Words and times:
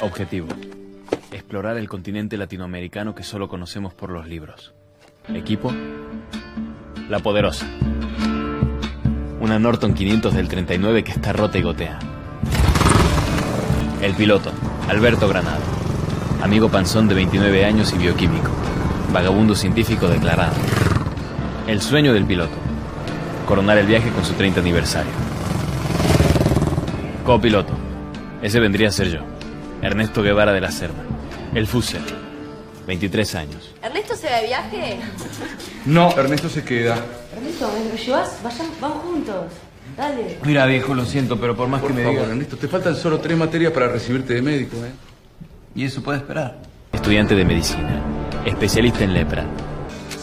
Objetivo. 0.00 0.46
Explorar 1.32 1.76
el 1.76 1.88
continente 1.88 2.36
latinoamericano 2.36 3.16
que 3.16 3.24
solo 3.24 3.48
conocemos 3.48 3.92
por 3.92 4.10
los 4.10 4.28
libros. 4.28 4.72
Equipo. 5.28 5.72
La 7.08 7.18
Poderosa. 7.18 7.66
Una 9.40 9.58
Norton 9.58 9.92
500 9.92 10.34
del 10.34 10.46
39 10.46 11.02
que 11.02 11.10
está 11.10 11.32
rota 11.32 11.58
y 11.58 11.62
gotea. 11.62 11.98
El 14.00 14.14
piloto, 14.14 14.52
Alberto 14.88 15.26
Granado. 15.26 15.64
Amigo 16.42 16.68
panzón 16.68 17.08
de 17.08 17.16
29 17.16 17.64
años 17.64 17.92
y 17.92 17.98
bioquímico. 17.98 18.50
Vagabundo 19.12 19.56
científico 19.56 20.06
declarado. 20.06 20.54
El 21.66 21.82
sueño 21.82 22.12
del 22.12 22.24
piloto. 22.24 22.54
Coronar 23.48 23.78
el 23.78 23.86
viaje 23.88 24.10
con 24.10 24.24
su 24.24 24.34
30 24.34 24.60
aniversario. 24.60 25.23
Copiloto. 27.24 27.72
Ese 28.42 28.60
vendría 28.60 28.88
a 28.88 28.92
ser 28.92 29.08
yo. 29.08 29.20
Ernesto 29.80 30.22
Guevara 30.22 30.52
de 30.52 30.60
la 30.60 30.70
Cerda. 30.70 31.02
El 31.54 31.66
Fusel. 31.66 32.02
23 32.86 33.34
años. 33.34 33.74
¿Ernesto 33.82 34.14
se 34.14 34.28
va 34.28 34.36
de 34.36 34.46
viaje? 34.46 34.98
No, 35.86 36.10
Ernesto 36.18 36.50
se 36.50 36.62
queda. 36.62 36.96
Ernesto, 37.34 37.70
¿me 37.72 37.88
lo 37.88 37.96
llevas? 37.96 38.38
Vayan, 38.44 38.66
vamos 38.78 38.98
juntos. 39.04 39.52
Dale. 39.96 40.38
Mira, 40.44 40.66
viejo, 40.66 40.94
lo 40.94 41.06
siento, 41.06 41.40
pero 41.40 41.56
por 41.56 41.66
más 41.68 41.80
Por 41.80 41.92
que 41.94 42.02
me 42.02 42.10
digas... 42.10 42.28
Ernesto, 42.28 42.58
te 42.58 42.68
faltan 42.68 42.94
solo 42.94 43.18
tres 43.20 43.38
materias 43.38 43.72
para 43.72 43.88
recibirte 43.88 44.34
de 44.34 44.42
médico, 44.42 44.76
¿eh? 44.84 44.90
Y 45.74 45.84
eso 45.86 46.02
puede 46.02 46.18
esperar. 46.18 46.58
Estudiante 46.92 47.34
de 47.34 47.44
medicina. 47.46 48.02
Especialista 48.44 49.02
en 49.02 49.14
lepra. 49.14 49.44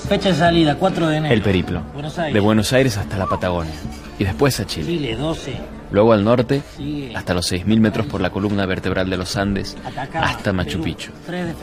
Fecha 0.07 0.29
de 0.29 0.35
salida, 0.35 0.76
4 0.76 1.07
de 1.07 1.18
enero. 1.18 1.34
El 1.34 1.41
periplo. 1.41 1.81
Buenos 1.93 2.20
Aires. 2.20 2.34
De 2.34 2.40
Buenos 2.40 2.71
Aires 2.73 2.98
hasta 2.98 3.18
la 3.18 3.26
Patagonia. 3.26 3.73
Y 4.20 4.23
después 4.23 4.59
a 4.59 4.68
Chile. 4.68 4.85
Chile, 4.85 5.15
12. 5.15 5.80
Luego 5.91 6.13
al 6.13 6.23
norte, 6.23 6.62
hasta 7.16 7.34
los 7.34 7.52
6.000 7.52 7.80
metros 7.80 8.08
por 8.08 8.22
la 8.22 8.30
columna 8.30 8.66
vertebral 8.66 9.09
de 9.09 9.18
los 9.18 9.36
Andes, 9.36 9.76
hasta 10.13 10.54
Machu 10.54 10.82
Picchu. 10.82 11.12
3 11.26 11.55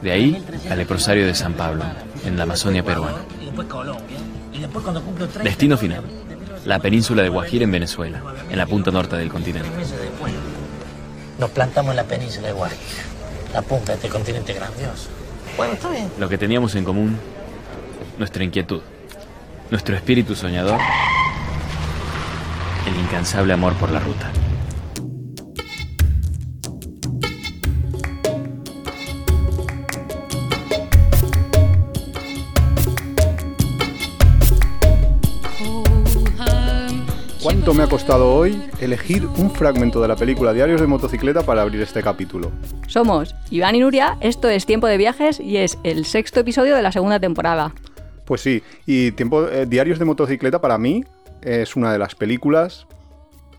de 0.00 0.12
ahí 0.12 0.30
1300 0.32 0.70
al 0.70 0.78
leprosario 0.78 1.26
de 1.26 1.34
San 1.34 1.54
Pablo, 1.54 1.82
en 2.24 2.36
la 2.36 2.44
Amazonia 2.44 2.84
peruana. 2.84 3.18
Y 3.40 3.46
después 3.46 3.66
Colombia. 3.66 4.16
Y 4.52 4.58
después 4.60 4.82
cuando 4.82 5.02
cumplo 5.02 5.26
30. 5.26 5.42
Destino 5.42 5.76
final, 5.76 6.04
la 6.64 6.78
península 6.78 7.22
de 7.22 7.28
Guajira 7.28 7.64
en 7.64 7.72
Venezuela, 7.72 8.22
en 8.48 8.56
la 8.56 8.66
punta 8.66 8.92
norte 8.92 9.16
del 9.16 9.28
continente. 9.28 9.68
Nos 11.38 11.50
plantamos 11.50 11.90
en 11.90 11.96
la 11.96 12.04
península 12.04 12.46
de 12.46 12.52
Guajira. 12.52 13.02
La 13.52 13.62
punta 13.62 13.92
de 13.92 13.94
este 13.94 14.08
continente 14.08 14.52
grandioso. 14.52 15.08
Bueno, 15.56 15.74
está 15.74 15.90
bien. 15.90 16.08
Lo 16.18 16.28
que 16.28 16.38
teníamos 16.38 16.74
en 16.76 16.84
común, 16.84 17.18
nuestra 18.18 18.44
inquietud, 18.44 18.82
nuestro 19.70 19.96
espíritu 19.96 20.36
soñador, 20.36 20.78
incansable 23.14 23.52
amor 23.52 23.74
por 23.74 23.92
la 23.92 24.00
ruta. 24.00 24.28
¿Cuánto 37.40 37.72
me 37.74 37.84
ha 37.84 37.86
costado 37.86 38.34
hoy 38.34 38.60
elegir 38.80 39.26
un 39.26 39.48
fragmento 39.48 40.02
de 40.02 40.08
la 40.08 40.16
película 40.16 40.52
Diarios 40.52 40.80
de 40.80 40.88
motocicleta 40.88 41.42
para 41.42 41.62
abrir 41.62 41.82
este 41.82 42.02
capítulo? 42.02 42.50
Somos 42.88 43.36
Iván 43.48 43.76
y 43.76 43.78
Nuria, 43.78 44.18
esto 44.22 44.48
es 44.48 44.66
Tiempo 44.66 44.88
de 44.88 44.96
Viajes 44.96 45.38
y 45.38 45.58
es 45.58 45.78
el 45.84 46.04
sexto 46.04 46.40
episodio 46.40 46.74
de 46.74 46.82
la 46.82 46.90
segunda 46.90 47.20
temporada. 47.20 47.72
Pues 48.24 48.40
sí, 48.40 48.64
y 48.86 49.12
tiempo, 49.12 49.46
eh, 49.46 49.66
Diarios 49.66 50.00
de 50.00 50.04
motocicleta 50.04 50.60
para 50.60 50.78
mí 50.78 51.04
es 51.42 51.76
una 51.76 51.92
de 51.92 51.98
las 51.98 52.16
películas, 52.16 52.88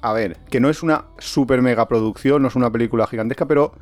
a 0.09 0.13
ver, 0.13 0.37
que 0.49 0.59
no 0.59 0.69
es 0.69 0.83
una 0.83 1.05
super 1.19 1.61
mega 1.61 1.87
producción, 1.87 2.41
no 2.41 2.47
es 2.47 2.55
una 2.55 2.69
película 2.71 3.07
gigantesca, 3.07 3.45
pero 3.45 3.73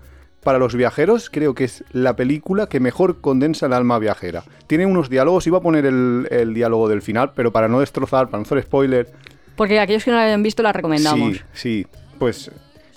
para 0.43 0.57
los 0.59 0.75
viajeros 0.75 1.29
creo 1.29 1.53
que 1.53 1.63
es 1.65 1.83
la 1.91 2.15
película 2.15 2.67
que 2.67 2.79
mejor 2.79 3.21
condensa 3.21 3.65
el 3.65 3.73
alma 3.73 3.97
viajera. 3.99 4.43
Tiene 4.67 4.85
unos 4.85 5.09
diálogos, 5.09 5.47
iba 5.47 5.57
a 5.59 5.61
poner 5.61 5.85
el, 5.85 6.27
el 6.31 6.53
diálogo 6.53 6.89
del 6.89 7.01
final, 7.01 7.31
pero 7.35 7.51
para 7.51 7.67
no 7.67 7.79
destrozar, 7.79 8.27
para 8.27 8.39
no 8.39 8.43
hacer 8.45 8.61
spoiler, 8.63 9.11
Porque 9.55 9.79
aquellos 9.79 10.03
que 10.03 10.11
no 10.11 10.17
la 10.17 10.23
hayan 10.23 10.43
visto 10.43 10.63
la 10.63 10.73
recomendamos. 10.73 11.37
Sí, 11.37 11.41
sí, 11.53 11.87
pues... 12.19 12.51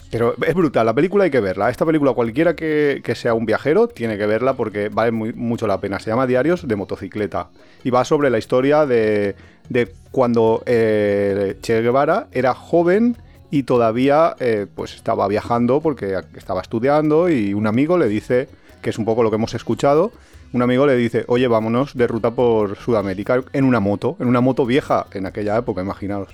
Pero 0.09 0.37
es 0.47 0.55
brutal, 0.55 0.87
la 0.87 0.95
película 0.95 1.25
hay 1.25 1.31
que 1.31 1.41
verla. 1.41 1.69
Esta 1.69 1.85
película 1.85 2.13
cualquiera 2.13 2.55
que, 2.55 3.01
que 3.03 3.17
sea 3.17 3.35
un 3.35 3.45
viajero 3.45 3.89
tiene 3.89 4.17
que 4.17 4.25
verla 4.25 4.55
porque 4.55 4.89
vale 4.89 5.11
muy- 5.11 5.33
mucho 5.33 5.67
la 5.67 5.81
pena. 5.81 5.99
Se 5.99 6.11
llama 6.11 6.29
Diarios 6.29 6.67
de 6.67 6.77
motocicleta 6.77 7.49
y 7.83 7.91
va 7.91 8.05
sobre 8.05 8.31
la 8.31 8.39
historia 8.39 8.87
de, 8.87 9.35
de 9.69 9.93
cuando 10.11 10.63
eh, 10.67 11.57
Che 11.61 11.83
Guevara 11.83 12.29
era 12.33 12.55
joven 12.55 13.17
y 13.51 13.63
todavía 13.65 14.35
eh, 14.41 14.67
pues 14.75 14.95
estaba 14.95 15.29
viajando 15.29 15.81
porque 15.81 16.19
estaba 16.37 16.61
estudiando 16.61 17.29
y 17.29 17.55
un 17.55 17.67
amigo 17.67 17.99
le 17.99 18.09
dice, 18.09 18.49
que 18.83 18.91
es 18.91 18.99
un 18.99 19.05
poco 19.05 19.23
lo 19.23 19.31
que 19.31 19.37
hemos 19.37 19.55
escuchado, 19.55 20.13
un 20.53 20.63
amigo 20.63 20.87
le 20.87 20.97
dice, 20.97 21.25
oye, 21.29 21.49
vámonos 21.49 21.95
de 21.95 22.07
ruta 22.07 22.31
por 22.31 22.77
Sudamérica 22.77 23.43
en 23.53 23.65
una 23.65 23.81
moto, 23.81 24.17
en 24.21 24.29
una 24.29 24.41
moto 24.41 24.65
vieja 24.65 25.07
en 25.13 25.27
aquella 25.27 25.57
época, 25.57 25.83
imaginaos. 25.83 26.29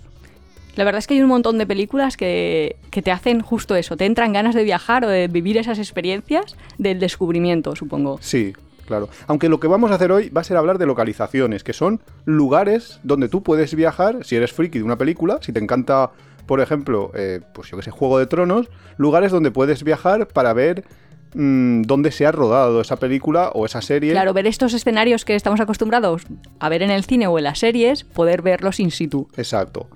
La 0.76 0.84
verdad 0.84 1.00
es 1.00 1.06
que 1.06 1.14
hay 1.14 1.22
un 1.22 1.28
montón 1.28 1.58
de 1.58 1.66
películas 1.66 2.16
que, 2.16 2.76
que 2.90 3.02
te 3.02 3.10
hacen 3.10 3.42
justo 3.42 3.76
eso, 3.76 3.96
te 3.96 4.06
entran 4.06 4.32
ganas 4.32 4.54
de 4.54 4.64
viajar 4.64 5.04
o 5.04 5.08
de 5.08 5.28
vivir 5.28 5.58
esas 5.58 5.78
experiencias 5.78 6.56
del 6.78 6.98
descubrimiento, 6.98 7.76
supongo. 7.76 8.18
Sí, 8.22 8.54
claro. 8.86 9.08
Aunque 9.26 9.48
lo 9.48 9.60
que 9.60 9.68
vamos 9.68 9.90
a 9.90 9.94
hacer 9.94 10.12
hoy 10.12 10.28
va 10.30 10.40
a 10.40 10.44
ser 10.44 10.56
hablar 10.56 10.78
de 10.78 10.86
localizaciones, 10.86 11.64
que 11.64 11.72
son 11.72 12.00
lugares 12.24 13.00
donde 13.02 13.28
tú 13.28 13.42
puedes 13.42 13.74
viajar, 13.74 14.24
si 14.24 14.36
eres 14.36 14.52
friki 14.52 14.78
de 14.78 14.84
una 14.84 14.96
película, 14.96 15.38
si 15.40 15.52
te 15.52 15.60
encanta, 15.60 16.10
por 16.46 16.60
ejemplo, 16.60 17.10
eh, 17.14 17.40
pues 17.54 17.70
yo 17.70 17.76
que 17.76 17.82
sé, 17.82 17.90
Juego 17.90 18.18
de 18.18 18.26
Tronos, 18.26 18.68
lugares 18.96 19.32
donde 19.32 19.50
puedes 19.50 19.84
viajar 19.84 20.28
para 20.28 20.52
ver 20.52 20.84
mm, 21.34 21.82
dónde 21.82 22.12
se 22.12 22.26
ha 22.26 22.32
rodado 22.32 22.80
esa 22.80 22.96
película 22.96 23.50
o 23.54 23.66
esa 23.66 23.82
serie. 23.82 24.12
Claro, 24.12 24.32
ver 24.32 24.46
estos 24.46 24.74
escenarios 24.74 25.24
que 25.24 25.34
estamos 25.34 25.60
acostumbrados 25.60 26.22
a 26.58 26.68
ver 26.68 26.82
en 26.82 26.90
el 26.90 27.04
cine 27.04 27.26
o 27.26 27.38
en 27.38 27.44
las 27.44 27.58
series, 27.58 28.04
poder 28.04 28.42
verlos 28.42 28.80
in 28.80 28.90
situ. 28.90 29.28
Exacto. 29.36 29.88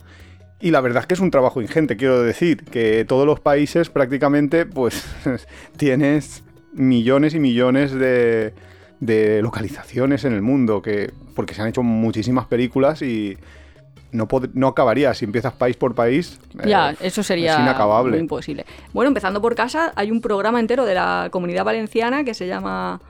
Y 0.61 0.71
la 0.71 0.81
verdad 0.81 1.03
es 1.03 1.07
que 1.07 1.15
es 1.15 1.21
un 1.21 1.31
trabajo 1.31 1.61
ingente, 1.61 1.97
quiero 1.97 2.23
decir, 2.23 2.65
que 2.65 3.05
todos 3.05 3.27
los 3.27 3.41
países 3.41 3.91
prácticamente, 3.91 4.65
pues, 4.65 5.05
tienes 5.77 6.45
millones 6.73 7.35
y 7.35 7.41
millones 7.41 7.93
de, 7.93 8.55
de 9.01 9.43
localizaciones 9.43 10.25
en 10.25 10.33
el 10.33 10.43
mundo, 10.43 10.83
que, 10.83 11.13
porque 11.35 11.55
se 11.55 11.63
han 11.63 11.69
hecho 11.69 11.83
muchísimas 11.83 12.47
películas 12.47 13.03
y 13.03 13.37
no, 14.13 14.27
no 14.55 14.69
acabaría 14.69 15.13
si 15.15 15.25
empiezas 15.25 15.53
país 15.53 15.77
por 15.77 15.95
país. 15.95 16.39
eh, 16.63 16.69
Ya, 16.69 16.95
eso 17.01 17.23
sería 17.23 17.55
Es 17.55 17.61
inacabable. 17.61 18.13
muy 18.13 18.21
imposible. 18.21 18.65
Bueno, 18.93 19.09
empezando 19.09 19.43
por 19.43 19.55
casa, 19.55 19.93
hay 19.97 20.11
un 20.11 20.21
programa 20.21 20.61
entero 20.61 20.85
de 20.85 20.95
la 20.95 21.29
comunidad 21.31 21.65
valenciana 21.65 22.25
que 22.25 22.33
se 22.33 22.47
llama 22.47 23.01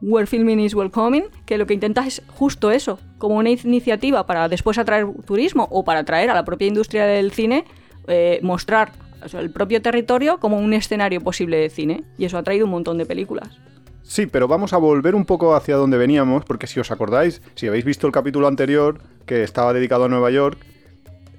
Where 0.00 0.26
Filming 0.26 0.60
is 0.60 0.74
Welcoming, 0.74 1.24
que 1.44 1.58
lo 1.58 1.66
que 1.66 1.74
intenta 1.74 2.06
es 2.06 2.22
justo 2.28 2.70
eso, 2.70 2.98
como 3.18 3.36
una 3.36 3.50
iniciativa 3.50 4.26
para 4.26 4.48
después 4.48 4.78
atraer 4.78 5.06
turismo 5.26 5.68
o 5.70 5.84
para 5.84 6.00
atraer 6.00 6.30
a 6.30 6.34
la 6.34 6.44
propia 6.44 6.68
industria 6.68 7.04
del 7.04 7.32
cine, 7.32 7.64
eh, 8.06 8.38
mostrar 8.42 8.92
o 9.24 9.28
sea, 9.28 9.40
el 9.40 9.50
propio 9.50 9.80
territorio 9.82 10.38
como 10.38 10.58
un 10.58 10.72
escenario 10.74 11.20
posible 11.20 11.56
de 11.58 11.68
cine. 11.70 12.04
Y 12.18 12.24
eso 12.26 12.38
ha 12.38 12.42
traído 12.42 12.64
un 12.66 12.70
montón 12.70 12.96
de 12.98 13.06
películas. 13.06 13.58
Sí, 14.04 14.26
pero 14.26 14.46
vamos 14.46 14.74
a 14.74 14.76
volver 14.76 15.14
un 15.14 15.24
poco 15.24 15.54
hacia 15.54 15.76
donde 15.76 15.96
veníamos, 15.96 16.44
porque 16.44 16.66
si 16.66 16.78
os 16.78 16.90
acordáis, 16.90 17.40
si 17.54 17.66
habéis 17.66 17.86
visto 17.86 18.06
el 18.06 18.12
capítulo 18.12 18.46
anterior, 18.46 19.00
que 19.24 19.42
estaba 19.42 19.72
dedicado 19.72 20.04
a 20.04 20.08
Nueva 20.08 20.30
York, 20.30 20.58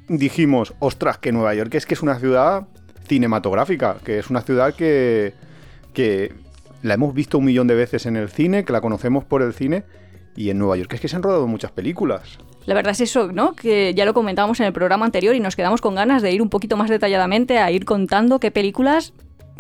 dijimos, 0.10 0.74
ostras, 0.80 1.20
que 1.20 1.32
Nueva 1.32 1.54
York 1.54 1.74
es 1.76 1.86
que 1.86 1.94
es 1.94 2.02
una 2.02 2.20
ciudad 2.20 2.68
cinematográfica, 3.08 3.98
que 4.04 4.18
es 4.18 4.32
una 4.32 4.42
ciudad 4.42 4.74
que, 4.74 5.34
que 5.94 6.34
la 6.82 6.96
hemos 6.96 7.14
visto 7.14 7.38
un 7.38 7.46
millón 7.46 7.68
de 7.68 7.76
veces 7.76 8.08
en 8.08 8.16
el 8.16 8.30
cine, 8.30 8.66
que 8.66 8.74
la 8.74 8.82
conocemos 8.82 9.24
por 9.24 9.44
el 9.44 9.54
cine, 9.54 9.84
y 10.36 10.50
en 10.50 10.58
Nueva 10.58 10.76
York 10.76 10.92
es 10.94 11.02
que 11.02 11.08
se 11.08 11.16
han 11.16 11.24
rodado 11.24 11.48
muchas 11.48 11.72
películas. 11.72 12.40
La 12.66 12.74
verdad 12.74 12.94
es 12.94 13.02
eso, 13.02 13.32
¿no? 13.32 13.56
Que 13.56 13.94
ya 13.94 14.06
lo 14.06 14.16
comentábamos 14.16 14.60
en 14.60 14.66
el 14.66 14.74
programa 14.74 15.06
anterior 15.06 15.36
y 15.36 15.40
nos 15.40 15.56
quedamos 15.56 15.82
con 15.82 15.94
ganas 15.94 16.24
de 16.24 16.32
ir 16.32 16.42
un 16.42 16.50
poquito 16.50 16.78
más 16.78 16.90
detalladamente 16.90 17.60
a 17.60 17.70
ir 17.70 17.86
contando 17.86 18.40
qué 18.40 18.50
películas 18.50 19.14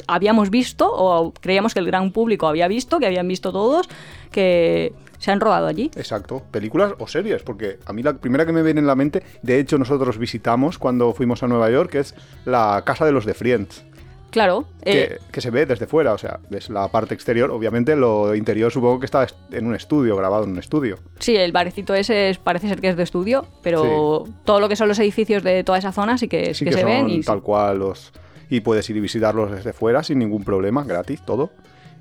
habíamos 0.07 0.49
visto 0.49 0.89
o 0.91 1.33
creíamos 1.33 1.73
que 1.73 1.79
el 1.79 1.85
gran 1.87 2.11
público 2.11 2.47
había 2.47 2.67
visto, 2.67 2.99
que 2.99 3.05
habían 3.07 3.27
visto 3.27 3.51
todos, 3.51 3.87
que 4.31 4.93
se 5.19 5.31
han 5.31 5.39
rodado 5.39 5.67
allí. 5.67 5.89
Exacto, 5.95 6.43
películas 6.51 6.93
o 6.99 7.07
series, 7.07 7.41
porque 7.43 7.79
a 7.85 7.93
mí 7.93 8.03
la 8.03 8.13
primera 8.13 8.45
que 8.45 8.51
me 8.51 8.61
viene 8.63 8.79
en 8.81 8.87
la 8.87 8.95
mente, 8.95 9.23
de 9.41 9.59
hecho 9.59 9.77
nosotros 9.77 10.17
visitamos 10.17 10.77
cuando 10.77 11.13
fuimos 11.13 11.41
a 11.43 11.47
Nueva 11.47 11.69
York, 11.69 11.95
es 11.95 12.15
la 12.45 12.83
casa 12.85 13.05
de 13.05 13.11
los 13.11 13.25
de 13.25 13.33
Friends. 13.33 13.83
Claro, 14.31 14.65
que, 14.83 15.03
eh, 15.03 15.17
que 15.31 15.39
se 15.39 15.49
ve 15.49 15.65
desde 15.65 15.87
fuera, 15.87 16.11
o 16.11 16.17
sea, 16.17 16.41
ves 16.49 16.69
la 16.69 16.89
parte 16.89 17.13
exterior, 17.13 17.49
obviamente 17.51 17.95
lo 17.95 18.35
interior 18.35 18.69
supongo 18.69 18.99
que 18.99 19.05
está 19.05 19.23
est- 19.23 19.37
en 19.53 19.65
un 19.65 19.73
estudio, 19.75 20.17
grabado 20.17 20.43
en 20.43 20.49
un 20.49 20.59
estudio. 20.59 20.97
sí, 21.19 21.37
el 21.37 21.53
barecito 21.53 21.93
ese 21.93 22.31
es- 22.31 22.37
parece 22.37 22.67
ser 22.67 22.81
que 22.81 22.89
es 22.89 22.97
de 22.97 23.03
estudio, 23.03 23.45
pero 23.63 24.25
todo 24.43 24.59
lo 24.59 24.67
que 24.67 24.75
son 24.75 24.89
los 24.89 24.99
edificios 24.99 25.41
de 25.41 25.63
toda 25.63 25.77
esa 25.77 25.93
zona 25.93 26.17
sí 26.17 26.27
que, 26.27 26.53
Sí 26.53 26.65
que 26.65 26.71
que, 26.71 26.75
se 26.75 26.81
son 26.81 26.89
ven. 26.91 27.09
Y, 27.09 27.21
tal 27.21 27.41
cual 27.41 27.79
los... 27.79 28.11
Y 28.49 28.61
puedes 28.61 28.89
ir 28.89 28.97
y 28.97 28.99
visitarlos 28.99 29.51
desde 29.51 29.73
fuera 29.73 30.03
sin 30.03 30.19
ningún 30.19 30.43
problema, 30.43 30.83
gratis, 30.83 31.21
todo. 31.25 31.51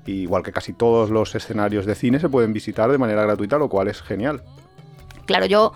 Y 0.05 0.21
igual 0.21 0.43
que 0.43 0.51
casi 0.51 0.73
todos 0.73 1.09
los 1.09 1.33
escenarios 1.33 1.85
de 1.85 1.95
cine 1.95 2.19
se 2.19 2.29
pueden 2.29 2.53
visitar 2.53 2.91
de 2.91 2.97
manera 2.97 3.23
gratuita, 3.23 3.57
lo 3.57 3.69
cual 3.69 3.87
es 3.87 4.01
genial. 4.01 4.43
Claro, 5.25 5.47
yo 5.47 5.73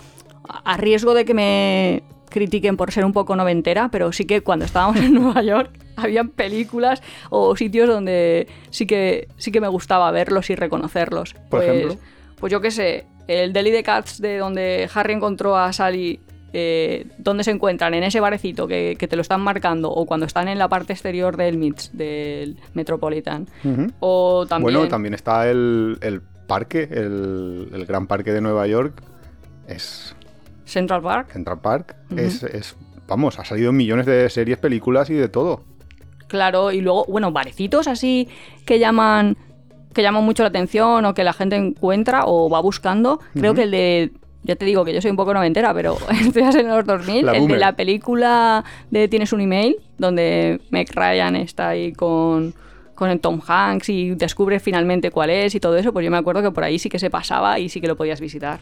a 0.47 0.77
riesgo 0.77 1.13
de 1.13 1.25
que 1.25 1.33
me 1.33 2.03
critiquen 2.29 2.77
por 2.77 2.91
ser 2.91 3.05
un 3.05 3.13
poco 3.13 3.35
noventera, 3.35 3.89
pero 3.91 4.11
sí 4.11 4.25
que 4.25 4.41
cuando 4.41 4.65
estábamos 4.65 4.97
en 4.97 5.13
Nueva 5.21 5.41
York 5.41 5.71
habían 5.95 6.29
películas 6.29 7.01
o 7.29 7.55
sitios 7.55 7.89
donde 7.89 8.47
sí 8.69 8.85
que, 8.85 9.27
sí 9.37 9.51
que 9.51 9.61
me 9.61 9.67
gustaba 9.67 10.11
verlos 10.11 10.49
y 10.49 10.55
reconocerlos. 10.55 11.33
Por 11.33 11.61
pues, 11.61 11.67
ejemplo. 11.67 11.97
Pues 12.39 12.51
yo 12.51 12.61
qué 12.61 12.71
sé, 12.71 13.05
el 13.27 13.51
Deli 13.51 13.71
de 13.71 13.83
Cats 13.83 14.21
de 14.21 14.37
donde 14.37 14.89
Harry 14.93 15.13
encontró 15.13 15.57
a 15.57 15.73
Sally, 15.73 16.19
eh, 16.53 17.07
¿dónde 17.17 17.43
se 17.43 17.51
encuentran? 17.51 17.93
En 17.93 18.03
ese 18.03 18.19
barecito 18.19 18.67
que, 18.67 18.95
que 18.97 19.07
te 19.07 19.15
lo 19.15 19.21
están 19.21 19.41
marcando, 19.41 19.89
o 19.91 20.05
cuando 20.05 20.25
están 20.25 20.47
en 20.47 20.57
la 20.57 20.67
parte 20.67 20.93
exterior 20.93 21.37
del 21.37 21.57
MITS, 21.57 21.97
del 21.97 22.57
Metropolitan. 22.73 23.47
Ujú. 23.63 23.87
O 23.99 24.45
también... 24.47 24.73
Bueno, 24.73 24.87
también 24.89 25.13
está 25.13 25.49
el, 25.49 25.97
el 26.01 26.21
parque, 26.47 26.87
el, 26.91 27.69
el 27.73 27.85
gran 27.85 28.07
parque 28.07 28.31
de 28.33 28.41
Nueva 28.41 28.65
York. 28.67 29.01
Es 29.67 30.15
Central 30.65 31.01
Park. 31.01 31.31
Central 31.31 31.59
Park. 31.61 31.95
es, 32.15 32.43
es- 32.43 32.75
vamos, 33.07 33.39
ha 33.39 33.45
salido 33.45 33.71
millones 33.71 34.05
de 34.05 34.29
series, 34.29 34.57
películas 34.59 35.09
y 35.09 35.15
de 35.15 35.29
todo. 35.29 35.63
Claro, 36.27 36.71
y 36.71 36.81
luego, 36.81 37.05
bueno, 37.07 37.31
barecitos 37.31 37.87
así 37.87 38.27
que 38.65 38.77
llaman 38.77 39.35
que 39.93 40.03
llaman 40.03 40.23
mucho 40.23 40.43
la 40.43 40.49
atención 40.49 41.03
o 41.05 41.15
que 41.15 41.23
la 41.23 41.33
gente 41.33 41.55
encuentra 41.55 42.21
o 42.27 42.47
va 42.51 42.59
buscando. 42.61 43.19
Creo 43.33 43.55
que 43.55 43.63
el 43.63 43.71
de 43.71 44.11
ya 44.43 44.55
te 44.55 44.65
digo 44.65 44.85
que 44.85 44.93
yo 44.93 45.01
soy 45.01 45.11
un 45.11 45.17
poco 45.17 45.33
noventera, 45.33 45.73
pero 45.73 45.97
estoy 46.21 46.43
en 46.43 46.67
los 46.67 46.85
2000, 46.85 47.25
La 47.25 47.31
el 47.33 47.47
de 47.47 47.57
la 47.59 47.75
película 47.75 48.63
de 48.91 49.07
Tienes 49.07 49.33
un 49.33 49.41
email, 49.41 49.77
donde 49.97 50.61
Meg 50.69 50.87
Ryan 50.93 51.35
está 51.35 51.69
ahí 51.69 51.93
con 51.93 52.53
con 52.95 53.09
el 53.09 53.21
Tom 53.21 53.39
Hanks 53.47 53.87
y 53.87 54.09
descubre 54.15 54.59
finalmente 54.59 55.09
cuál 55.09 55.29
es 55.29 55.55
y 55.55 55.61
todo 55.61 55.77
eso, 55.77 55.93
pues 55.93 56.03
yo 56.03 56.11
me 56.11 56.17
acuerdo 56.17 56.41
que 56.41 56.51
por 56.51 56.65
ahí 56.65 56.77
sí 56.79 56.89
que 56.89 56.99
se 56.99 57.09
pasaba 57.09 57.57
y 57.57 57.69
sí 57.69 57.79
que 57.79 57.87
lo 57.87 57.95
podías 57.95 58.19
visitar. 58.19 58.59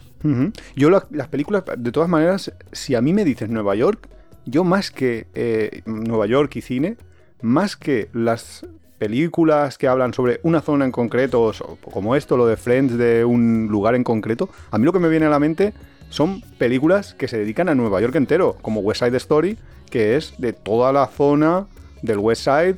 Yo 0.76 0.90
la- 0.90 1.04
las 1.10 1.26
películas, 1.26 1.64
de 1.76 1.90
todas 1.90 2.08
maneras, 2.08 2.52
si 2.70 2.94
a 2.94 3.00
mí 3.00 3.12
me 3.12 3.24
dices 3.24 3.48
Nueva 3.48 3.74
York, 3.74 4.08
yo 4.46 4.62
más 4.62 4.92
que 4.92 5.26
eh, 5.34 5.82
Nueva 5.86 6.26
York 6.26 6.54
y 6.54 6.60
cine, 6.60 6.96
más 7.42 7.74
que 7.76 8.10
las 8.12 8.64
películas 8.98 9.78
que 9.78 9.88
hablan 9.88 10.12
sobre 10.12 10.40
una 10.42 10.60
zona 10.60 10.84
en 10.84 10.92
concreto, 10.92 11.52
como 11.92 12.16
esto, 12.16 12.36
lo 12.36 12.46
de 12.46 12.56
Friends 12.56 12.98
de 12.98 13.24
un 13.24 13.68
lugar 13.70 13.94
en 13.94 14.04
concreto, 14.04 14.48
a 14.70 14.78
mí 14.78 14.84
lo 14.84 14.92
que 14.92 14.98
me 14.98 15.08
viene 15.08 15.26
a 15.26 15.30
la 15.30 15.38
mente 15.38 15.72
son 16.10 16.40
películas 16.58 17.14
que 17.14 17.28
se 17.28 17.38
dedican 17.38 17.68
a 17.68 17.74
Nueva 17.74 18.00
York 18.00 18.14
entero, 18.16 18.56
como 18.62 18.80
West 18.80 19.02
Side 19.04 19.16
Story, 19.18 19.58
que 19.90 20.16
es 20.16 20.34
de 20.38 20.52
toda 20.52 20.92
la 20.92 21.06
zona 21.06 21.66
del 22.02 22.18
West 22.18 22.44
Side, 22.44 22.76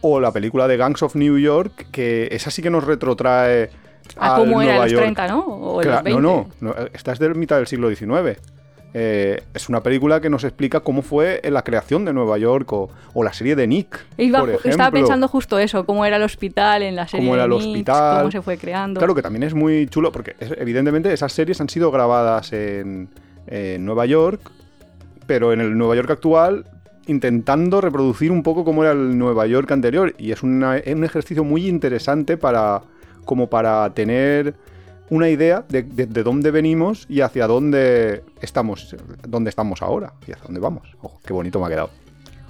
o 0.00 0.18
la 0.20 0.32
película 0.32 0.66
de 0.68 0.76
Gangs 0.76 1.02
of 1.02 1.14
New 1.14 1.38
York, 1.38 1.86
que 1.92 2.28
esa 2.32 2.50
sí 2.50 2.60
que 2.60 2.70
nos 2.70 2.84
retrotrae 2.84 3.70
A 4.16 4.34
cómo 4.36 4.60
era 4.60 4.72
Nueva 4.72 4.84
los 4.84 4.92
York. 4.92 5.02
30, 5.04 5.28
¿no? 5.28 5.40
O 5.40 5.80
en 5.82 5.88
Cla- 5.88 5.94
los 5.94 6.02
20. 6.04 6.20
No, 6.22 6.48
no, 6.60 6.74
no, 6.74 6.74
esta 6.92 7.12
es 7.12 7.18
de 7.20 7.28
mitad 7.34 7.56
del 7.56 7.66
siglo 7.68 7.88
XIX. 7.88 8.38
Eh, 8.94 9.42
es 9.54 9.68
una 9.70 9.82
película 9.82 10.20
que 10.20 10.28
nos 10.28 10.44
explica 10.44 10.80
cómo 10.80 11.00
fue 11.00 11.40
la 11.50 11.62
creación 11.62 12.04
de 12.04 12.12
Nueva 12.12 12.36
York 12.36 12.70
o, 12.74 12.90
o 13.14 13.24
la 13.24 13.32
serie 13.32 13.56
de 13.56 13.66
Nick. 13.66 14.04
Iba- 14.18 14.40
por 14.40 14.50
ejemplo. 14.50 14.70
estaba 14.70 14.90
pensando 14.90 15.28
justo 15.28 15.58
eso, 15.58 15.86
cómo 15.86 16.04
era 16.04 16.16
el 16.16 16.22
hospital 16.22 16.82
en 16.82 16.96
la 16.96 17.08
serie 17.08 17.24
cómo 17.26 17.34
era 17.34 17.44
de 17.48 17.54
el 17.54 17.60
Mix, 17.62 17.66
hospital. 17.68 18.18
cómo 18.18 18.30
se 18.30 18.42
fue 18.42 18.58
creando. 18.58 18.98
Claro 19.00 19.14
que 19.14 19.22
también 19.22 19.44
es 19.44 19.54
muy 19.54 19.86
chulo 19.86 20.12
porque 20.12 20.36
es- 20.38 20.52
evidentemente 20.58 21.10
esas 21.12 21.32
series 21.32 21.58
han 21.62 21.70
sido 21.70 21.90
grabadas 21.90 22.52
en, 22.52 23.08
en 23.46 23.84
Nueva 23.84 24.04
York, 24.04 24.40
pero 25.26 25.52
en 25.54 25.60
el 25.62 25.76
Nueva 25.78 25.96
York 25.96 26.10
actual 26.10 26.66
intentando 27.06 27.80
reproducir 27.80 28.30
un 28.30 28.42
poco 28.42 28.64
cómo 28.64 28.82
era 28.84 28.92
el 28.92 29.16
Nueva 29.18 29.46
York 29.46 29.70
anterior 29.72 30.14
y 30.18 30.32
es 30.32 30.42
una- 30.42 30.76
es 30.76 30.94
un 30.94 31.04
ejercicio 31.04 31.42
muy 31.44 31.66
interesante 31.66 32.36
para 32.36 32.82
como 33.24 33.48
para 33.48 33.88
tener 33.94 34.54
una 35.14 35.28
idea 35.28 35.64
de, 35.68 35.82
de- 35.82 36.06
de 36.06 36.22
dónde 36.22 36.50
venimos 36.50 37.04
y 37.08 37.20
hacia 37.20 37.46
dónde 37.46 38.22
estamos 38.40 38.96
dónde 39.28 39.50
estamos 39.50 39.82
ahora 39.82 40.14
y 40.26 40.32
hacia 40.32 40.44
dónde 40.44 40.60
vamos. 40.60 40.88
Ojo, 41.02 41.20
qué 41.24 41.32
bonito 41.32 41.60
me 41.60 41.66
ha 41.66 41.68
quedado. 41.68 41.90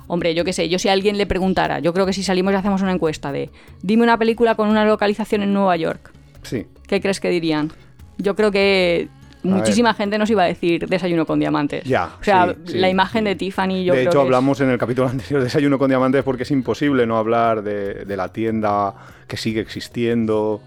Hombre, 0.06 0.35
yo 0.35 0.44
qué 0.44 0.53
sé, 0.53 0.69
yo 0.69 0.79
si 0.79 0.88
alguien 0.88 1.17
le 1.19 1.26
preguntara, 1.26 1.79
yo 1.81 1.93
creo 1.93 2.06
que 2.06 2.12
si 2.12 2.23
salimos 2.23 2.53
y 2.53 2.56
hacemos 2.56 2.82
una 2.82 2.93
encuesta 2.93 3.32
de 3.32 3.50
dime 3.82 4.03
una 4.03 4.19
película 4.19 4.55
con 4.55 4.69
una 4.69 4.85
localización 4.85 5.43
en 5.43 5.53
Nueva 5.53 5.76
York, 5.76 6.12
Sí. 6.43 6.67
¿qué 6.87 7.00
crees 7.00 7.19
que 7.20 7.31
dirían? 7.31 7.73
Yo 8.19 8.37
creo 8.37 8.50
que 8.50 9.08
muchísima 9.43 9.93
gente 9.94 10.19
nos 10.19 10.31
iba 10.31 10.43
a 10.44 10.47
decir 10.47 10.87
desayuno 10.88 11.26
con 11.26 11.41
diamantes. 11.41 11.82
Ya, 11.85 12.11
O 12.20 12.23
sea, 12.25 12.55
sí, 12.65 12.73
sí. 12.73 12.79
la 12.79 12.88
imagen 12.91 13.25
de 13.25 13.35
Tiffany 13.35 13.82
yo 13.85 13.93
de 13.94 14.00
creo 14.00 14.11
hecho, 14.11 14.11
que 14.11 14.19
es- 14.19 14.25
hablamos 14.26 14.61
en 14.61 14.70
el 14.70 14.79
capítulo 14.79 15.08
anterior 15.15 15.41
de 15.41 15.44
Desayuno 15.47 15.79
con 15.79 15.88
Diamantes 15.88 16.23
porque 16.23 16.44
es 16.44 16.50
imposible 16.53 17.06
no 17.06 17.17
hablar 17.17 17.62
de, 17.62 18.05
de 18.05 18.17
la 18.17 18.29
tienda 18.32 18.94
que 19.26 19.37
sigue 19.37 19.61
existiendo 19.61 20.61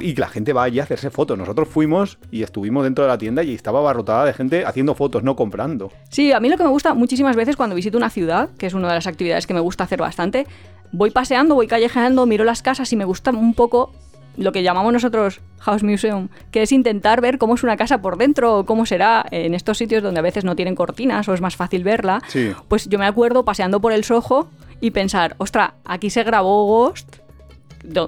y 0.00 0.14
que 0.14 0.20
la 0.20 0.28
gente 0.28 0.52
va 0.52 0.64
allí 0.64 0.80
a 0.80 0.84
hacerse 0.84 1.10
fotos. 1.10 1.38
Nosotros 1.38 1.68
fuimos 1.68 2.18
y 2.30 2.42
estuvimos 2.42 2.84
dentro 2.84 3.04
de 3.04 3.08
la 3.08 3.18
tienda 3.18 3.42
y 3.42 3.54
estaba 3.54 3.80
abarrotada 3.80 4.24
de 4.24 4.32
gente 4.32 4.64
haciendo 4.64 4.94
fotos, 4.94 5.22
no 5.22 5.36
comprando. 5.36 5.90
Sí, 6.10 6.32
a 6.32 6.40
mí 6.40 6.48
lo 6.48 6.56
que 6.56 6.64
me 6.64 6.70
gusta 6.70 6.94
muchísimas 6.94 7.36
veces 7.36 7.56
cuando 7.56 7.76
visito 7.76 7.98
una 7.98 8.10
ciudad, 8.10 8.50
que 8.58 8.66
es 8.66 8.74
una 8.74 8.88
de 8.88 8.94
las 8.94 9.06
actividades 9.06 9.46
que 9.46 9.54
me 9.54 9.60
gusta 9.60 9.84
hacer 9.84 10.00
bastante, 10.00 10.46
voy 10.92 11.10
paseando, 11.10 11.54
voy 11.54 11.66
callejeando, 11.66 12.26
miro 12.26 12.44
las 12.44 12.62
casas 12.62 12.92
y 12.92 12.96
me 12.96 13.04
gusta 13.04 13.30
un 13.30 13.54
poco 13.54 13.92
lo 14.36 14.52
que 14.52 14.62
llamamos 14.62 14.92
nosotros 14.92 15.40
House 15.60 15.82
Museum, 15.82 16.28
que 16.50 16.62
es 16.62 16.72
intentar 16.72 17.20
ver 17.20 17.38
cómo 17.38 17.54
es 17.54 17.62
una 17.62 17.76
casa 17.76 18.02
por 18.02 18.18
dentro 18.18 18.58
o 18.58 18.66
cómo 18.66 18.84
será 18.86 19.24
en 19.30 19.54
estos 19.54 19.78
sitios 19.78 20.02
donde 20.02 20.20
a 20.20 20.22
veces 20.22 20.44
no 20.44 20.56
tienen 20.56 20.74
cortinas 20.74 21.28
o 21.28 21.34
es 21.34 21.40
más 21.40 21.56
fácil 21.56 21.84
verla. 21.84 22.20
Sí. 22.28 22.52
Pues 22.68 22.88
yo 22.88 22.98
me 22.98 23.06
acuerdo 23.06 23.44
paseando 23.44 23.80
por 23.80 23.92
el 23.92 24.04
Soho 24.04 24.48
y 24.80 24.90
pensar, 24.90 25.36
ostra, 25.38 25.74
aquí 25.84 26.10
se 26.10 26.24
grabó 26.24 26.66
Ghost. 26.66 27.23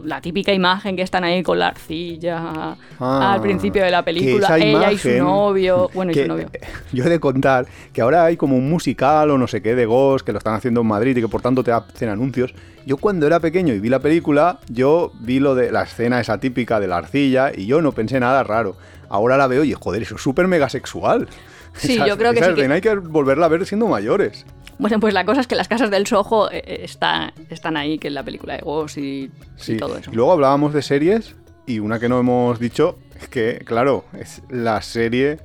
La 0.04 0.20
típica 0.20 0.52
imagen 0.52 0.96
que 0.96 1.02
están 1.02 1.22
ahí 1.24 1.42
con 1.42 1.58
la 1.58 1.68
arcilla 1.68 2.76
Ah, 2.98 3.34
al 3.34 3.42
principio 3.42 3.84
de 3.84 3.90
la 3.90 4.02
película, 4.04 4.56
ella 4.56 4.90
y 4.92 4.98
su 4.98 5.08
novio, 5.18 5.90
bueno, 5.92 6.12
y 6.12 6.14
su 6.14 6.26
novio. 6.26 6.50
Yo 6.92 7.04
he 7.04 7.08
de 7.10 7.20
contar 7.20 7.66
que 7.92 8.00
ahora 8.00 8.24
hay 8.24 8.36
como 8.36 8.56
un 8.56 8.70
musical 8.70 9.30
o 9.30 9.38
no 9.38 9.46
sé 9.46 9.60
qué 9.60 9.74
de 9.74 9.84
Ghost 9.84 10.24
que 10.24 10.32
lo 10.32 10.38
están 10.38 10.54
haciendo 10.54 10.80
en 10.80 10.86
Madrid 10.86 11.16
y 11.16 11.20
que 11.20 11.28
por 11.28 11.42
tanto 11.42 11.62
te 11.62 11.72
hacen 11.72 12.08
anuncios. 12.08 12.54
Yo 12.86 12.96
cuando 12.96 13.26
era 13.26 13.40
pequeño 13.40 13.74
y 13.74 13.80
vi 13.80 13.88
la 13.88 13.98
película, 13.98 14.60
yo 14.68 15.12
vi 15.20 15.40
lo 15.40 15.54
de 15.54 15.70
la 15.72 15.82
escena 15.82 16.20
esa 16.20 16.38
típica 16.38 16.80
de 16.80 16.86
la 16.88 16.96
arcilla 16.98 17.52
y 17.54 17.66
yo 17.66 17.82
no 17.82 17.92
pensé 17.92 18.18
nada 18.18 18.42
raro. 18.44 18.76
Ahora 19.08 19.36
la 19.36 19.46
veo 19.46 19.62
y 19.64 19.72
joder, 19.74 20.02
eso 20.02 20.14
es 20.16 20.22
súper 20.22 20.48
mega 20.48 20.68
sexual. 20.68 21.28
Sí, 21.74 21.98
yo 22.06 22.16
creo 22.16 22.32
que 22.32 22.38
esa 22.38 22.48
sí 22.54 22.54
que- 22.62 22.72
hay 22.72 22.80
que 22.80 22.94
volverla 22.94 23.46
a 23.46 23.48
ver 23.50 23.66
siendo 23.66 23.86
mayores. 23.88 24.46
Bueno, 24.78 25.00
pues 25.00 25.14
la 25.14 25.24
cosa 25.24 25.40
es 25.40 25.46
que 25.46 25.54
las 25.54 25.68
casas 25.68 25.90
del 25.90 26.06
Soho 26.06 26.50
eh, 26.50 26.62
eh, 26.66 26.80
está- 26.82 27.32
están 27.50 27.76
ahí, 27.76 27.98
que 27.98 28.08
en 28.08 28.14
la 28.14 28.22
película 28.22 28.54
de 28.54 28.60
Ghost 28.60 28.98
y, 28.98 29.30
todo 29.78 29.96
eso. 29.96 30.10
Y 30.12 30.14
luego 30.16 30.32
hablábamos 30.32 30.74
de 30.74 30.82
series 30.82 31.34
y 31.66 31.78
una 31.78 31.98
que 31.98 32.08
no 32.08 32.18
hemos 32.20 32.58
dicho 32.58 32.98
es 33.20 33.28
que, 33.28 33.62
claro, 33.64 34.04
es 34.20 34.42
la 34.50 34.82
serie 34.82 35.38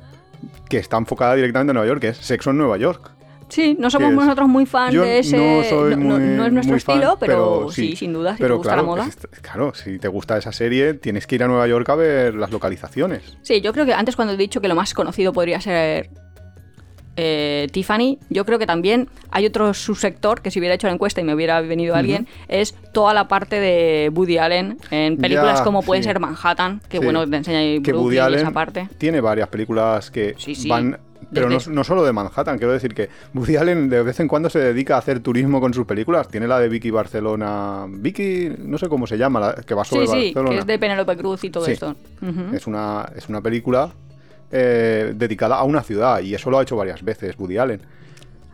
que 0.70 0.78
está 0.78 0.98
enfocada 0.98 1.36
directamente 1.36 1.72
en 1.72 1.76
Nueva 1.76 1.88
York, 1.88 2.02
que 2.02 2.10
es 2.10 2.18
Sexo 2.18 2.50
en 2.50 2.58
Nueva 2.58 2.78
York. 2.78 3.12
Sí, 3.48 3.76
no 3.78 3.90
somos 3.90 4.08
¿Qué 4.10 4.14
es? 4.14 4.20
nosotros 4.22 4.48
muy 4.48 4.66
fan 4.66 4.92
Yo 4.94 5.02
de 5.04 5.20
ese. 5.20 5.36
no 5.36 5.62
soy 5.64 5.96
muy, 5.98 6.20
no 6.20 6.46
es 6.46 6.54
nuestro 6.54 6.72
muy 6.74 6.80
fan, 6.80 6.96
estilo, 6.98 7.18
pero, 7.20 7.70
sí, 7.70 7.96
sin 7.98 8.14
duda, 8.14 8.36
si 8.38 8.42
pero 8.42 8.56
te 8.56 8.58
gusta 8.60 8.74
claro, 8.74 8.82
la 8.84 8.88
moda. 8.88 9.08
es- 9.08 9.42
claro, 9.42 9.74
si 9.74 10.00
te 10.00 10.08
gusta 10.08 10.38
esa 10.38 10.54
serie, 10.54 10.94
tienes 10.94 11.28
que 11.28 11.36
ir 11.36 11.44
a 11.44 11.48
Nueva 11.48 11.68
York 11.68 11.88
a 11.90 11.96
ver 11.96 12.34
las 12.36 12.50
localizaciones. 12.52 13.38
Sí, 13.42 13.60
yo 13.60 13.74
creo 13.74 13.86
que 13.86 13.94
antes 13.94 14.16
cuando 14.16 14.34
he 14.34 14.38
dicho 14.38 14.62
que 14.62 14.70
lo 14.70 14.76
más 14.76 14.94
conocido 14.94 15.34
podría 15.34 15.60
ser 15.60 16.10
eh, 17.18 17.68
Tiffany, 17.72 18.18
yo 18.30 18.46
creo 18.46 18.58
que 18.60 18.66
también 18.66 19.10
hay 19.32 19.46
otro 19.46 19.74
subsector 19.74 20.42
que 20.42 20.50
si 20.52 20.60
hubiera 20.60 20.76
hecho 20.76 20.88
la 20.88 20.94
encuesta 20.94 21.22
y 21.22 21.24
me 21.24 21.34
hubiera 21.36 21.60
venido 21.62 21.96
alguien, 21.96 22.28
es 22.48 22.74
toda 22.94 23.14
la 23.14 23.28
parte 23.28 23.60
de 23.60 24.10
Woody 24.14 24.38
Allen 24.38 24.78
en 24.92 25.18
películas 25.18 25.60
Ya, 25.60 25.64
como 25.64 25.82
puede 25.84 26.02
sí. 26.02 26.08
ser 26.08 26.20
Manhattan, 26.20 26.82
que 26.90 26.98
Sí. 27.00 27.04
bueno, 27.04 27.28
te 27.30 27.36
enseña 27.38 27.60
ahí 27.60 27.82
Que 27.82 27.94
Woody 27.94 28.18
Allen 28.20 28.40
esa 28.40 28.52
parte. 28.52 28.88
tiene 28.98 29.20
varias 29.22 29.50
películas 29.50 30.10
que 30.12 30.36
Sí, 30.38 30.68
van... 30.70 30.98
Pero 31.34 31.50
no, 31.50 31.84
solo 31.86 32.04
de 32.04 32.12
Manhattan, 32.12 32.58
quiero 32.58 32.74
decir 32.74 32.94
que 32.94 33.08
Woody 33.34 33.56
Allen 33.56 33.90
de 33.90 34.02
vez 34.04 34.20
en 34.20 34.28
cuando 34.28 34.50
se 34.50 34.60
dedica 34.60 34.96
a 34.96 34.98
hacer 34.98 35.22
turismo 35.22 35.62
con 35.62 35.74
sus 35.74 35.86
películas. 35.86 36.28
Tiene 36.28 36.46
la 36.48 36.60
de 36.60 36.68
Vicky 36.68 36.90
Barcelona... 36.92 37.86
Vicky, 37.88 38.52
no 38.58 38.78
sé 38.78 38.90
cómo 38.90 39.08
se 39.08 39.18
llama, 39.18 39.40
la 39.40 39.54
que 39.56 39.74
va 39.74 39.86
sobre 39.86 40.08
Sí, 40.08 40.12
sí, 40.12 40.18
Barcelona. 40.34 40.50
que 40.50 40.58
es 40.60 40.66
de 40.66 40.80
Penélope 40.80 41.16
Cruz 41.18 41.44
y 41.46 41.50
todo 41.50 41.66
Sí. 41.66 41.74
esto. 41.74 41.96
Es 42.54 42.68
una, 42.68 43.08
es 43.16 43.30
una 43.30 43.40
película 43.40 43.94
eh, 44.52 45.14
dedicada 45.16 45.58
a 45.58 45.64
una 45.64 45.82
ciudad 45.84 46.22
y 46.22 46.34
eso 46.36 46.50
lo 46.50 46.60
ha 46.60 46.64
hecho 46.64 46.76
varias 46.76 47.04
veces 47.04 47.36
Woody 47.38 47.58
Allen. 47.58 47.82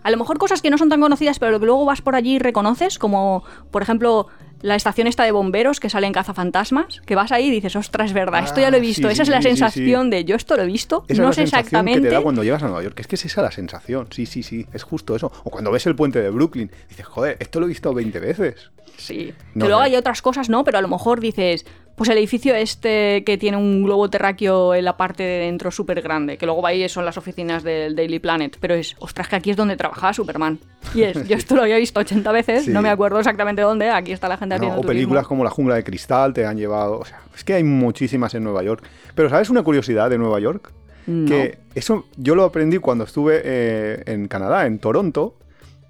A 0.04 0.12
lo 0.12 0.18
mejor 0.18 0.38
cosas 0.38 0.62
que 0.62 0.70
no 0.70 0.78
son 0.78 0.90
tan 0.90 1.02
conocidas, 1.02 1.38
pero 1.40 1.60
que 1.60 1.66
luego 1.66 1.84
vas 1.86 2.02
por 2.02 2.16
allí 2.16 2.36
y 2.36 2.40
reconoces, 2.40 2.98
como 2.98 3.44
por 3.72 3.82
ejemplo 3.82 4.28
la 4.62 4.76
estación 4.76 5.06
esta 5.06 5.24
de 5.24 5.32
bomberos 5.32 5.80
que 5.80 5.88
sale 5.90 6.08
en 6.08 6.14
Cazafantasmas, 6.14 7.02
que 7.06 7.14
vas 7.14 7.32
ahí 7.32 7.48
y 7.48 7.52
dices, 7.52 7.76
ostras, 7.76 8.08
es 8.08 8.14
verdad, 8.14 8.44
esto 8.44 8.60
ya 8.60 8.72
lo 8.72 8.78
he 8.78 8.80
Ah, 8.80 8.82
visto. 8.82 9.08
sí, 9.08 9.14
Esa 9.14 9.16
sí, 9.26 9.30
es 9.30 9.30
la 9.30 9.42
sí, 9.42 9.48
sensación 9.50 10.10
de 10.10 10.24
yo 10.26 10.36
esto 10.36 10.56
lo 10.56 10.64
he 10.64 10.66
visto, 10.66 11.04
Esa 11.08 11.22
no 11.22 11.30
es 11.30 11.36
sé 11.36 11.42
la 11.42 11.48
sensación 11.48 11.60
exactamente. 11.66 12.02
que 12.02 12.08
te 12.08 12.14
da 12.16 12.22
cuando 12.22 12.44
llegas 12.44 12.64
a 12.64 12.68
Nueva 12.68 12.82
York. 12.84 13.00
Es 13.00 13.06
que 13.08 13.16
es 13.18 13.26
esa 13.26 13.42
la 13.44 13.52
sensación. 13.52 14.08
Sí, 14.12 14.26
sí, 14.26 14.42
sí. 14.42 14.66
Es 14.74 14.82
justo 14.84 15.16
eso. 15.16 15.32
O 15.44 15.52
cuando 15.52 15.72
ves 15.72 15.86
el 15.86 15.96
puente 15.96 16.22
de 16.22 16.30
Brooklyn, 16.32 16.72
dices, 16.90 17.06
joder, 17.06 17.38
esto 17.40 17.60
lo 17.60 17.68
he 17.68 17.70
visto 17.70 17.94
20 17.94 18.20
veces. 18.20 18.72
Sí. 18.98 19.32
No 19.54 19.66
que 19.66 19.70
luego 19.70 19.84
sé. 19.84 19.90
hay 19.90 19.96
otras 19.96 20.24
cosas, 20.24 20.50
¿no? 20.50 20.64
Pero 20.64 20.80
a 20.80 20.82
lo 20.82 20.88
mejor 20.88 21.20
dices, 21.20 21.64
pues 21.98 22.10
el 22.12 22.18
edificio 22.20 22.54
este 22.56 23.24
que 23.26 23.38
tiene 23.38 23.58
un 23.58 23.84
globo 23.84 24.08
terráqueo 24.10 24.74
en 24.76 24.86
la 24.86 24.96
parte 24.96 25.24
de 25.24 25.40
dentro 25.40 25.72
súper 25.72 26.02
grande, 26.02 26.38
que 26.38 26.46
luego 26.46 26.62
va 26.62 26.70
ahí 26.70 26.88
son 26.88 27.04
las 27.06 27.18
oficinas 27.18 27.64
del 27.64 27.96
Daily 27.96 28.20
Planet, 28.20 28.56
pero 28.62 28.76
es, 28.76 28.96
ostras, 29.00 29.28
que 29.28 29.36
aquí 29.36 29.50
es 29.50 29.58
donde 29.58 29.76
trabajaba 29.76 30.14
Superman. 30.14 30.60
Y 30.94 31.02
es, 31.02 31.28
yo 31.28 31.36
esto 31.36 31.56
lo 31.56 31.64
había 31.64 31.78
visto 31.78 32.00
80 32.00 32.32
veces, 32.32 32.66
Sí. 32.66 32.72
no 32.72 32.82
me 32.84 32.90
acuerdo 32.90 33.18
exactamente 33.18 33.64
dónde, 33.64 33.90
aquí 33.90 34.12
está 34.12 34.30
la 34.30 34.38
gente 34.38 34.54
No, 34.54 34.58
haciendo 34.58 34.76
o 34.78 34.82
turismo. 34.82 34.94
películas 34.94 35.28
como 35.28 35.44
La 35.44 35.50
jungla 35.50 35.74
de 35.76 35.84
cristal 35.84 36.34
te 36.34 36.46
han 36.46 36.56
llevado. 36.58 37.00
O 37.00 37.06
sea, 37.06 37.20
es 37.36 37.44
que 37.44 37.56
hay 37.56 37.64
muchísimas 37.64 38.34
en 38.36 38.44
Nueva 38.44 38.62
York. 38.64 38.84
Pero 39.16 39.30
¿sabes 39.30 39.50
una 39.50 39.64
curiosidad 39.64 40.10
de 40.12 40.20
Nueva 40.20 40.40
York? 40.40 40.72
No. 41.08 41.28
Que 41.28 41.58
eso 41.74 42.06
yo 42.16 42.36
lo 42.36 42.44
aprendí 42.44 42.78
cuando 42.78 43.06
estuve 43.06 43.42
eh, 43.44 44.04
en 44.06 44.28
Canadá, 44.28 44.66
en 44.68 44.78
Toronto. 44.78 45.36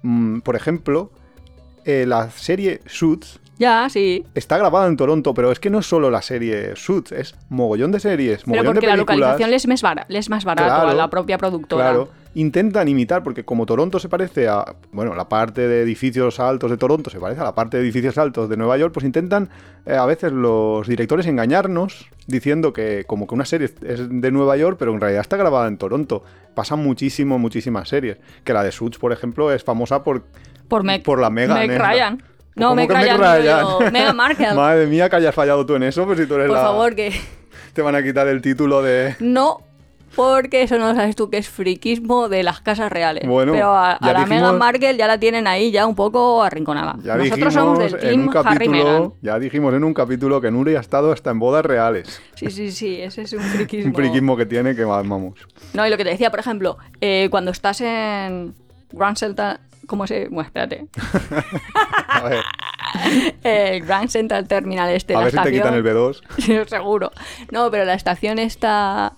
Mm, 0.02 0.40
por 0.40 0.56
ejemplo, 0.56 1.10
eh, 1.84 2.04
la 2.06 2.30
serie 2.30 2.80
Suits 2.86 3.40
Ya, 3.58 3.88
sí. 3.88 4.24
está 4.34 4.56
grabada 4.56 4.86
en 4.86 4.96
Toronto, 4.96 5.34
pero 5.34 5.50
es 5.50 5.58
que 5.58 5.68
no 5.70 5.80
es 5.80 5.86
solo 5.86 6.10
la 6.10 6.22
serie 6.22 6.76
Suits, 6.76 7.12
es 7.12 7.34
mogollón 7.48 7.90
de 7.92 8.00
series, 8.00 8.42
Pero 8.44 8.50
mogollón 8.56 8.74
porque 8.74 8.86
de 8.86 8.92
la 8.92 8.96
localización 8.96 9.50
les 9.50 9.62
es 9.64 9.68
más, 9.68 9.82
bara- 9.82 10.06
les 10.08 10.26
es 10.26 10.30
más 10.30 10.44
barato 10.44 10.68
Claro, 10.68 10.88
a 10.90 10.94
la 10.94 11.10
propia 11.10 11.38
productora. 11.38 11.84
Claro, 11.90 12.08
intentan 12.34 12.86
imitar, 12.86 13.24
porque 13.24 13.44
como 13.44 13.66
Toronto 13.66 13.98
se 13.98 14.08
parece 14.08 14.46
a. 14.46 14.64
Bueno, 14.92 15.14
la 15.16 15.28
parte 15.28 15.66
de 15.66 15.82
edificios 15.82 16.38
altos 16.38 16.70
de 16.70 16.76
Toronto 16.76 17.10
se 17.10 17.18
parece 17.18 17.40
a 17.40 17.44
la 17.44 17.54
parte 17.56 17.78
de 17.78 17.82
edificios 17.82 18.16
altos 18.16 18.48
de 18.48 18.56
Nueva 18.56 18.76
York, 18.78 18.92
pues 18.94 19.04
intentan 19.04 19.48
eh, 19.86 19.94
a 19.96 20.06
veces 20.06 20.30
los 20.30 20.86
directores 20.86 21.26
engañarnos 21.26 22.06
diciendo 22.28 22.72
que 22.72 23.04
como 23.08 23.26
que 23.26 23.34
una 23.34 23.44
serie 23.44 23.70
es 23.82 24.08
de 24.08 24.30
Nueva 24.30 24.56
York, 24.56 24.76
pero 24.78 24.92
en 24.94 25.00
realidad 25.00 25.22
está 25.22 25.36
grabada 25.36 25.66
en 25.66 25.78
Toronto. 25.78 26.22
Pasan 26.54 26.78
muchísimo, 26.80 27.38
muchísimas 27.40 27.88
series. 27.88 28.18
Que 28.44 28.52
la 28.52 28.62
de 28.62 28.70
Suits, 28.70 28.98
por 28.98 29.10
ejemplo, 29.12 29.50
es 29.52 29.64
famosa 29.64 30.04
por. 30.04 30.22
Por, 30.68 30.84
Meg, 30.84 31.02
Por 31.02 31.18
la 31.20 31.30
Meghan, 31.30 31.58
Meg 31.58 31.70
¿eh? 31.72 31.78
Ryan. 31.78 32.22
No, 32.58 32.68
¿Cómo 32.68 32.74
Meg 32.76 32.88
que 32.88 32.94
Meg 32.94 33.02
Ryan, 33.04 33.16
digo 33.16 33.24
Ryan? 33.24 33.60
yo, 33.86 33.90
Meghan 33.92 34.16
Markle. 34.16 34.52
Madre 34.54 34.86
mía, 34.86 35.08
que 35.08 35.16
hayas 35.16 35.34
fallado 35.34 35.64
tú 35.64 35.74
en 35.76 35.84
eso, 35.84 36.04
pues 36.06 36.18
si 36.18 36.26
tú 36.26 36.34
eres 36.34 36.48
Por 36.48 36.56
la. 36.56 36.62
favor, 36.62 36.94
que 36.94 37.12
Te 37.72 37.82
van 37.82 37.94
a 37.94 38.02
quitar 38.02 38.26
el 38.28 38.40
título 38.42 38.82
de. 38.82 39.16
no, 39.20 39.60
porque 40.16 40.62
eso 40.62 40.78
no 40.78 40.88
lo 40.88 40.94
sabes 40.96 41.14
tú, 41.14 41.30
que 41.30 41.36
es 41.38 41.48
friquismo 41.48 42.28
de 42.28 42.42
las 42.42 42.60
casas 42.60 42.90
reales. 42.90 43.24
Bueno, 43.28 43.52
Pero 43.52 43.72
a, 43.76 43.98
la 44.00 44.08
dijimos- 44.14 44.28
Meghan 44.28 44.58
Markle 44.58 44.96
ya 44.96 45.06
la 45.06 45.18
tienen 45.20 45.46
ahí 45.46 45.70
ya 45.70 45.86
un 45.86 45.94
poco 45.94 46.42
arrinconada. 46.42 46.96
Ya 47.04 47.14
Nosotros 47.16 47.54
somos 47.54 47.78
del 47.78 47.94
en 47.94 48.00
team 48.00 48.20
un 48.22 48.28
capítulo, 48.28 49.14
ya 49.22 49.38
dijimos 49.38 49.72
en 49.74 49.84
un 49.84 49.94
capítulo 49.94 50.40
que 50.40 50.50
Nuri 50.50 50.74
ha 50.74 50.80
estado 50.80 51.12
hasta 51.12 51.30
en 51.30 51.38
bodas 51.38 51.64
reales. 51.64 52.20
Sí, 52.34 52.50
sí, 52.50 52.72
sí, 52.72 53.00
ese 53.00 53.22
es 53.22 53.32
un 53.34 53.40
friquismo. 53.42 53.90
Un 53.90 53.94
friquismo 53.94 54.36
que 54.36 54.46
tiene 54.46 54.74
que 54.74 54.84
vamos. 54.84 55.34
No, 55.74 55.86
y 55.86 55.90
lo 55.90 55.96
que 55.96 56.02
te 56.04 56.10
decía, 56.10 56.30
por 56.30 56.40
ejemplo, 56.40 56.78
eh, 57.00 57.28
cuando 57.30 57.52
estás 57.52 57.80
en 57.82 58.54
Grand 58.90 59.16
Central... 59.16 59.60
¿Cómo 59.88 60.06
se...? 60.06 60.28
Bueno, 60.28 60.42
espérate. 60.46 60.86
A 62.08 62.22
ver, 62.28 62.44
El 63.42 63.84
Grand 63.84 64.08
Central 64.08 64.46
Terminal 64.46 64.90
este, 64.90 65.14
a 65.14 65.18
la 65.18 65.24
ver 65.24 65.32
si 65.34 65.40
te 65.42 65.50
quitan 65.52 65.74
el 65.74 65.82
B2. 65.84 66.20
Sí, 66.38 66.56
seguro. 66.68 67.10
No, 67.50 67.70
pero 67.70 67.84
la 67.84 67.94
estación 67.94 68.38
está. 68.38 69.14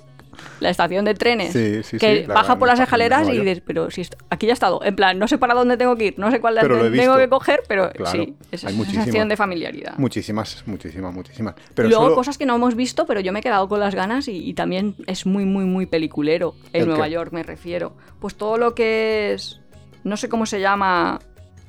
La 0.60 0.70
estación 0.70 1.04
de 1.04 1.14
trenes. 1.14 1.52
Sí, 1.52 1.82
sí, 1.82 1.98
que 1.98 2.20
sí, 2.22 2.26
la 2.26 2.34
baja 2.34 2.58
por 2.58 2.66
las 2.66 2.80
escaleras 2.80 3.28
y 3.28 3.32
dices, 3.32 3.62
pero 3.66 3.90
si 3.90 4.02
aquí 4.30 4.46
ya 4.46 4.52
he 4.52 4.54
estado. 4.54 4.80
En 4.82 4.96
plan, 4.96 5.18
no 5.18 5.28
sé 5.28 5.36
para 5.38 5.52
dónde 5.54 5.76
tengo 5.76 5.96
que 5.96 6.06
ir, 6.06 6.18
no 6.18 6.30
sé 6.30 6.40
cuál 6.40 6.54
de 6.54 6.62
Pero 6.62 6.86
he 6.86 6.90
tengo 6.90 7.16
que 7.18 7.28
coger, 7.28 7.60
pero 7.68 7.90
Claro, 7.90 8.10
sí, 8.12 8.34
es 8.50 8.62
muchísimas. 8.64 9.04
sensación 9.04 9.28
de 9.28 9.36
familiaridad. 9.36 9.98
Muchísimas, 9.98 10.62
muchísimas, 10.66 11.12
muchísimas. 11.12 11.56
Pero 11.74 11.88
luego 11.90 12.04
solo- 12.04 12.14
cosas 12.14 12.38
que 12.38 12.46
no 12.46 12.54
hemos 12.54 12.74
visto, 12.74 13.04
pero 13.06 13.20
yo 13.20 13.32
me 13.32 13.40
he 13.40 13.42
quedado 13.42 13.68
con 13.68 13.80
las 13.80 13.94
ganas 13.94 14.28
y, 14.28 14.36
y 14.48 14.54
también 14.54 14.94
es 15.06 15.26
muy, 15.26 15.44
muy, 15.44 15.64
muy 15.64 15.84
peliculero. 15.86 16.54
En 16.72 16.82
¿El 16.82 16.88
Nueva 16.88 17.04
qué? 17.06 17.10
York 17.12 17.32
me 17.32 17.42
refiero. 17.42 17.94
Pues 18.20 18.34
todo 18.34 18.56
lo 18.56 18.74
que 18.74 19.34
es. 19.34 19.59
No 20.04 20.16
sé 20.16 20.28
cómo 20.28 20.46
se 20.46 20.60
llama. 20.60 21.20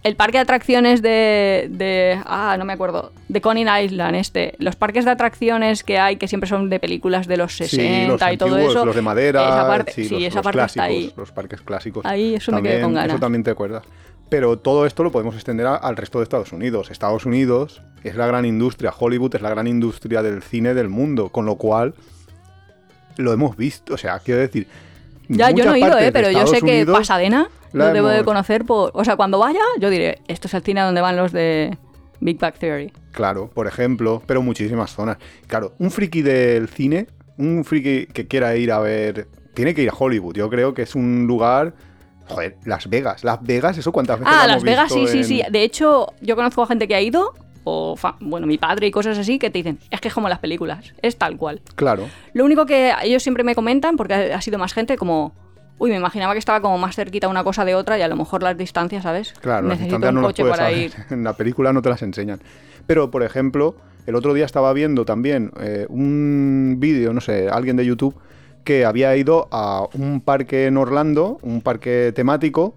El 0.03 0.15
parque 0.15 0.37
de 0.39 0.41
atracciones 0.41 1.03
de, 1.03 1.67
de. 1.69 2.19
Ah, 2.25 2.55
no 2.57 2.65
me 2.65 2.73
acuerdo. 2.73 3.11
De 3.27 3.39
Coney 3.39 3.65
Island, 3.85 4.15
este. 4.15 4.55
Los 4.57 4.75
parques 4.75 5.05
de 5.05 5.11
atracciones 5.11 5.83
que 5.83 5.99
hay, 5.99 6.15
que 6.15 6.27
siempre 6.27 6.49
son 6.49 6.69
de 6.71 6.79
películas 6.79 7.27
de 7.27 7.37
los 7.37 7.53
60 7.55 7.83
sí, 8.03 8.07
los 8.07 8.33
y 8.33 8.37
todo 8.37 8.57
eso. 8.57 8.83
los 8.83 8.95
de 8.95 9.01
madera, 9.03 9.43
Esa 9.43 9.67
parte, 9.67 9.91
sí, 9.91 10.05
sí, 10.05 10.13
los, 10.15 10.23
esa 10.23 10.35
los 10.37 10.43
parte 10.43 10.57
clásicos, 10.57 10.73
está 10.73 10.83
ahí. 10.83 11.13
los 11.15 11.31
parques 11.31 11.61
clásicos. 11.61 12.05
Ahí, 12.05 12.33
eso 12.33 12.51
me 12.51 12.63
quedé 12.63 12.81
con 12.81 12.95
ganas. 12.95 13.11
Eso 13.11 13.19
también 13.19 13.43
te 13.43 13.51
acuerdas. 13.51 13.83
Pero 14.29 14.57
todo 14.57 14.87
esto 14.87 15.03
lo 15.03 15.11
podemos 15.11 15.35
extender 15.35 15.67
a- 15.67 15.75
al 15.75 15.95
resto 15.97 16.17
de 16.17 16.23
Estados 16.23 16.51
Unidos. 16.51 16.89
Estados 16.89 17.25
Unidos 17.27 17.83
es 18.03 18.15
la 18.15 18.25
gran 18.25 18.45
industria, 18.45 18.91
Hollywood 18.97 19.35
es 19.35 19.41
la 19.43 19.49
gran 19.51 19.67
industria 19.67 20.23
del 20.23 20.41
cine 20.41 20.73
del 20.73 20.89
mundo, 20.89 21.29
con 21.29 21.45
lo 21.45 21.57
cual 21.57 21.93
lo 23.17 23.33
hemos 23.33 23.55
visto. 23.57 23.93
O 23.93 23.97
sea, 23.97 24.17
quiero 24.19 24.41
decir. 24.41 24.67
Ya, 25.27 25.51
yo 25.51 25.63
no 25.65 25.75
he 25.75 25.79
ido, 25.79 25.97
¿eh? 25.99 26.11
pero 26.11 26.31
yo 26.31 26.47
sé 26.47 26.61
que 26.61 26.85
Pasadena 26.85 27.49
la 27.73 27.87
lo 27.87 27.93
debo 27.93 28.07
de 28.09 28.23
conocer 28.23 28.65
por... 28.65 28.91
O 28.93 29.03
sea, 29.03 29.15
cuando 29.15 29.39
vaya, 29.39 29.59
yo 29.79 29.89
diré, 29.89 30.19
esto 30.27 30.47
es 30.47 30.53
el 30.53 30.61
cine 30.63 30.81
donde 30.81 31.01
van 31.01 31.15
los 31.17 31.31
de 31.31 31.77
Big 32.19 32.37
Bang 32.39 32.53
Theory. 32.53 32.91
Claro, 33.11 33.49
por 33.53 33.67
ejemplo, 33.67 34.21
pero 34.25 34.41
muchísimas 34.41 34.91
zonas. 34.93 35.17
Claro, 35.47 35.73
un 35.79 35.91
friki 35.91 36.21
del 36.21 36.67
cine, 36.69 37.07
un 37.37 37.63
friki 37.65 38.07
que 38.07 38.27
quiera 38.27 38.55
ir 38.55 38.71
a 38.71 38.79
ver, 38.79 39.27
tiene 39.53 39.73
que 39.73 39.83
ir 39.83 39.89
a 39.89 39.93
Hollywood. 39.97 40.35
Yo 40.35 40.49
creo 40.49 40.73
que 40.73 40.83
es 40.83 40.95
un 40.95 41.25
lugar, 41.27 41.73
joder, 42.27 42.57
Las 42.65 42.89
Vegas. 42.89 43.23
Las 43.23 43.41
Vegas, 43.43 43.77
eso 43.77 43.91
cuántas 43.91 44.19
veces 44.19 44.33
Ah, 44.33 44.41
lo 44.43 44.47
Las 44.47 44.51
hemos 44.57 44.63
Vegas, 44.63 44.91
sí, 44.91 44.99
visto 44.99 45.11
sí, 45.11 45.17
en- 45.19 45.23
sí. 45.25 45.43
De 45.51 45.63
hecho, 45.63 46.13
yo 46.21 46.35
conozco 46.35 46.61
a 46.63 46.67
gente 46.67 46.87
que 46.87 46.95
ha 46.95 47.01
ido, 47.01 47.33
o 47.63 47.95
fa- 47.95 48.15
bueno, 48.19 48.47
mi 48.47 48.57
padre 48.57 48.87
y 48.87 48.91
cosas 48.91 49.17
así, 49.17 49.37
que 49.39 49.49
te 49.49 49.59
dicen, 49.59 49.79
es 49.89 49.99
que 50.01 50.07
es 50.07 50.13
como 50.13 50.29
las 50.29 50.39
películas, 50.39 50.93
es 51.01 51.17
tal 51.17 51.37
cual. 51.37 51.61
Claro, 51.75 52.07
Lo 52.33 52.45
único 52.45 52.65
que 52.65 52.93
ellos 53.03 53.21
siempre 53.23 53.43
me 53.43 53.55
comentan, 53.55 53.97
porque 53.97 54.13
ha 54.13 54.41
sido 54.41 54.57
más 54.57 54.73
gente, 54.73 54.95
como, 54.97 55.33
uy, 55.81 55.89
me 55.89 55.95
imaginaba 55.95 56.33
que 56.33 56.39
estaba 56.39 56.61
como 56.61 56.77
más 56.77 56.95
cerquita 56.95 57.27
una 57.27 57.43
cosa 57.43 57.65
de 57.65 57.73
otra 57.73 57.97
y 57.97 58.03
a 58.03 58.07
lo 58.07 58.15
mejor 58.15 58.43
las 58.43 58.55
distancias, 58.55 59.01
¿sabes? 59.01 59.33
claro, 59.41 59.67
las 59.67 59.79
Necesito 59.79 59.95
distancias 59.95 60.09
un 60.09 60.15
no 60.15 60.21
las 60.21 60.29
coche 60.29 60.43
puedes 60.43 60.57
para 60.57 60.71
ir. 60.71 60.93
En 61.09 61.23
la 61.23 61.33
película 61.33 61.73
no 61.73 61.81
te 61.81 61.89
las 61.89 62.03
enseñan. 62.03 62.39
Pero, 62.85 63.09
por 63.09 63.23
ejemplo, 63.23 63.75
el 64.05 64.13
otro 64.13 64.35
día 64.35 64.45
estaba 64.45 64.73
viendo 64.73 65.05
también 65.05 65.51
eh, 65.59 65.87
un 65.89 66.75
vídeo, 66.77 67.13
no 67.13 67.21
sé, 67.21 67.49
alguien 67.49 67.77
de 67.77 67.85
YouTube, 67.87 68.15
que 68.63 68.85
había 68.85 69.15
ido 69.15 69.47
a 69.51 69.87
un 69.95 70.21
parque 70.21 70.67
en 70.67 70.77
Orlando, 70.77 71.39
un 71.41 71.61
parque 71.61 72.13
temático, 72.15 72.75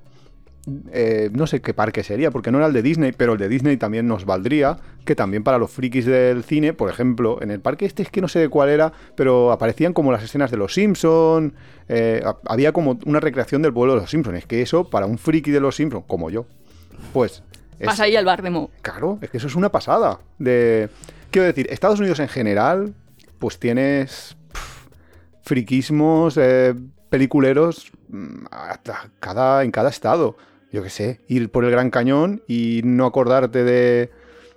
eh, 0.93 1.31
no 1.33 1.47
sé 1.47 1.61
qué 1.61 1.75
parque 1.75 2.03
sería, 2.03 2.31
porque 2.31 2.51
no 2.51 2.59
era 2.59 2.67
el 2.69 2.73
de 2.73 2.83
Disney, 2.83 3.13
pero 3.13 3.33
el 3.35 3.39
de 3.39 3.49
Disney 3.49 3.77
también 3.77 4.07
nos 4.09 4.25
valdría, 4.25 4.79
que 5.05 5.15
también 5.15 5.45
para 5.45 5.59
los 5.59 5.71
frikis 5.71 6.07
del 6.07 6.43
cine, 6.45 6.73
por 6.73 6.89
ejemplo, 6.91 7.39
en 7.43 7.51
el 7.51 7.61
parque 7.61 7.85
este 7.85 8.03
es 8.03 8.11
que 8.11 8.21
no 8.21 8.29
sé 8.29 8.39
de 8.39 8.49
cuál 8.49 8.69
era, 8.71 8.93
pero 9.15 9.53
aparecían 9.53 9.93
como 9.93 10.11
las 10.13 10.23
escenas 10.23 10.51
de 10.51 10.57
los 10.57 10.73
Simpsons, 10.75 11.53
había 12.47 12.73
como 12.73 12.99
una 13.05 13.21
recreación 13.21 13.61
del 13.63 13.73
vuelo 13.73 13.95
de 13.95 14.01
los 14.01 14.11
Simpsons, 14.11 14.39
es 14.39 14.47
que 14.47 14.63
eso, 14.63 14.89
para 14.89 15.07
un 15.07 15.19
friki 15.19 15.51
de 15.51 15.61
los 15.61 15.77
Simpsons, 15.77 16.05
como 16.07 16.31
yo, 16.31 16.47
pues... 17.13 17.43
es- 17.79 17.87
Vas 17.87 18.01
ahí 18.01 18.17
al 18.17 18.25
bar 18.25 18.41
de 18.43 18.51
Mo. 18.51 18.71
Claro, 18.83 19.19
es 19.21 19.31
que 19.31 19.37
eso 19.37 19.47
es 19.49 19.55
una 19.57 19.71
pasada. 19.71 20.19
De... 20.39 20.89
Quiero 21.31 21.47
decir, 21.47 21.67
Estados 21.71 21.99
Unidos 22.01 22.21
en 22.21 22.29
general, 22.29 22.95
pues 23.39 23.59
tienes 23.59 24.37
pf, 24.53 24.89
friquismos, 25.43 26.37
eh, 26.41 26.75
peliculeros 27.11 27.91
mm, 28.09 28.47
hasta 28.51 29.11
cada, 29.21 29.63
en 29.65 29.71
cada 29.71 29.91
estado. 29.91 30.37
Yo 30.75 30.83
qué 30.83 30.91
sé, 30.91 31.21
ir 31.29 31.51
por 31.51 31.65
el 31.65 31.71
Gran 31.71 31.89
Cañón 31.91 32.43
y 32.49 32.81
no 32.83 33.07
acordarte 33.07 33.63
de 33.63 34.11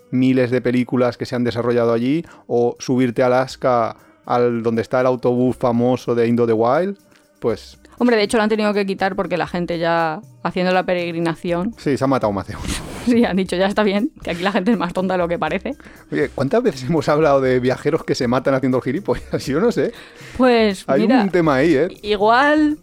miles 0.09 0.49
de 0.49 0.61
películas 0.61 1.15
que 1.15 1.27
se 1.27 1.35
han 1.35 1.43
desarrollado 1.43 1.93
allí, 1.93 2.25
o 2.47 2.75
subirte 2.79 3.21
a 3.21 3.27
Alaska 3.27 3.97
al 4.25 4.63
donde 4.63 4.81
está 4.81 4.99
el 4.99 5.05
autobús 5.05 5.55
famoso 5.55 6.15
de 6.15 6.27
Indo 6.27 6.47
the 6.47 6.53
Wild, 6.53 6.97
pues 7.39 7.77
Hombre, 7.99 8.15
de 8.15 8.23
hecho 8.23 8.37
lo 8.37 8.43
han 8.43 8.49
tenido 8.49 8.73
que 8.73 8.83
quitar 8.87 9.15
porque 9.15 9.37
la 9.37 9.45
gente 9.45 9.77
ya 9.77 10.19
haciendo 10.41 10.73
la 10.73 10.87
peregrinación, 10.87 11.75
sí, 11.77 11.95
se 11.95 12.03
ha 12.03 12.07
matado 12.07 12.33
más 12.33 12.47
de 12.47 12.55
uno. 12.55 12.73
sí, 13.05 13.23
han 13.23 13.37
dicho 13.37 13.55
ya 13.55 13.67
está 13.67 13.83
bien, 13.83 14.09
que 14.23 14.31
aquí 14.31 14.41
la 14.41 14.51
gente 14.51 14.71
es 14.71 14.77
más 14.79 14.93
tonta 14.93 15.13
de 15.13 15.19
lo 15.19 15.27
que 15.27 15.37
parece. 15.37 15.75
Oye, 16.11 16.29
¿cuántas 16.33 16.63
veces 16.63 16.89
hemos 16.89 17.07
hablado 17.09 17.41
de 17.41 17.59
viajeros 17.59 18.03
que 18.03 18.15
se 18.15 18.27
matan 18.27 18.55
haciendo 18.55 18.81
gilipollas? 18.81 19.45
Yo 19.45 19.59
no 19.59 19.71
sé. 19.71 19.91
Pues 20.35 20.83
Hay 20.87 21.01
mira, 21.01 21.21
un 21.21 21.29
tema 21.29 21.57
ahí, 21.57 21.75
¿eh? 21.75 21.89
igual 22.01 22.79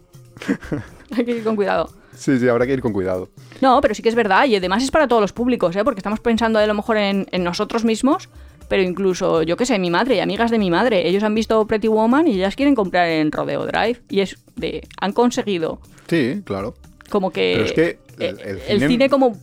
hay 1.17 1.25
que 1.25 1.31
ir 1.31 1.43
con 1.43 1.57
cuidado. 1.57 1.89
Sí, 2.15 2.39
sí, 2.39 2.47
habrá 2.47 2.65
que 2.65 2.73
ir 2.73 2.81
con 2.81 2.93
cuidado. 2.93 3.29
No, 3.61 3.79
pero 3.81 3.93
sí 3.95 4.01
que 4.01 4.09
es 4.09 4.15
verdad 4.15 4.45
y 4.45 4.55
además 4.55 4.83
es 4.83 4.91
para 4.91 5.07
todos 5.07 5.21
los 5.21 5.33
públicos, 5.33 5.75
¿eh? 5.75 5.83
Porque 5.83 5.99
estamos 5.99 6.19
pensando 6.19 6.59
a 6.59 6.65
lo 6.67 6.73
mejor 6.73 6.97
en, 6.97 7.27
en 7.31 7.43
nosotros 7.43 7.83
mismos, 7.85 8.29
pero 8.67 8.81
incluso, 8.81 9.43
yo 9.43 9.57
qué 9.57 9.65
sé, 9.65 9.77
mi 9.79 9.89
madre 9.91 10.15
y 10.15 10.19
amigas 10.19 10.49
de 10.51 10.57
mi 10.57 10.71
madre, 10.71 11.07
ellos 11.07 11.23
han 11.23 11.35
visto 11.35 11.65
Pretty 11.67 11.87
Woman 11.87 12.27
y 12.27 12.31
ellas 12.35 12.55
quieren 12.55 12.73
comprar 12.75 13.07
en 13.09 13.31
Rodeo 13.31 13.65
Drive 13.65 14.01
y 14.09 14.21
es 14.21 14.37
de, 14.55 14.87
han 14.99 15.13
conseguido 15.13 15.79
Sí, 16.07 16.41
claro. 16.45 16.75
como 17.09 17.31
que... 17.31 17.51
Pero 17.55 17.65
es 17.65 17.73
que 17.73 17.99
el- 18.19 18.39
eh, 18.39 18.61
el 18.67 18.79
cine- 18.79 18.87
cine 18.87 19.09
como... 19.09 19.37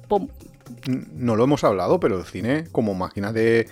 No 1.15 1.37
lo 1.37 1.45
hemos 1.45 1.63
hablado, 1.65 2.01
pero 2.01 2.19
el 2.19 2.25
cine, 2.25 2.65
como 2.73 2.95
máquina 2.95 3.33
de 3.33 3.69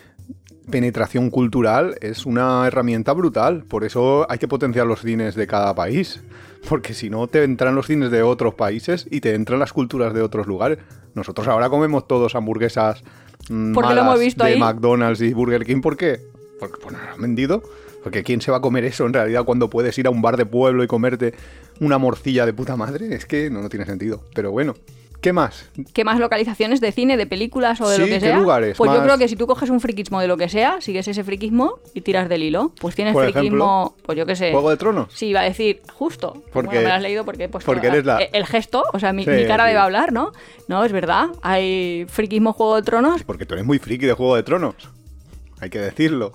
penetración 0.71 1.31
cultural, 1.31 1.97
es 2.01 2.27
una 2.27 2.65
herramienta 2.67 3.13
brutal. 3.13 3.65
Por 3.65 3.83
eso 3.85 4.27
hay 4.31 4.39
que 4.39 4.47
potenciar 4.47 4.87
los 4.87 5.01
cines 5.01 5.35
de 5.35 5.47
cada 5.47 5.75
país. 5.75 6.21
Porque 6.69 6.95
si 6.95 7.11
no, 7.11 7.27
te 7.27 7.43
entran 7.43 7.75
los 7.75 7.87
cines 7.87 8.11
de 8.11 8.23
otros 8.23 8.55
países 8.55 9.07
y 9.11 9.21
te 9.21 9.35
entran 9.35 9.59
las 9.59 9.73
culturas 9.73 10.15
de 10.15 10.23
otros 10.23 10.47
lugares. 10.47 10.79
Nosotros 11.15 11.49
ahora 11.49 11.69
comemos 11.69 12.07
todos 12.07 12.35
hamburguesas 12.35 13.03
mm, 13.49 13.73
Porque 13.73 13.91
lo 13.91 13.97
malas 13.97 14.07
hemos 14.07 14.21
visto 14.21 14.45
de 14.45 14.53
ahí. 14.53 14.61
McDonald's 14.61 15.21
y 15.21 15.33
Burger 15.33 15.65
King. 15.65 15.81
¿Por 15.81 15.97
qué? 15.97 16.21
Porque 16.59 16.79
pues, 16.81 16.95
nos 16.95 17.03
han 17.03 17.21
vendido. 17.21 17.63
Porque 18.03 18.23
¿quién 18.23 18.41
se 18.41 18.51
va 18.51 18.59
a 18.59 18.61
comer 18.61 18.85
eso 18.85 19.05
en 19.07 19.13
realidad 19.13 19.45
cuando 19.45 19.69
puedes 19.69 19.99
ir 19.99 20.07
a 20.07 20.11
un 20.11 20.23
bar 20.23 20.37
de 20.37 20.47
pueblo 20.47 20.83
y 20.83 20.87
comerte 20.87 21.35
una 21.81 21.99
morcilla 21.99 22.47
de 22.47 22.53
puta 22.53 22.77
madre? 22.77 23.15
Es 23.15 23.27
que 23.27 23.51
no, 23.51 23.61
no 23.61 23.69
tiene 23.69 23.85
sentido. 23.85 24.25
Pero 24.35 24.53
bueno, 24.53 24.75
¿qué 25.21 25.33
más? 25.33 25.69
¿Qué 25.93 26.05
más 26.05 26.19
localizaciones 26.19 26.81
de 26.81 26.93
cine, 26.93 27.17
de 27.17 27.27
películas 27.27 27.81
o 27.81 27.89
de 27.89 27.99
lo 27.99 28.05
que 28.07 28.13
¿qué 28.13 28.21
sea? 28.21 28.39
lugares 28.39 28.77
Pues 28.77 28.91
yo 28.93 29.03
creo 29.03 29.19
que 29.19 29.29
si 29.29 29.37
tú 29.37 29.47
coges 29.47 29.69
un 29.71 29.81
friquismo 29.81 30.21
de 30.21 30.27
lo 30.29 30.37
que 30.37 30.49
sea, 30.49 30.81
sigues 30.81 31.07
ese 31.09 31.25
friquismo 31.25 31.79
y 31.95 32.01
tiras 32.01 32.29
del 32.29 32.43
hilo, 32.43 32.73
pues 32.81 32.95
tienes 32.95 33.13
Por 33.13 33.31
friquismo, 33.31 33.97
pues 34.03 34.17
yo 34.19 34.27
qué 34.27 34.35
sé. 34.37 34.53
¿Juego 34.53 34.71
de 34.71 34.77
Tronos? 34.77 35.09
Sí, 35.13 35.27
iba 35.29 35.41
a 35.41 35.45
decir, 35.45 35.83
justo. 35.93 36.43
Porque- 36.53 36.67
bueno, 36.69 36.81
me 36.83 36.89
lo 36.89 36.95
has 36.95 37.03
leído 37.03 37.25
porque, 37.25 37.49
pues, 37.49 37.65
porque 37.65 37.87
eres 37.89 38.05
la- 38.05 38.19
el- 38.19 38.31
el 38.35 38.47
gesto, 38.47 38.83
o 38.93 38.99
sea, 38.99 39.13
mi, 39.13 39.25
Sí, 39.25 39.31
mi 39.31 39.47
cara 39.47 39.65
sí. 39.65 39.69
debe 39.69 39.81
hablar, 39.81 40.13
¿no? 40.13 40.33
No, 40.69 40.85
es 40.85 40.93
verdad. 40.93 41.27
Hay 41.43 42.07
friquismo 42.09 42.53
Juego 42.53 42.77
de 42.77 42.83
Tronos. 42.83 43.23
Porque 43.25 43.45
tú 43.47 43.55
eres 43.55 43.67
muy 43.67 43.79
friki 43.79 44.07
de 44.07 44.13
Juego 44.15 44.37
de 44.37 44.43
Tronos. 44.43 44.75
Hay 45.61 45.69
que 45.71 45.79
decirlo. 45.79 46.33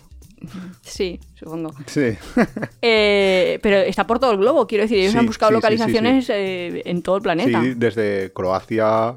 Sí, 0.81 1.19
supongo. 1.35 1.73
Sí. 1.87 2.17
Eh, 2.81 3.59
pero 3.63 3.77
está 3.77 4.05
por 4.05 4.19
todo 4.19 4.31
el 4.31 4.37
globo, 4.37 4.67
quiero 4.67 4.83
decir, 4.83 4.99
ellos 4.99 5.11
Sí, 5.13 5.17
han 5.17 5.25
buscado 5.25 5.49
sí, 5.49 5.55
sí, 5.55 5.57
sí, 5.57 5.61
localizaciones 5.61 6.29
eh, 6.29 6.81
en 6.85 7.01
todo 7.01 7.15
el 7.17 7.21
planeta. 7.21 7.61
Sí, 7.61 7.73
desde 7.75 8.31
Croacia, 8.33 9.15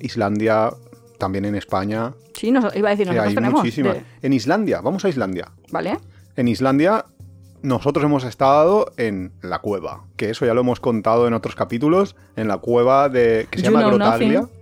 Islandia, 0.00 0.70
también 1.18 1.44
en 1.44 1.54
España. 1.56 2.12
Sí, 2.34 2.50
nos, 2.50 2.74
iba 2.76 2.88
a 2.88 2.92
decir, 2.92 3.06
nosotros 3.06 3.28
hay 3.28 3.34
tenemos. 3.34 3.60
muchísimas. 3.60 3.94
de- 3.94 4.02
En 4.22 4.32
Islandia, 4.32 4.80
vamos 4.80 5.04
a 5.04 5.08
Islandia. 5.08 5.50
¿Vale? 5.70 5.98
En 6.36 6.48
Islandia 6.48 7.04
nosotros 7.62 8.02
hemos 8.04 8.24
estado 8.24 8.90
en 8.96 9.32
la 9.42 9.58
cueva, 9.58 10.04
que 10.16 10.30
eso 10.30 10.46
ya 10.46 10.54
lo 10.54 10.62
hemos 10.62 10.80
contado 10.80 11.28
en 11.28 11.34
otros 11.34 11.54
capítulos, 11.54 12.16
en 12.36 12.48
la 12.48 12.56
cueva 12.56 13.10
de 13.10 13.48
que 13.50 13.58
se 13.58 13.66
You 13.66 13.72
llama 13.72 13.86
Grotaglia. 13.88 14.40
nothing. 14.42 14.59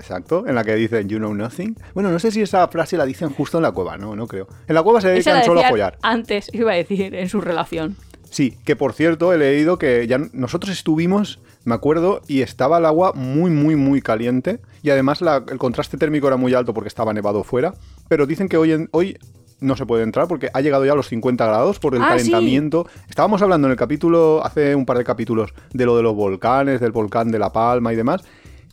Exacto, 0.00 0.46
en 0.46 0.54
la 0.54 0.64
que 0.64 0.74
dicen 0.74 1.08
You 1.08 1.18
know 1.18 1.34
nothing. 1.34 1.76
Bueno, 1.94 2.10
no 2.10 2.18
sé 2.18 2.30
si 2.30 2.40
esa 2.42 2.66
frase 2.68 2.96
la 2.96 3.04
dicen 3.04 3.30
justo 3.30 3.58
en 3.58 3.62
la 3.62 3.72
cueva, 3.72 3.96
no, 3.98 4.16
no 4.16 4.26
creo. 4.26 4.48
En 4.66 4.74
la 4.74 4.82
cueva 4.82 5.00
se 5.00 5.08
dedican 5.08 5.44
solo 5.44 5.60
a 5.60 5.68
follar. 5.68 5.98
Antes, 6.02 6.48
iba 6.52 6.72
a 6.72 6.74
decir, 6.74 7.14
en 7.14 7.28
su 7.28 7.40
relación. 7.40 7.96
Sí, 8.30 8.56
que 8.64 8.76
por 8.76 8.92
cierto 8.92 9.32
he 9.32 9.38
leído 9.38 9.76
que 9.78 10.06
ya 10.06 10.18
nosotros 10.32 10.70
estuvimos, 10.72 11.40
me 11.64 11.74
acuerdo, 11.74 12.22
y 12.28 12.42
estaba 12.42 12.78
el 12.78 12.86
agua 12.86 13.12
muy, 13.14 13.50
muy, 13.50 13.74
muy 13.76 14.00
caliente. 14.00 14.60
Y 14.82 14.90
además 14.90 15.20
la- 15.20 15.44
el 15.50 15.58
contraste 15.58 15.96
térmico 15.98 16.28
era 16.28 16.36
muy 16.36 16.54
alto 16.54 16.72
porque 16.72 16.88
estaba 16.88 17.12
nevado 17.12 17.42
fuera. 17.44 17.74
Pero 18.08 18.26
dicen 18.26 18.48
que 18.48 18.56
hoy, 18.56 18.72
en, 18.72 18.88
hoy 18.92 19.18
no 19.58 19.76
se 19.76 19.84
puede 19.84 20.04
entrar 20.04 20.28
porque 20.28 20.48
ha 20.54 20.60
llegado 20.60 20.86
ya 20.86 20.92
a 20.92 20.96
los 20.96 21.08
50 21.08 21.44
grados 21.44 21.80
por 21.80 21.94
el 21.96 22.02
Ah, 22.02 22.10
sí. 22.12 22.30
calentamiento. 22.30 22.86
Estábamos 23.08 23.42
hablando 23.42 23.66
en 23.66 23.72
el 23.72 23.76
capítulo, 23.76 24.40
hace 24.44 24.74
un 24.76 24.86
par 24.86 24.96
de 24.96 25.04
capítulos, 25.04 25.52
de 25.74 25.84
lo 25.84 25.96
de 25.96 26.02
los 26.04 26.14
volcanes, 26.14 26.80
del 26.80 26.92
volcán 26.92 27.32
de 27.32 27.38
La 27.40 27.52
Palma 27.52 27.92
y 27.92 27.96
demás. 27.96 28.22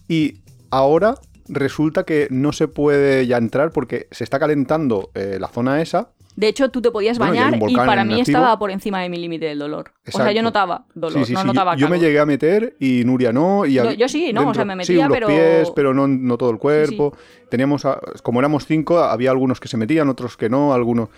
Y 0.08 0.36
ahora 0.72 1.16
resulta 1.50 2.04
que 2.04 2.28
no 2.30 2.52
se 2.52 2.68
puede 2.68 3.26
ya 3.28 3.38
entrar 3.38 3.72
porque 3.72 4.08
se 4.12 4.24
está 4.24 4.38
calentando 4.40 5.12
eh, 5.14 5.38
la 5.40 5.48
zona 5.48 5.82
esa. 5.82 6.10
De 6.36 6.48
hecho, 6.48 6.70
tú 6.70 6.82
te 6.84 6.92
podías 6.92 7.18
Bueno, 7.18 7.34
bañar 7.34 7.56
y, 7.68 7.76
para 7.76 8.04
mí 8.06 8.20
activo. 8.20 8.38
estaba 8.38 8.60
por 8.60 8.70
encima 8.70 9.02
de 9.02 9.10
mi 9.10 9.18
límite 9.18 9.48
del 9.48 9.58
dolor. 9.58 9.92
O 10.14 10.18
sea, 10.18 10.32
yo 10.32 10.44
notaba 10.44 10.86
dolor, 10.94 11.22
Sí, 11.22 11.26
sí, 11.30 11.34
no 11.34 11.42
sí, 11.42 11.48
notaba 11.48 11.76
yo, 11.76 11.90
me 11.90 12.00
llegué 12.00 12.20
a 12.20 12.28
meter 12.28 12.76
y 12.80 13.04
Nuria 13.06 13.34
no. 13.34 13.66
Y 13.66 13.74
Yo- 13.74 14.08
sí, 14.08 14.32
¿no? 14.34 14.50
O 14.50 14.54
sea, 14.54 14.64
me 14.64 14.76
metía, 14.76 15.08
los 15.08 15.18
pero- 15.18 15.28
pies, 15.28 15.72
pero 15.76 15.96
no, 15.96 16.08
no 16.08 16.38
todo 16.38 16.52
el 16.52 16.60
cuerpo. 16.60 17.18
Teníamos, 17.50 17.86
a- 17.86 18.00
como 18.22 18.40
éramos 18.40 18.68
cinco, 18.68 19.00
había 19.00 19.32
algunos 19.32 19.60
que 19.60 19.68
se 19.68 19.78
metían, 19.78 20.10
otros 20.10 20.38
que 20.38 20.48
no, 20.48 20.74
algunos... 20.76 21.10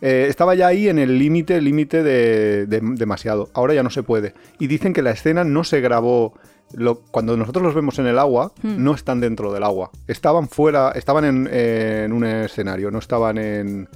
eh, 0.00 0.26
estaba 0.28 0.54
ya 0.54 0.68
ahí 0.68 0.88
en 0.88 1.00
el 1.00 1.18
límite, 1.18 1.60
límite 1.60 2.04
de, 2.04 2.66
de 2.66 2.80
demasiado. 2.80 3.48
Ahora 3.54 3.74
ya 3.74 3.82
no 3.82 3.90
se 3.90 4.04
puede. 4.04 4.34
Y 4.60 4.68
dicen 4.68 4.92
que 4.92 5.02
la 5.02 5.10
escena 5.10 5.42
no 5.42 5.64
se 5.64 5.80
grabó... 5.80 6.34
lo- 6.74 7.00
cuando 7.10 7.36
nosotros 7.36 7.62
los 7.64 7.74
vemos 7.74 7.98
en 7.98 8.06
el 8.06 8.18
agua, 8.18 8.52
Hmm. 8.62 8.82
no 8.82 8.94
están 8.94 9.20
dentro 9.20 9.52
del 9.52 9.62
agua. 9.62 9.90
Estaban 10.06 10.48
fuera, 10.48 10.92
estaban 10.94 11.24
en, 11.24 11.48
en 11.52 12.12
un 12.12 12.24
escenario, 12.24 12.90
no 12.90 12.98
estaban 12.98 13.38
en, 13.38 13.88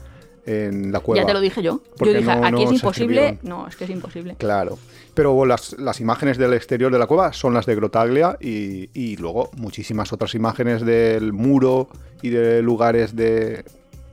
en 0.47 0.91
la 0.93 1.01
cueva. 1.01 1.21
Ya 1.23 1.27
te 1.27 1.35
lo 1.35 1.41
dije 1.41 1.63
yo. 1.63 1.81
Yo 2.01 2.07
dije, 2.07 2.23
no- 2.23 2.33
aquí 2.45 2.51
no 2.53 2.59
es 2.63 2.73
imposible. 2.73 3.27
escribieron. 3.29 3.39
No, 3.43 3.69
es 3.69 3.77
que 3.77 3.85
es 3.85 3.91
imposible. 3.91 4.35
Claro. 4.39 4.79
Pero 5.15 5.45
las, 5.45 5.79
las 5.79 6.01
imágenes 6.01 6.39
del 6.39 6.55
exterior 6.55 6.91
de 6.91 6.99
la 6.99 7.07
cueva 7.07 7.33
son 7.35 7.53
las 7.55 7.67
de 7.67 7.75
Grotaglia 7.75 8.37
y, 8.41 8.89
y 8.95 9.17
luego 9.19 9.51
muchísimas 9.57 10.13
otras 10.13 10.35
imágenes 10.35 10.85
del 10.85 11.33
muro 11.35 11.89
y 12.23 12.31
de 12.31 12.63
lugares 12.63 13.15
de, 13.15 13.65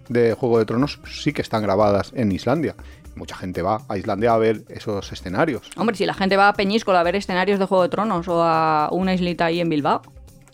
de 0.09 0.33
Juego 0.33 0.59
de 0.59 0.65
Tronos 0.65 0.99
sí 1.09 1.31
que 1.31 1.41
están 1.41 1.63
grabadas 1.63 2.11
en 2.15 2.31
Islandia. 2.33 2.75
Mucha 3.19 3.35
gente 3.35 3.61
va 3.61 3.81
a 3.89 3.97
Islandia 3.97 4.33
a 4.33 4.37
ver 4.37 4.61
esos 4.69 5.11
escenarios. 5.11 5.69
Hombre, 5.75 5.95
si 5.97 6.05
la 6.05 6.13
gente 6.13 6.37
va 6.37 6.47
a 6.47 6.53
Peñíscola 6.53 7.01
a 7.01 7.03
ver 7.03 7.17
escenarios 7.17 7.59
de 7.59 7.65
Juego 7.65 7.83
de 7.83 7.89
Tronos 7.89 8.27
o 8.29 8.41
a 8.41 8.87
una 8.93 9.13
islita 9.13 9.45
ahí 9.45 9.59
en 9.59 9.67
Bilbao, 9.69 10.01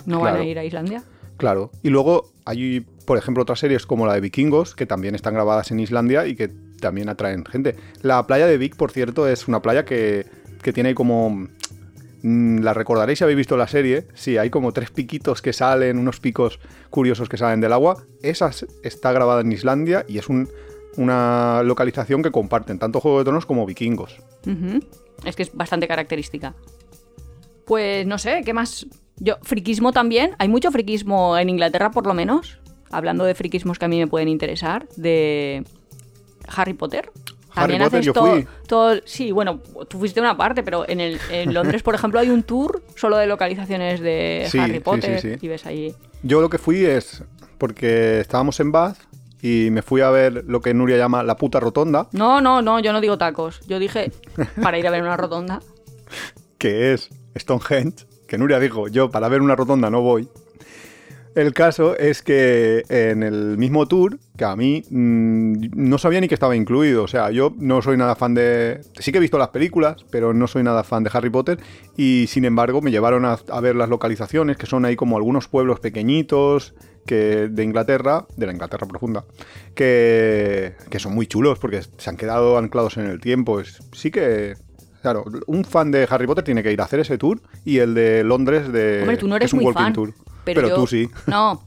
¿no 0.07 0.19
van 0.19 0.37
a 0.37 0.43
ir 0.43 0.57
a 0.57 0.65
Islandia? 0.65 1.03
Claro. 1.37 1.69
Y 1.83 1.89
luego 1.89 2.31
hay, 2.45 2.79
por 3.05 3.17
ejemplo, 3.19 3.43
otras 3.43 3.59
series 3.59 3.85
como 3.85 4.07
la 4.07 4.15
de 4.15 4.21
Vikingos, 4.21 4.73
que 4.75 4.85
también 4.87 5.13
están 5.13 5.35
grabadas 5.35 5.69
en 5.69 5.79
Islandia 5.79 6.25
y 6.25 6.35
que 6.35 6.49
también 6.81 7.07
atraen 7.07 7.45
gente. 7.45 7.75
La 8.01 8.25
playa 8.25 8.47
de 8.47 8.57
Vik, 8.57 8.75
por 8.75 8.91
cierto, 8.91 9.27
es 9.27 9.47
una 9.47 9.61
playa 9.61 9.85
que, 9.85 10.25
que 10.63 10.73
tiene 10.73 10.95
como... 10.95 11.47
mm, 12.23 12.59
La 12.59 12.73
recordaréis 12.73 13.19
si 13.19 13.23
habéis 13.25 13.37
visto 13.37 13.57
la 13.57 13.67
serie. 13.67 14.07
Sí, 14.15 14.37
hay 14.37 14.49
como 14.49 14.71
tres 14.71 14.89
piquitos 14.91 15.41
que 15.41 15.53
salen, 15.53 15.97
unos 15.99 16.19
picos 16.19 16.59
curiosos 16.89 17.29
que 17.29 17.37
salen 17.37 17.61
del 17.61 17.73
agua. 17.73 18.03
Esa 18.23 18.49
está 18.83 19.11
grabada 19.11 19.41
en 19.41 19.51
Islandia 19.51 20.03
y 20.07 20.17
es 20.17 20.29
un- 20.29 20.49
una 20.97 21.61
localización 21.63 22.23
que 22.23 22.31
comparten 22.31 22.79
tanto 22.79 22.99
Juego 22.99 23.19
de 23.19 23.25
Tronos 23.25 23.45
como 23.45 23.65
Vikingos. 23.65 24.17
Es 25.25 25.35
que 25.35 25.43
es 25.43 25.53
bastante 25.55 25.87
característica. 25.87 26.53
Pues 27.65 28.05
no 28.05 28.17
sé, 28.17 28.41
¿qué 28.45 28.53
más? 28.53 28.85
Yo, 29.17 29.37
friquismo 29.41 29.91
también. 29.91 30.31
Hay 30.39 30.47
mucho 30.49 30.71
friquismo 30.71 31.37
en 31.37 31.49
Inglaterra, 31.49 31.91
por 31.91 32.05
lo 32.05 32.13
menos. 32.13 32.59
Hablando 32.91 33.23
de 33.25 33.33
friquismos 33.33 33.79
que 33.79 33.85
a 33.85 33.87
mí 33.87 33.97
me 33.97 34.07
pueden 34.07 34.27
interesar. 34.27 34.87
De 34.95 35.63
Harry 36.55 36.73
Potter. 36.73 37.09
Harry 37.57 37.73
También 37.73 37.83
Potter, 37.83 37.97
haces 37.99 38.05
yo 38.05 38.13
todo, 38.13 38.31
fui. 38.33 38.47
todo- 38.67 38.95
Sí, 39.05 39.31
bueno, 39.31 39.61
tú 39.87 39.97
fuiste 39.97 40.19
una 40.19 40.35
parte, 40.35 40.61
pero 40.61 40.87
en, 40.87 40.99
el, 40.99 41.17
en 41.31 41.53
Londres, 41.53 41.81
por 41.83 41.95
ejemplo, 41.95 42.19
hay 42.19 42.29
un 42.29 42.43
tour 42.43 42.83
solo 42.95 43.17
de 43.17 43.27
localizaciones 43.27 44.01
de 44.01 44.45
Sí, 44.49 44.59
Harry 44.59 44.81
Potter. 44.81 45.21
sí, 45.21 45.31
sí. 45.39 45.45
Y 45.45 45.47
ves. 45.47 45.63
Yo 46.21 46.41
lo 46.41 46.49
que 46.49 46.57
fui 46.57 46.83
es 46.85 47.23
porque 47.57 48.19
estábamos 48.19 48.59
en 48.59 48.73
Bath 48.73 48.97
y 49.45 49.69
me 49.69 49.83
fui 49.83 50.01
a 50.01 50.09
ver 50.09 50.43
lo 50.47 50.59
que 50.59 50.73
Nuria 50.73 50.97
llama 50.97 51.21
la 51.21 51.37
puta 51.37 51.59
rotonda. 51.59 52.07
No, 52.13 52.41
no, 52.41 52.63
no, 52.63 52.79
yo 52.79 52.91
no 52.91 52.99
digo 52.99 53.19
tacos. 53.19 53.61
Yo 53.67 53.77
dije 53.77 54.11
para 54.59 54.79
ir 54.79 54.87
a 54.87 54.89
ver 54.89 55.03
una 55.03 55.17
rotonda. 55.17 55.61
que 56.57 56.93
es 56.93 57.09
Stonehenge, 57.37 58.07
que 58.27 58.39
Nuria 58.39 58.59
dijo, 58.59 58.87
yo 58.87 59.11
para 59.11 59.29
ver 59.29 59.43
una 59.43 59.55
rotonda 59.55 59.91
no 59.91 60.01
voy. 60.01 60.27
El 61.35 61.53
caso 61.53 61.95
es 61.95 62.23
que 62.23 62.85
en 62.89 63.21
el 63.21 63.59
mismo 63.59 63.87
tour, 63.87 64.17
que 64.35 64.45
a 64.45 64.55
mí 64.55 64.83
mm, 64.89 65.67
no 65.75 65.99
sabía 65.99 66.21
ni 66.21 66.27
que 66.27 66.33
estaba 66.33 66.55
incluido, 66.55 67.03
o 67.03 67.07
sea, 67.07 67.29
yo 67.29 67.53
no 67.57 67.83
soy 67.83 67.97
nada 67.97 68.15
fan 68.15 68.33
de... 68.33 68.81
Sí 68.97 69.11
que 69.11 69.19
he 69.19 69.21
visto 69.21 69.37
las 69.37 69.49
películas, 69.49 70.05
pero 70.09 70.33
no 70.33 70.47
soy 70.47 70.63
nada 70.63 70.83
fan 70.83 71.03
de 71.03 71.11
Harry 71.13 71.29
Potter 71.29 71.59
y 71.95 72.25
sin 72.29 72.45
embargo 72.45 72.81
me 72.81 72.89
llevaron 72.89 73.25
a, 73.25 73.37
a 73.51 73.61
ver 73.61 73.75
las 73.75 73.89
localizaciones, 73.89 74.57
que 74.57 74.65
son 74.65 74.85
ahí 74.85 74.95
como 74.95 75.17
algunos 75.17 75.47
pueblos 75.49 75.81
pequeñitos 75.81 76.73
que 77.05 77.47
de 77.49 77.63
Inglaterra, 77.63 78.25
de 78.35 78.45
la 78.45 78.51
Inglaterra 78.53 78.87
profunda, 78.87 79.23
que, 79.75 80.75
que 80.89 80.99
son 80.99 81.13
muy 81.13 81.27
chulos 81.27 81.59
porque 81.59 81.81
se 81.97 82.09
han 82.09 82.17
quedado 82.17 82.57
anclados 82.57 82.97
en 82.97 83.05
el 83.07 83.19
tiempo. 83.19 83.59
Es- 83.59 83.79
sí 83.93 84.11
que 84.11 84.55
Claro, 85.01 85.23
un 85.45 85.63
fan 85.65 85.91
de 85.91 86.07
Harry 86.09 86.25
Potter 86.25 86.43
tiene 86.43 86.63
que 86.63 86.71
ir 86.71 86.81
a 86.81 86.85
hacer 86.85 86.99
ese 86.99 87.19
tour 87.19 87.39
y 87.63 87.77
el 87.77 87.93
de 87.93 88.23
Londres 88.23 88.71
de 88.73 89.01
Hombre, 89.01 89.17
tú 89.17 89.27
no 89.27 89.35
eres 89.35 89.49
es 89.49 89.53
un 89.53 89.57
muy 89.59 89.65
walking 89.67 89.83
fan. 89.83 89.93
tour. 89.93 90.13
Pero, 90.43 90.61
Pero, 90.61 90.67
yo- 90.69 90.75
tú 90.77 90.87
sí. 90.87 91.07
No. 91.27 91.63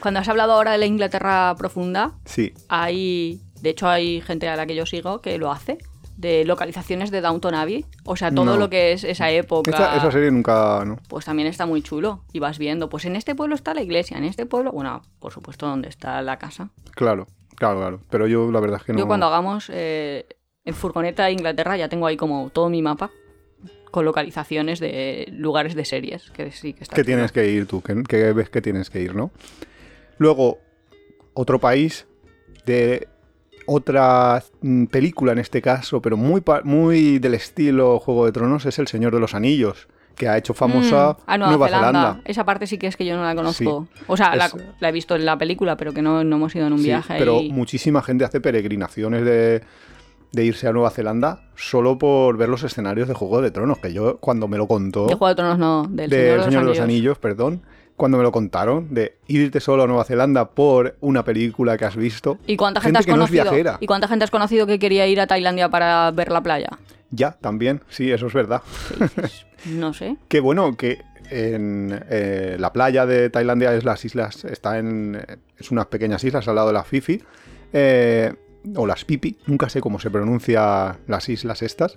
Cuando 0.00 0.20
has 0.20 0.28
hablado 0.28 0.52
ahora 0.52 0.72
de 0.72 0.78
la 0.78 0.84
Inglaterra 0.84 1.54
profunda, 1.56 2.12
Sí. 2.26 2.52
hay. 2.68 3.40
De 3.62 3.70
hecho, 3.70 3.88
hay 3.88 4.20
gente 4.20 4.48
a 4.48 4.56
la 4.56 4.66
que 4.66 4.74
yo 4.74 4.84
sigo 4.84 5.22
que 5.22 5.38
lo 5.38 5.50
hace. 5.50 5.78
De 6.16 6.44
localizaciones 6.44 7.10
de 7.10 7.20
Downton 7.20 7.54
Abbey. 7.54 7.84
O 8.04 8.16
sea, 8.16 8.30
todo 8.30 8.44
No. 8.44 8.56
lo 8.56 8.70
que 8.70 8.92
es 8.92 9.02
esa 9.04 9.30
época. 9.30 9.70
Esa, 9.70 9.96
esa 9.96 10.10
serie 10.12 10.30
nunca. 10.30 10.84
No. 10.86 10.98
Pues 11.08 11.24
también 11.24 11.48
está 11.48 11.66
muy 11.66 11.82
chulo. 11.82 12.24
Y 12.32 12.38
vas 12.38 12.58
viendo, 12.58 12.88
pues 12.88 13.04
en 13.04 13.16
este 13.16 13.34
pueblo 13.34 13.54
está 13.54 13.74
la 13.74 13.82
iglesia, 13.82 14.16
en 14.16 14.24
este 14.24 14.46
pueblo. 14.46 14.70
Bueno, 14.72 15.02
por 15.18 15.32
supuesto, 15.32 15.66
donde 15.66 15.88
está 15.88 16.22
la 16.22 16.38
casa. 16.38 16.70
Claro, 16.92 17.26
claro, 17.56 17.80
claro. 17.80 18.00
Pero 18.10 18.26
yo 18.26 18.50
la 18.52 18.60
verdad 18.60 18.78
es 18.80 18.84
que 18.86 18.92
no. 18.92 18.98
Yo 19.00 19.06
cuando 19.06 19.26
hagamos 19.26 19.70
eh, 19.72 20.26
en 20.64 20.74
furgoneta 20.74 21.24
de 21.24 21.32
Inglaterra 21.32 21.76
ya 21.76 21.88
tengo 21.88 22.06
ahí 22.06 22.16
como 22.16 22.48
todo 22.50 22.68
mi 22.70 22.80
mapa 22.80 23.10
con 23.90 24.04
localizaciones 24.04 24.80
de 24.80 25.28
lugares 25.32 25.74
de 25.74 25.84
series. 25.84 26.30
Que 26.30 26.50
sí 26.52 26.72
que 26.74 26.84
está 26.84 26.96
que 26.96 27.04
tienes 27.04 27.32
que 27.32 27.48
ir 27.50 27.66
tú, 27.66 27.80
que, 27.82 28.02
que 28.04 28.32
ves 28.32 28.50
que 28.50 28.60
tienes 28.62 28.88
que 28.90 29.00
ir, 29.00 29.14
¿no? 29.14 29.30
Luego, 30.18 30.58
otro 31.34 31.58
país 31.60 32.06
de 32.66 33.08
otra 33.66 34.42
mm, 34.62 34.84
película 34.86 35.32
en 35.32 35.38
este 35.38 35.60
caso, 35.62 36.00
pero 36.02 36.16
muy, 36.16 36.42
muy 36.64 37.18
del 37.18 37.34
estilo 37.34 37.98
Juego 38.00 38.26
de 38.26 38.32
Tronos, 38.32 38.66
es 38.66 38.78
El 38.78 38.86
Señor 38.88 39.14
de 39.14 39.20
los 39.20 39.34
Anillos, 39.34 39.88
que 40.16 40.28
ha 40.28 40.36
hecho 40.38 40.54
famosa 40.54 41.16
Mm, 41.18 41.22
a 41.30 41.38
Nueva, 41.38 41.68
Zelanda. 41.68 42.20
Esa 42.24 42.44
parte 42.44 42.66
sí 42.66 42.78
que 42.78 42.86
es 42.86 42.96
que 42.96 43.04
yo 43.04 43.16
no 43.16 43.24
la 43.24 43.34
conozco. 43.34 43.88
O 44.06 44.16
sea, 44.16 44.36
la, 44.36 44.46
Es- 44.46 44.56
la 44.80 44.88
he 44.88 44.92
visto 44.92 45.16
en 45.16 45.24
la 45.24 45.36
película, 45.36 45.76
pero 45.76 45.92
que 45.92 46.02
no, 46.02 46.22
no 46.24 46.36
hemos 46.36 46.54
ido 46.54 46.66
en 46.66 46.72
un 46.74 46.78
Sí, 46.78 46.86
viaje. 46.86 47.14
pero 47.18 47.40
y- 47.40 47.50
muchísima 47.50 48.00
gente 48.02 48.24
hace 48.24 48.40
peregrinaciones 48.40 49.24
de, 49.24 49.62
de 50.32 50.44
irse 50.44 50.68
a 50.68 50.72
Nueva 50.72 50.90
Zelanda 50.90 51.42
solo 51.56 51.98
por 51.98 52.36
ver 52.36 52.48
los 52.48 52.62
escenarios 52.62 53.08
de 53.08 53.14
Juego 53.14 53.40
de 53.40 53.50
Tronos, 53.50 53.78
que 53.78 53.92
yo 53.92 54.18
cuando 54.18 54.46
me 54.48 54.56
lo 54.56 54.66
contó... 54.68 55.06
De 55.06 55.14
Juego 55.14 55.28
de 55.28 55.34
Tronos 55.34 55.58
no, 55.58 55.82
del 55.88 56.10
del 56.10 56.10
Señor, 56.10 56.38
de, 56.38 56.44
Señor 56.44 56.62
de 56.62 56.68
los 56.68 56.80
Anillos, 56.80 57.18
perdón, 57.18 57.62
cuando 57.96 58.18
me 58.18 58.24
lo 58.24 58.32
contaron, 58.32 58.92
de 58.92 59.16
irte 59.28 59.60
solo 59.60 59.84
a 59.84 59.86
Nueva 59.86 60.04
Zelanda 60.04 60.50
por 60.50 60.96
una 61.00 61.24
película 61.24 61.76
que 61.78 61.84
has 61.84 61.96
visto. 61.96 62.38
¿Y 62.46 62.56
cuánta 62.56 62.80
gente, 62.80 62.98
has 62.98 63.06
que 63.06 63.12
no 63.12 63.24
es 63.24 63.30
conocido? 63.30 63.44
viajera. 63.44 63.78
¿Y 63.80 63.86
cuánta 63.86 64.08
gente 64.08 64.24
has 64.24 64.30
conocido 64.30 64.66
que 64.66 64.78
quería 64.78 65.06
ir 65.06 65.20
a 65.20 65.26
Tailandia 65.26 65.68
para 65.68 66.10
ver 66.10 66.30
la 66.32 66.42
playa? 66.42 66.70
Ya, 67.10 67.32
también, 67.32 67.82
sí, 67.88 68.10
eso 68.10 68.26
es 68.26 68.32
verdad. 68.32 68.62
No 69.64 69.94
sé. 69.94 70.18
Qué 70.28 70.40
bueno 70.40 70.76
que 70.76 70.98
en 71.30 71.98
eh, 72.10 72.56
la 72.58 72.70
playa 72.74 73.06
de 73.06 73.30
Tailandia 73.30 73.74
es 73.74 73.84
las 73.84 74.04
islas, 74.04 74.44
está 74.44 74.78
en 74.78 75.22
eh, 75.26 75.36
es 75.58 75.70
unas 75.70 75.86
pequeñas 75.86 76.22
islas 76.22 76.46
al 76.48 76.56
lado 76.56 76.66
de 76.68 76.74
la 76.74 76.84
Fifi, 76.84 77.22
eh, 77.72 78.34
o 78.76 78.86
las 78.86 79.04
Pipi, 79.04 79.38
nunca 79.46 79.68
sé 79.68 79.80
cómo 79.80 79.98
se 79.98 80.10
pronuncia 80.10 80.98
las 81.06 81.28
islas 81.28 81.62
estas, 81.62 81.96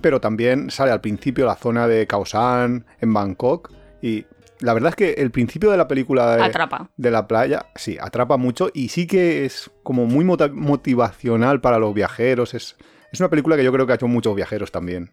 pero 0.00 0.20
también 0.20 0.70
sale 0.70 0.92
al 0.92 1.00
principio 1.00 1.46
la 1.46 1.56
zona 1.56 1.86
de 1.86 2.06
Khao 2.06 2.24
San, 2.24 2.86
en 3.00 3.12
Bangkok, 3.12 3.72
y 4.00 4.26
la 4.62 4.72
verdad 4.74 4.90
es 4.90 4.96
que 4.96 5.12
el 5.22 5.30
principio 5.30 5.70
de 5.70 5.76
la 5.76 5.86
película 5.88 6.36
de, 6.36 6.44
Atrapa. 6.44 6.90
de 6.96 7.10
la 7.10 7.26
playa, 7.28 7.66
sí, 7.74 7.98
atrapa 8.00 8.36
mucho 8.38 8.70
y 8.72 8.88
sí 8.88 9.06
que 9.06 9.44
es 9.44 9.70
como 9.82 10.06
muy 10.06 10.24
motivacional 10.24 11.60
para 11.60 11.78
los 11.78 11.92
viajeros. 11.94 12.54
Es, 12.54 12.76
es 13.12 13.20
una 13.20 13.28
película 13.28 13.56
que 13.56 13.64
yo 13.64 13.72
creo 13.72 13.86
que 13.86 13.92
ha 13.92 13.96
hecho 13.96 14.08
muchos 14.08 14.34
viajeros 14.34 14.70
también. 14.72 15.12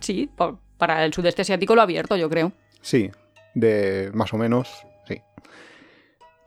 Sí, 0.00 0.30
por- 0.36 0.58
para 0.78 1.04
el 1.04 1.12
sudeste 1.12 1.42
asiático 1.42 1.74
lo 1.74 1.80
ha 1.80 1.84
abierto, 1.84 2.16
yo 2.16 2.30
creo. 2.30 2.52
Sí, 2.80 3.10
de 3.54 4.10
más 4.14 4.32
o 4.32 4.38
menos. 4.38 4.70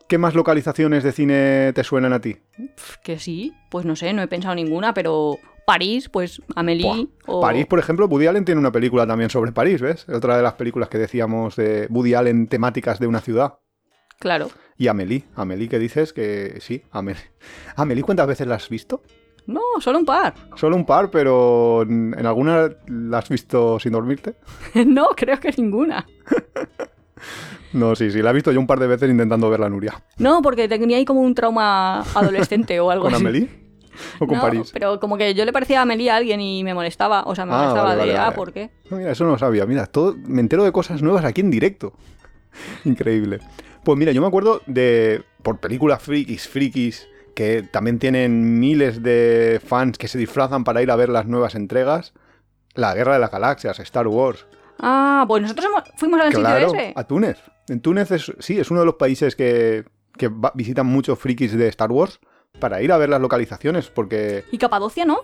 ¿Qué 0.07 0.17
más 0.17 0.35
localizaciones 0.35 1.03
de 1.03 1.11
cine 1.11 1.73
te 1.73 1.83
suenan 1.83 2.13
a 2.13 2.19
ti? 2.19 2.37
Que 3.03 3.19
sí, 3.19 3.53
pues 3.69 3.85
no 3.85 3.95
sé, 3.95 4.13
no 4.13 4.21
he 4.21 4.27
pensado 4.27 4.53
ninguna, 4.55 4.93
pero 4.93 5.37
París, 5.65 6.09
pues 6.09 6.41
Amélie 6.55 7.07
o... 7.25 7.41
París, 7.41 7.65
por 7.65 7.79
ejemplo, 7.79 8.07
Woody 8.07 8.27
Allen 8.27 8.45
tiene 8.45 8.59
una 8.59 8.71
película 8.71 9.07
también 9.07 9.29
sobre 9.29 9.51
París, 9.51 9.81
¿ves? 9.81 10.07
Otra 10.09 10.37
de 10.37 10.43
las 10.43 10.53
películas 10.53 10.89
que 10.89 10.97
decíamos 10.97 11.55
de 11.55 11.87
Woody 11.89 12.13
Allen 12.13 12.47
temáticas 12.47 12.99
de 12.99 13.07
una 13.07 13.21
ciudad. 13.21 13.59
Claro. 14.19 14.49
Y 14.77 14.87
Amélie, 14.87 15.25
Amélie 15.35 15.69
que 15.69 15.79
dices 15.79 16.13
que 16.13 16.57
sí, 16.59 16.83
Amélie. 16.91 17.31
Amélie, 17.75 18.03
¿cuántas 18.03 18.27
veces 18.27 18.47
la 18.47 18.55
has 18.55 18.69
visto? 18.69 19.01
No, 19.45 19.61
solo 19.79 19.99
un 19.99 20.05
par. 20.05 20.33
Solo 20.55 20.75
un 20.75 20.85
par, 20.85 21.11
pero 21.11 21.81
en 21.81 22.15
en 22.17 22.25
alguna 22.25 22.69
la 22.87 23.17
has 23.17 23.29
visto 23.29 23.79
sin 23.79 23.91
dormirte. 23.91 24.35
no, 24.85 25.09
creo 25.09 25.39
que 25.39 25.51
ninguna. 25.57 26.05
No, 27.73 27.95
sí, 27.95 28.11
sí, 28.11 28.21
la 28.21 28.29
he 28.29 28.33
visto 28.33 28.51
yo 28.51 28.59
un 28.59 28.67
par 28.67 28.79
de 28.79 28.87
veces 28.87 29.09
intentando 29.09 29.49
verla, 29.49 29.67
Nuria. 29.69 30.01
No, 30.17 30.41
porque 30.41 30.67
tenía 30.67 30.97
ahí 30.97 31.05
como 31.05 31.21
un 31.21 31.33
trauma 31.35 32.01
adolescente 32.15 32.79
o 32.79 32.91
algo 32.91 33.05
¿Con 33.05 33.15
así. 33.15 33.23
Amélie? 33.23 33.49
¿O 34.19 34.25
con 34.27 34.37
no, 34.37 34.41
París? 34.41 34.69
pero 34.73 34.99
como 34.99 35.17
que 35.17 35.33
yo 35.35 35.45
le 35.45 35.53
parecía 35.53 35.79
a 35.79 35.81
Amelie 35.83 36.09
a 36.11 36.15
alguien 36.17 36.39
y 36.41 36.63
me 36.63 36.73
molestaba. 36.73 37.23
O 37.25 37.35
sea, 37.35 37.45
me 37.45 37.53
Ah, 37.53 37.57
molestaba 37.57 37.83
vale, 37.89 37.95
de, 38.01 38.07
vale, 38.07 38.17
ah, 38.19 38.23
vale. 38.25 38.35
¿por 38.35 38.53
qué? 38.53 38.69
Ah, 38.91 38.95
Mira, 38.95 39.11
eso 39.11 39.23
no 39.23 39.31
lo 39.31 39.37
sabía. 39.37 39.65
Mira, 39.65 39.85
todo, 39.87 40.15
me 40.25 40.41
entero 40.41 40.63
de 40.63 40.71
cosas 40.71 41.01
nuevas 41.01 41.25
aquí 41.25 41.41
en 41.41 41.51
directo. 41.51 41.93
Increíble. 42.85 43.39
Pues 43.83 43.97
mira, 43.97 44.11
yo 44.11 44.21
me 44.21 44.27
acuerdo 44.27 44.61
de. 44.65 45.23
Por 45.41 45.59
películas 45.59 46.01
frikis, 46.01 46.47
frikis, 46.47 47.07
que 47.35 47.63
también 47.63 47.99
tienen 47.99 48.59
miles 48.59 49.03
de 49.03 49.61
fans 49.65 49.97
que 49.97 50.07
se 50.07 50.17
disfrazan 50.17 50.63
para 50.63 50.81
ir 50.81 50.89
a 50.89 50.95
ver 50.95 51.09
las 51.09 51.25
nuevas 51.27 51.53
entregas. 51.55 52.13
La 52.75 52.95
Guerra 52.95 53.13
de 53.13 53.19
las 53.19 53.29
Galaxias, 53.31 53.79
Star 53.79 54.07
Wars. 54.07 54.45
Ah, 54.79 55.25
pues 55.27 55.41
nosotros 55.41 55.65
hemos- 55.67 55.83
fuimos 55.95 56.19
al 56.21 56.33
Claro, 56.33 56.69
sitio 56.69 56.81
ese. 56.81 56.93
a 56.95 57.03
Túnez. 57.05 57.37
En 57.69 57.79
Túnez 57.81 58.11
es, 58.11 58.31
sí, 58.39 58.59
es 58.59 58.69
uno 58.71 58.81
de 58.81 58.85
los 58.85 58.95
países 58.95 59.35
que, 59.35 59.85
que 60.17 60.27
va- 60.27 60.51
visitan 60.55 60.85
muchos 60.85 61.17
frikis 61.19 61.55
de 61.57 61.67
Star 61.69 61.91
Wars 61.91 62.19
para 62.59 62.81
ir 62.81 62.91
a 62.91 62.97
ver 62.97 63.09
las 63.09 63.21
localizaciones, 63.21 63.89
porque 63.89 64.43
Y 64.51 64.57
Capadocia, 64.57 65.05
¿no? 65.05 65.19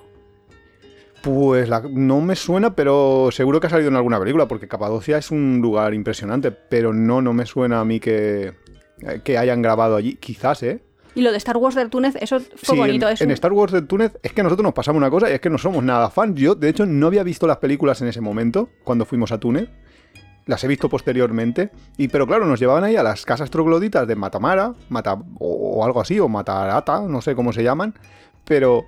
pues 1.21 1.67
la- 1.67 1.81
no 1.89 2.21
me 2.21 2.35
suena, 2.35 2.75
pero 2.75 3.29
seguro 3.31 3.59
que 3.59 3.67
ha 3.67 3.69
salido 3.69 3.89
en 3.89 3.95
alguna 3.97 4.19
película, 4.19 4.47
porque 4.47 4.67
Capadocia 4.69 5.17
es 5.17 5.31
un 5.31 5.59
lugar 5.61 5.93
impresionante, 5.93 6.51
pero 6.51 6.93
no, 6.93 7.21
no 7.21 7.33
me 7.33 7.45
suena 7.45 7.81
a 7.81 7.85
mí 7.85 7.99
que, 7.99 8.53
eh, 9.01 9.21
que 9.23 9.37
hayan 9.37 9.61
grabado 9.61 9.97
allí. 9.97 10.15
Quizás, 10.15 10.63
¿eh? 10.63 10.81
Y 11.15 11.21
lo 11.21 11.31
de 11.31 11.37
Star 11.37 11.57
Wars 11.57 11.75
del 11.75 11.89
Túnez, 11.89 12.15
eso 12.21 12.39
fue 12.39 12.75
Sí, 12.75 12.77
bonito. 12.77 13.07
en, 13.07 13.13
es 13.13 13.21
en 13.21 13.31
Star 13.31 13.51
Wars 13.51 13.71
de 13.73 13.81
Túnez 13.81 14.17
es 14.21 14.31
que 14.31 14.43
nosotros 14.43 14.63
nos 14.63 14.73
pasamos 14.73 14.99
una 14.99 15.09
cosa 15.09 15.29
y 15.29 15.33
es 15.33 15.41
que 15.41 15.49
no 15.49 15.57
somos 15.57 15.83
nada 15.83 16.09
fans. 16.09 16.35
Yo, 16.39 16.55
de 16.55 16.69
hecho, 16.69 16.85
no 16.85 17.07
había 17.07 17.23
visto 17.23 17.47
las 17.47 17.57
películas 17.57 18.01
en 18.01 18.07
ese 18.07 18.21
momento, 18.21 18.69
cuando 18.83 19.05
fuimos 19.05 19.31
a 19.31 19.39
Túnez. 19.39 19.69
Las 20.45 20.63
he 20.63 20.67
visto 20.67 20.89
posteriormente. 20.89 21.69
Y, 21.97 22.07
pero 22.07 22.25
claro, 22.25 22.45
nos 22.45 22.59
llevaban 22.59 22.83
ahí 22.83 22.95
a 22.95 23.03
las 23.03 23.25
casas 23.25 23.49
trogloditas 23.51 24.07
de 24.07 24.15
Matamara, 24.15 24.73
Mata, 24.89 25.13
o, 25.39 25.79
o 25.79 25.85
algo 25.85 26.01
así, 26.01 26.19
o 26.19 26.27
Matarata, 26.27 27.01
no 27.01 27.21
sé 27.21 27.35
cómo 27.35 27.53
se 27.53 27.63
llaman. 27.63 27.93
Pero, 28.45 28.85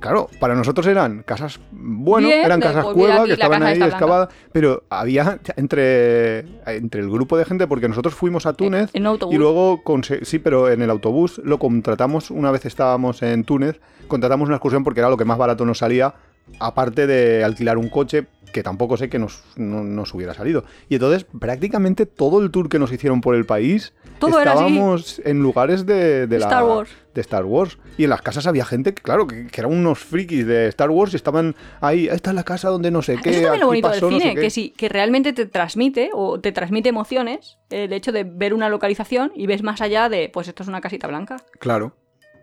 claro, 0.00 0.28
para 0.40 0.54
nosotros 0.54 0.86
eran 0.86 1.22
casas, 1.24 1.60
bueno, 1.72 2.28
Bien, 2.28 2.44
eran 2.44 2.60
casas 2.60 2.84
pues 2.84 2.94
cueva 2.96 3.22
que 3.22 3.28
la 3.28 3.34
estaban 3.34 3.62
ahí 3.62 3.82
excavadas. 3.82 4.28
Pero 4.52 4.84
había 4.90 5.38
entre, 5.56 6.38
entre 6.66 7.00
el 7.00 7.10
grupo 7.10 7.36
de 7.36 7.44
gente, 7.44 7.66
porque 7.66 7.88
nosotros 7.88 8.14
fuimos 8.14 8.46
a 8.46 8.52
Túnez. 8.52 8.90
en 8.92 9.06
autobús. 9.06 9.34
Y 9.34 9.38
luego, 9.38 9.82
conse- 9.84 10.24
sí, 10.24 10.38
pero 10.38 10.70
en 10.70 10.82
el 10.82 10.90
autobús 10.90 11.40
lo 11.44 11.58
contratamos, 11.58 12.30
una 12.30 12.50
vez 12.50 12.64
estábamos 12.66 13.22
en 13.22 13.44
Túnez, 13.44 13.80
contratamos 14.06 14.48
una 14.48 14.56
excursión 14.56 14.84
porque 14.84 15.00
era 15.00 15.10
lo 15.10 15.16
que 15.16 15.24
más 15.24 15.38
barato 15.38 15.64
nos 15.64 15.78
salía, 15.78 16.14
aparte 16.60 17.06
de 17.06 17.44
alquilar 17.44 17.76
un 17.78 17.88
coche, 17.88 18.26
que 18.52 18.62
tampoco 18.62 18.96
sé 18.96 19.10
que 19.10 19.18
nos, 19.18 19.42
no 19.56 19.84
nos 19.84 20.14
hubiera 20.14 20.32
salido. 20.32 20.64
Y 20.88 20.94
entonces, 20.94 21.26
prácticamente 21.38 22.06
todo 22.06 22.40
el 22.42 22.50
tour 22.50 22.70
que 22.70 22.78
nos 22.78 22.90
hicieron 22.90 23.20
por 23.20 23.34
el 23.34 23.44
país, 23.44 23.92
Todo 24.18 24.38
estábamos 24.38 25.20
en 25.26 25.40
lugares 25.42 25.84
de, 25.84 26.26
de 26.26 26.38
la- 26.38 26.46
Star 26.46 26.64
Wars. 26.64 26.90
De 27.18 27.22
Star 27.22 27.44
Wars. 27.44 27.78
Y 27.96 28.04
en 28.04 28.10
las 28.10 28.22
casas 28.22 28.46
había 28.46 28.64
gente 28.64 28.94
que, 28.94 29.02
claro, 29.02 29.26
que, 29.26 29.48
que 29.48 29.60
eran 29.60 29.72
unos 29.72 29.98
frikis 29.98 30.46
de 30.46 30.68
Star 30.68 30.90
Wars 30.90 31.12
y 31.12 31.16
estaban 31.16 31.56
ahí, 31.80 32.06
esta 32.06 32.30
es 32.30 32.36
la 32.36 32.44
casa 32.44 32.68
donde 32.68 32.90
no 32.90 33.02
sé 33.02 33.16
qué. 33.16 33.30
Eso 33.30 33.38
es 33.38 33.44
también 33.44 33.60
lo 33.60 33.66
bonito 33.66 33.88
del 33.88 34.00
pasó 34.00 34.10
no 34.10 34.16
sé 34.16 34.22
cine, 34.22 34.34
qué". 34.36 34.40
que 34.40 34.50
sí, 34.50 34.72
que 34.76 34.88
realmente 34.88 35.32
te 35.32 35.46
transmite 35.46 36.10
o 36.14 36.40
te 36.40 36.52
transmite 36.52 36.88
emociones 36.88 37.58
el 37.70 37.92
hecho 37.92 38.12
de 38.12 38.24
ver 38.24 38.54
una 38.54 38.68
localización 38.68 39.32
y 39.34 39.46
ves 39.46 39.62
más 39.62 39.80
allá 39.80 40.08
de, 40.08 40.30
pues 40.32 40.48
esto 40.48 40.62
es 40.62 40.68
una 40.68 40.80
casita 40.80 41.08
blanca. 41.08 41.36
Claro. 41.58 41.94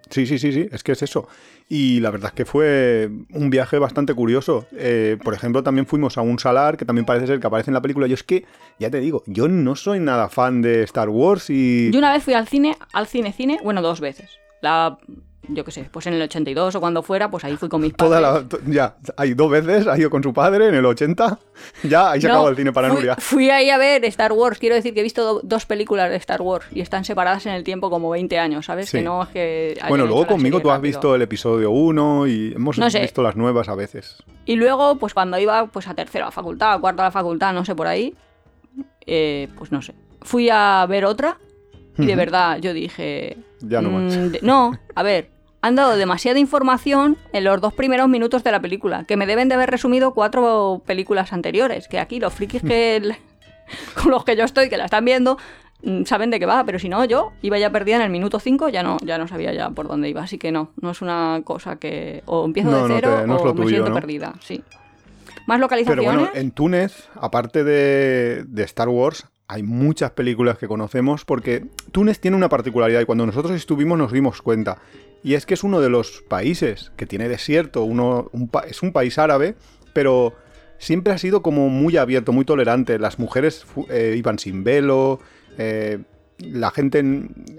Sí, 0.10 0.28
sí, 0.28 0.38
sí, 0.38 0.52
sí, 0.52 0.68
es 0.72 0.84
que 0.84 0.92
es 0.92 1.02
eso. 1.02 1.28
Y 1.68 2.00
la 2.00 2.12
verdad 2.12 2.30
es 2.30 2.36
que 2.36 2.46
fue 2.46 3.10
un 3.32 3.50
viaje 3.50 3.80
bastante 3.80 4.14
curioso. 4.14 4.68
Eh, 4.78 5.18
por 5.24 5.34
ejemplo, 5.34 5.64
también 5.64 5.88
fuimos 5.88 6.18
a 6.20 6.22
un 6.22 6.38
salar 6.38 6.78
que 6.78 6.86
también 6.86 7.06
parece 7.06 7.26
ser 7.26 7.40
que 7.40 7.48
aparece 7.48 7.72
en 7.72 7.74
la 7.74 7.82
película. 7.82 8.06
Yo 8.06 8.14
es 8.14 8.24
que, 8.24 8.46
ya 8.78 8.92
te 8.92 9.00
digo, 9.00 9.24
yo 9.26 9.48
no 9.48 9.76
soy 9.76 10.00
nada 10.00 10.30
fan 10.30 10.62
de 10.62 10.84
Star 10.84 11.10
Wars 11.10 11.50
y... 11.50 11.90
Yo 11.92 11.98
una 11.98 12.14
vez 12.14 12.24
fui 12.24 12.36
al 12.36 12.48
cine, 12.48 12.78
al 12.94 13.08
cine 13.08 13.34
cine, 13.34 13.60
bueno, 13.64 13.82
dos 13.82 14.00
veces. 14.00 14.30
La, 14.66 14.98
yo 15.48 15.64
qué 15.64 15.70
sé, 15.72 15.88
pues 15.92 16.08
en 16.08 16.14
el 16.16 16.22
82 16.24 16.74
o 16.74 16.80
cuando 16.80 17.04
fuera, 17.04 17.30
pues 17.30 17.44
ahí 17.44 17.56
fui 17.56 17.70
con 17.70 17.80
mis 17.80 17.94
padres. 17.94 18.18
Toda 18.20 18.20
la, 18.20 18.46
ya, 18.66 18.96
hay 19.16 19.36
dos 19.36 19.52
veces, 19.52 19.86
ha 19.86 19.96
ido 19.96 20.10
con 20.10 20.24
su 20.24 20.34
padre 20.34 20.70
en 20.70 20.74
el 20.76 20.84
80. 20.86 21.38
Ya, 21.84 22.10
ahí 22.10 22.20
se 22.20 22.28
No, 22.28 22.34
acabó 22.34 22.50
el 22.50 22.56
cine 22.56 22.74
para 22.74 22.88
fui, 22.88 22.96
Nuria. 22.98 23.16
Fui 23.18 23.50
ahí 23.52 23.70
a 23.70 23.78
ver 23.78 24.04
Star 24.06 24.32
Wars. 24.34 24.58
Quiero 24.58 24.74
decir 24.74 24.96
que 24.96 25.02
he 25.02 25.04
visto 25.04 25.24
do- 25.24 25.42
dos 25.44 25.68
películas 25.68 26.10
de 26.10 26.16
Star 26.16 26.42
Wars 26.42 26.66
y 26.72 26.82
están 26.82 27.06
separadas 27.06 27.46
en 27.46 27.54
el 27.54 27.64
tiempo 27.64 27.92
como 27.92 28.10
20 28.10 28.40
años, 28.40 28.66
¿sabes? 28.66 28.90
Sí. 28.90 28.98
Que 28.98 29.04
no 29.04 29.22
es 29.22 29.30
que. 29.30 29.74
hayan 29.78 29.90
Bueno, 29.90 30.08
luego 30.08 30.26
conmigo 30.26 30.60
tú 30.62 30.72
has 30.72 30.78
rápido. 30.78 30.90
visto 30.98 31.14
el 31.16 31.22
episodio 31.22 31.70
1 31.70 32.26
y 32.28 32.54
hemos 32.56 32.80
No 32.80 32.90
sé. 32.90 33.02
visto 33.02 33.22
las 33.22 33.36
nuevas 33.36 33.70
a 33.70 33.76
veces. 33.76 34.24
Y 34.46 34.56
luego, 34.56 34.96
pues 34.98 35.14
cuando 35.14 35.38
iba 35.38 35.68
pues 35.68 35.88
a 35.88 35.94
tercero 35.94 36.26
a 36.26 36.28
la 36.30 36.32
facultad, 36.32 36.74
a 36.74 36.80
cuarto 36.80 37.04
a 37.04 37.06
la 37.06 37.12
facultad, 37.12 37.54
no 37.54 37.64
sé 37.66 37.76
por 37.76 37.86
ahí, 37.86 38.16
eh, 39.06 39.48
pues 39.58 39.72
no 39.72 39.82
sé. 39.84 39.94
Fui 40.24 40.50
a 40.52 40.86
ver 40.90 41.06
otra 41.06 41.38
y 42.00 42.06
de 42.08 42.16
verdad 42.16 42.58
yo 42.58 42.74
dije. 42.74 43.38
Ya 43.62 43.82
no 43.82 43.90
más. 43.92 44.18
mm, 44.18 44.32
no, 44.42 44.78
a 44.96 45.04
ver. 45.04 45.30
Han 45.62 45.76
dado 45.76 45.96
demasiada 45.98 46.38
información 46.38 47.18
en 47.34 47.44
los 47.44 47.60
dos 47.60 47.74
primeros 47.74 48.08
minutos 48.08 48.44
de 48.44 48.52
la 48.52 48.60
película, 48.62 49.04
que 49.06 49.18
me 49.18 49.26
deben 49.26 49.50
de 49.50 49.56
haber 49.56 49.72
resumido 49.72 50.14
cuatro 50.14 50.84
películas 50.86 51.34
anteriores, 51.34 51.88
que 51.88 51.98
aquí 52.00 52.20
los 52.20 52.34
frikis 52.34 52.62
que 52.62 52.98
el- 52.98 53.16
con 54.02 54.12
los 54.12 54.24
que 54.24 54.36
yo 54.36 54.44
estoy, 54.44 54.70
que 54.70 54.78
la 54.78 54.86
están 54.86 55.04
viendo, 55.06 55.40
mm, 55.82 56.04
saben 56.04 56.30
de 56.30 56.40
qué 56.40 56.46
va, 56.46 56.64
pero 56.66 56.78
si 56.78 56.88
no, 56.88 57.04
yo 57.06 57.32
iba 57.42 57.58
ya 57.58 57.72
perdida 57.72 57.96
en 57.96 58.04
el 58.04 58.12
minuto 58.12 58.40
5, 58.40 58.70
ya 58.70 58.84
no, 58.84 58.98
ya 59.04 59.18
no 59.18 59.28
sabía 59.28 59.54
ya 59.54 59.72
por 59.72 59.88
dónde 59.88 60.08
iba, 60.08 60.22
así 60.22 60.38
que 60.38 60.52
no, 60.52 60.70
no 60.80 60.92
es 60.92 61.02
una 61.02 61.42
cosa 61.44 61.78
que 61.78 62.22
o 62.28 62.46
empiezo 62.46 62.70
No, 62.70 62.84
de 62.84 62.90
no 62.90 62.96
cero 62.98 63.18
te- 63.22 63.28
no 63.28 63.36
es 63.38 63.42
o 63.42 63.46
me 63.46 63.54
tuyo, 63.64 63.70
siento 63.70 63.94
perdida, 63.94 64.36
sí. 64.42 64.64
Más 65.48 65.58
Pero 65.58 65.62
localizaciones. 65.62 66.06
bueno, 66.06 66.30
en 66.36 66.52
Túnez, 66.52 67.10
aparte 67.20 67.64
de, 67.64 68.44
de 68.48 68.64
Star 68.66 68.90
Wars, 68.90 69.26
hay 69.48 69.64
muchas 69.64 70.12
películas 70.12 70.58
que 70.58 70.68
conocemos 70.68 71.26
porque 71.26 71.66
Túnez 71.92 72.20
tiene 72.20 72.38
una 72.38 72.50
particularidad 72.50 73.02
y 73.02 73.06
cuando 73.06 73.26
nosotros 73.26 73.56
estuvimos 73.56 73.98
nos 73.98 74.12
dimos 74.12 74.42
cuenta. 74.42 74.80
Y 75.24 75.34
es 75.34 75.46
que 75.46 75.54
es 75.54 75.64
uno 75.64 75.82
de 75.82 75.90
los 75.90 76.24
países 76.28 76.92
que 76.98 77.06
tiene 77.06 77.30
desierto, 77.30 77.84
uno, 77.84 78.30
es 78.68 78.84
un 78.84 78.92
país 78.92 79.18
árabe, 79.18 79.56
pero 79.94 80.34
siempre 80.78 81.14
ha 81.14 81.18
sido 81.18 81.42
como 81.42 81.70
muy 81.70 81.98
abierto, 81.98 82.32
muy 82.32 82.46
tolerante. 82.46 83.00
Las 83.00 83.18
mujeres 83.18 83.66
eh, 83.90 84.16
iban 84.18 84.40
sin 84.40 84.64
velo, 84.64 85.20
eh, 85.58 86.00
la 86.38 86.70
gente 86.72 87.04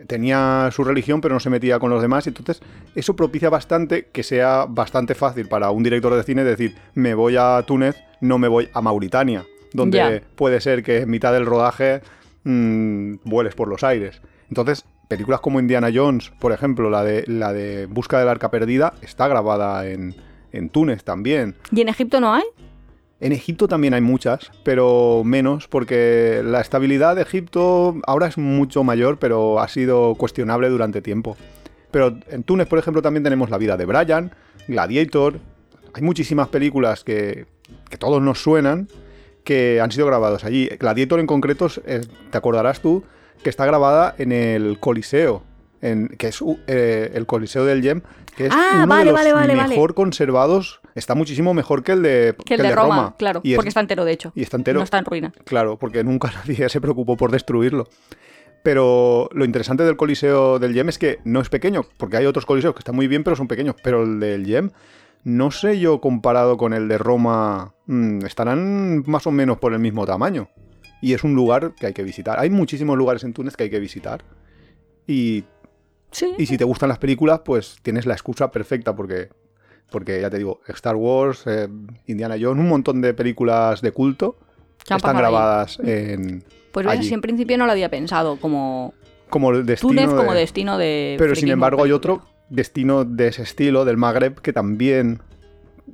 tenía 0.06 0.68
su 0.70 0.84
religión 0.84 1.20
pero 1.20 1.34
no 1.34 1.40
se 1.40 1.50
metía 1.50 1.78
con 1.78 1.90
los 1.90 2.02
demás, 2.02 2.26
entonces 2.26 2.60
eso 2.94 3.16
propicia 3.16 3.48
bastante 3.48 4.08
que 4.12 4.22
sea 4.22 4.66
bastante 4.68 5.14
fácil 5.14 5.48
para 5.48 5.70
un 5.70 5.82
director 5.82 6.14
de 6.14 6.22
cine 6.22 6.44
decir, 6.44 6.74
me 6.94 7.14
voy 7.14 7.36
a 7.38 7.62
Túnez, 7.66 7.96
no 8.20 8.38
me 8.38 8.48
voy 8.48 8.68
a 8.74 8.82
Mauritania, 8.82 9.46
donde 9.72 10.22
puede 10.34 10.60
ser 10.60 10.82
que 10.82 10.98
en 10.98 11.10
mitad 11.10 11.32
del 11.32 11.46
rodaje 11.46 12.00
mm, 12.44 13.16
vueles 13.24 13.54
por 13.54 13.68
los 13.68 13.84
aires. 13.84 14.20
Entonces, 14.48 14.84
películas 15.08 15.40
como 15.40 15.60
Indiana 15.60 15.90
Jones, 15.92 16.32
por 16.38 16.52
ejemplo, 16.52 16.90
la 16.90 17.04
de, 17.04 17.24
la 17.26 17.52
de 17.52 17.86
Busca 17.86 18.18
del 18.18 18.28
Arca 18.28 18.50
Perdida, 18.50 18.94
está 19.02 19.28
grabada 19.28 19.88
en, 19.88 20.14
en 20.52 20.68
Túnez 20.68 21.04
también. 21.04 21.54
¿Y 21.70 21.80
en 21.80 21.88
Egipto 21.88 22.20
no 22.20 22.34
hay? 22.34 22.44
En 23.18 23.32
Egipto 23.32 23.66
también 23.66 23.94
hay 23.94 24.02
muchas, 24.02 24.50
pero 24.62 25.22
menos, 25.24 25.68
porque 25.68 26.42
la 26.44 26.60
estabilidad 26.60 27.16
de 27.16 27.22
Egipto 27.22 27.96
ahora 28.06 28.26
es 28.26 28.36
mucho 28.36 28.84
mayor, 28.84 29.18
pero 29.18 29.58
ha 29.58 29.68
sido 29.68 30.14
cuestionable 30.16 30.68
durante 30.68 31.00
tiempo. 31.00 31.36
Pero 31.90 32.14
en 32.28 32.42
Túnez, 32.42 32.68
por 32.68 32.78
ejemplo, 32.78 33.00
también 33.00 33.24
tenemos 33.24 33.48
La 33.48 33.56
vida 33.56 33.78
de 33.78 33.86
Brian, 33.86 34.32
Gladiator. 34.68 35.40
Hay 35.94 36.02
muchísimas 36.02 36.48
películas 36.48 37.04
que, 37.04 37.46
que 37.88 37.96
todos 37.96 38.20
nos 38.20 38.42
suenan 38.42 38.88
que 39.46 39.80
han 39.80 39.90
sido 39.90 40.04
grabados 40.06 40.44
allí. 40.44 40.68
Gladiator 40.78 41.20
en 41.20 41.26
concreto, 41.26 41.66
es- 41.66 41.80
te 42.30 42.36
acordarás 42.36 42.80
tú, 42.80 43.02
que 43.42 43.48
está 43.48 43.64
grabada 43.64 44.14
en 44.18 44.32
el 44.32 44.78
Coliseo 44.78 45.42
en, 45.80 46.08
que 46.08 46.28
es 46.28 46.40
uh, 46.42 46.58
eh, 46.66 47.12
el 47.14 47.24
Coliseo 47.26 47.64
del 47.64 47.80
Yem, 47.80 48.00
que 48.36 48.46
es 48.46 48.52
Ah, 48.52 48.72
uno 48.78 48.86
vale, 48.88 49.04
de 49.04 49.10
los 49.12 49.14
vale, 49.14 49.32
vale, 49.32 49.54
vale. 49.54 49.68
mejor 49.68 49.94
conservados. 49.94 50.80
Está 50.94 51.14
muchísimo 51.14 51.54
mejor 51.54 51.82
que 51.84 51.92
el 51.92 52.02
de, 52.02 52.34
Que 52.44 52.54
el 52.54 52.62
de 52.62 52.74
Roma, 52.74 53.14
claro, 53.18 53.40
Y 53.44 53.52
es- 53.52 53.56
porque 53.56 53.68
está 53.68 53.80
entero, 53.80 54.04
de 54.04 54.12
hecho. 54.12 54.32
y 54.34 54.42
está 54.42 54.56
entero. 54.56 54.80
No 54.80 54.84
está 54.84 54.98
en 54.98 55.04
ruina. 55.04 55.32
Claro, 55.44 55.78
porque 55.78 56.02
nunca 56.04 56.30
nadie 56.46 56.68
se 56.68 56.80
preocupó 56.80 57.16
por 57.16 57.30
destruirlo. 57.30 57.88
Pero 58.62 59.28
lo 59.32 59.44
interesante 59.44 59.84
del 59.84 59.96
Coliseo 59.96 60.58
del 60.58 60.74
Yem 60.74 60.88
es 60.88 60.98
que 60.98 61.20
no 61.24 61.40
es 61.40 61.48
pequeño, 61.48 61.86
porque 61.98 62.16
hay 62.16 62.26
otros 62.26 62.46
coliseos 62.46 62.74
que 62.74 62.80
están 62.80 62.96
muy 62.96 63.06
bien, 63.06 63.22
pero 63.22 63.36
son 63.36 63.46
pequeños. 63.46 63.76
Pero 63.82 64.02
el 64.02 64.18
del 64.18 64.44
Yem, 64.44 64.70
no 65.28 65.50
sé 65.50 65.80
yo 65.80 66.00
comparado 66.00 66.56
con 66.56 66.72
el 66.72 66.86
de 66.86 66.98
Roma, 66.98 67.74
mm, 67.86 68.24
estarán 68.24 69.02
más 69.08 69.26
o 69.26 69.32
menos 69.32 69.58
por 69.58 69.72
el 69.72 69.80
mismo 69.80 70.06
tamaño. 70.06 70.48
Y 71.02 71.14
es 71.14 71.24
un 71.24 71.34
lugar 71.34 71.74
que 71.74 71.86
hay 71.86 71.92
que 71.92 72.04
visitar. 72.04 72.38
Hay 72.38 72.48
muchísimos 72.48 72.96
lugares 72.96 73.24
en 73.24 73.32
Túnez 73.32 73.56
que 73.56 73.64
hay 73.64 73.70
que 73.70 73.80
visitar. 73.80 74.22
Y, 75.04 75.42
Sí. 76.12 76.32
y 76.38 76.46
si 76.46 76.56
te 76.56 76.62
gustan 76.64 76.88
las 76.88 76.98
películas, 76.98 77.40
pues 77.44 77.78
tienes 77.82 78.06
la 78.06 78.14
excusa 78.14 78.52
perfecta, 78.52 78.94
porque, 78.94 79.28
porque 79.90 80.20
ya 80.20 80.30
te 80.30 80.38
digo, 80.38 80.60
Star 80.68 80.94
Wars, 80.94 81.42
eh, 81.46 81.66
Indiana 82.06 82.36
Jones, 82.40 82.60
un 82.62 82.68
montón 82.68 83.00
de 83.00 83.12
películas 83.12 83.82
de 83.82 83.90
culto 83.90 84.36
están 84.88 85.16
ahí. 85.16 85.22
grabadas 85.22 85.80
en, 85.82 86.44
Pues 86.70 86.86
ves, 86.86 86.92
allí. 86.94 87.06
así 87.06 87.14
en 87.14 87.20
principio 87.20 87.58
no 87.58 87.66
lo 87.66 87.72
había 87.72 87.90
pensado 87.90 88.36
como 88.36 88.94
como 89.28 89.50
el 89.50 89.66
destino 89.66 89.90
Túnez 89.90 90.08
de- 90.10 90.16
como 90.16 90.32
destino 90.34 90.78
de. 90.78 91.16
Pero 91.18 91.34
sin 91.34 91.48
embargo 91.48 91.82
hay 91.82 91.90
otro 91.90 92.22
destino 92.48 93.04
de 93.04 93.28
ese 93.28 93.42
estilo, 93.42 93.84
del 93.84 93.96
Magreb, 93.96 94.40
que 94.40 94.52
también 94.52 95.20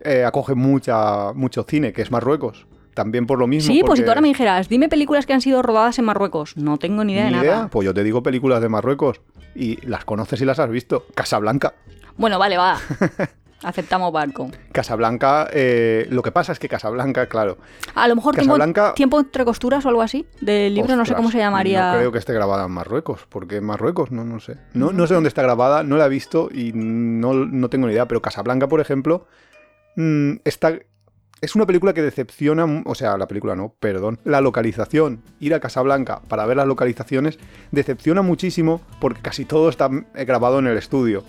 eh, 0.05 0.25
acoge 0.25 0.55
mucha, 0.55 1.33
mucho 1.33 1.65
cine, 1.65 1.93
que 1.93 2.03
es 2.03 2.11
Marruecos. 2.11 2.67
También 2.95 3.27
por 3.27 3.39
lo 3.39 3.47
mismo. 3.47 3.73
Sí, 3.73 3.83
pues 3.87 3.99
si 3.99 4.05
tú 4.05 4.11
ahora 4.11 4.21
me 4.21 4.29
dijeras, 4.29 4.69
dime 4.69 4.91
películas 4.91 5.25
que 5.25 5.33
han 5.33 5.41
sido 5.41 5.63
rodadas 5.63 5.99
en 5.99 6.05
Marruecos. 6.05 6.57
No 6.59 6.77
tengo 6.77 7.05
ni 7.05 7.15
idea 7.15 7.25
de 7.25 7.31
¿Ni 7.31 7.37
nada. 7.37 7.47
idea? 7.47 7.69
Pues 7.69 7.87
yo 7.87 7.95
te 7.95 8.05
digo 8.05 8.23
películas 8.23 8.61
de 8.61 8.69
Marruecos. 8.69 9.23
Y 9.55 9.85
las 9.87 10.05
conoces 10.05 10.41
y 10.43 10.45
las 10.45 10.59
has 10.59 10.69
visto. 10.69 11.07
Casablanca. 11.15 11.75
Bueno, 12.19 12.39
vale, 12.39 12.59
va. 12.59 12.79
Aceptamos 13.63 14.13
barco. 14.13 14.51
Casablanca, 14.73 15.49
eh, 15.53 16.07
lo 16.11 16.23
que 16.23 16.33
pasa 16.33 16.53
es 16.53 16.59
que 16.59 16.69
Casablanca, 16.69 17.27
claro. 17.27 17.59
A 17.95 18.09
lo 18.09 18.17
mejor 18.17 18.35
Casablanca- 18.35 18.95
tiempo 18.95 19.21
entre 19.21 19.45
costuras 19.45 19.85
o 19.85 19.89
algo 19.89 20.03
así. 20.03 20.27
Del 20.41 20.75
libro, 20.75 20.97
no 20.97 21.05
sé 21.05 21.15
cómo 21.15 21.31
se 21.31 21.39
llamaría. 21.39 21.93
No 21.93 21.99
creo 21.99 22.13
que 22.13 22.19
esté 22.19 22.33
grabada 22.33 22.65
en 22.67 22.73
Marruecos, 22.73 23.27
porque 23.29 23.61
Marruecos, 23.61 24.11
no, 24.11 24.25
no 24.25 24.41
sé. 24.41 24.57
No, 24.75 24.93
no 24.93 25.07
sé 25.07 25.15
dónde 25.15 25.29
está 25.29 25.43
grabada, 25.43 25.83
no 25.85 25.97
la 25.97 26.07
he 26.07 26.09
visto 26.09 26.49
y 26.53 26.73
no, 26.75 27.33
no 27.35 27.69
tengo 27.71 27.87
ni 27.87 27.93
idea. 27.93 28.07
Pero 28.09 28.21
Casablanca, 28.23 28.69
por 28.69 28.81
ejemplo, 28.81 29.27
mm, 29.97 30.33
está, 30.45 30.73
es 31.41 31.55
una 31.55 31.67
película 31.67 31.93
que 31.93 32.03
decepciona, 32.03 32.67
mu- 32.67 32.83
o 32.85 32.95
sea, 32.95 33.17
la 33.19 33.29
película 33.29 33.55
no, 33.55 33.75
perdón. 33.79 34.19
La 34.25 34.41
localización, 34.41 35.23
ir 35.41 35.55
a 35.55 35.61
Casablanca 35.61 36.21
para 36.29 36.47
ver 36.47 36.57
las 36.57 36.67
localizaciones, 36.67 37.39
decepciona 37.71 38.23
muchísimo 38.23 38.81
porque 39.01 39.21
casi 39.23 39.45
todo 39.45 39.69
está 39.69 39.89
eh, 40.15 40.25
grabado 40.25 40.59
en 40.59 40.67
el 40.67 40.77
estudio. 40.79 41.23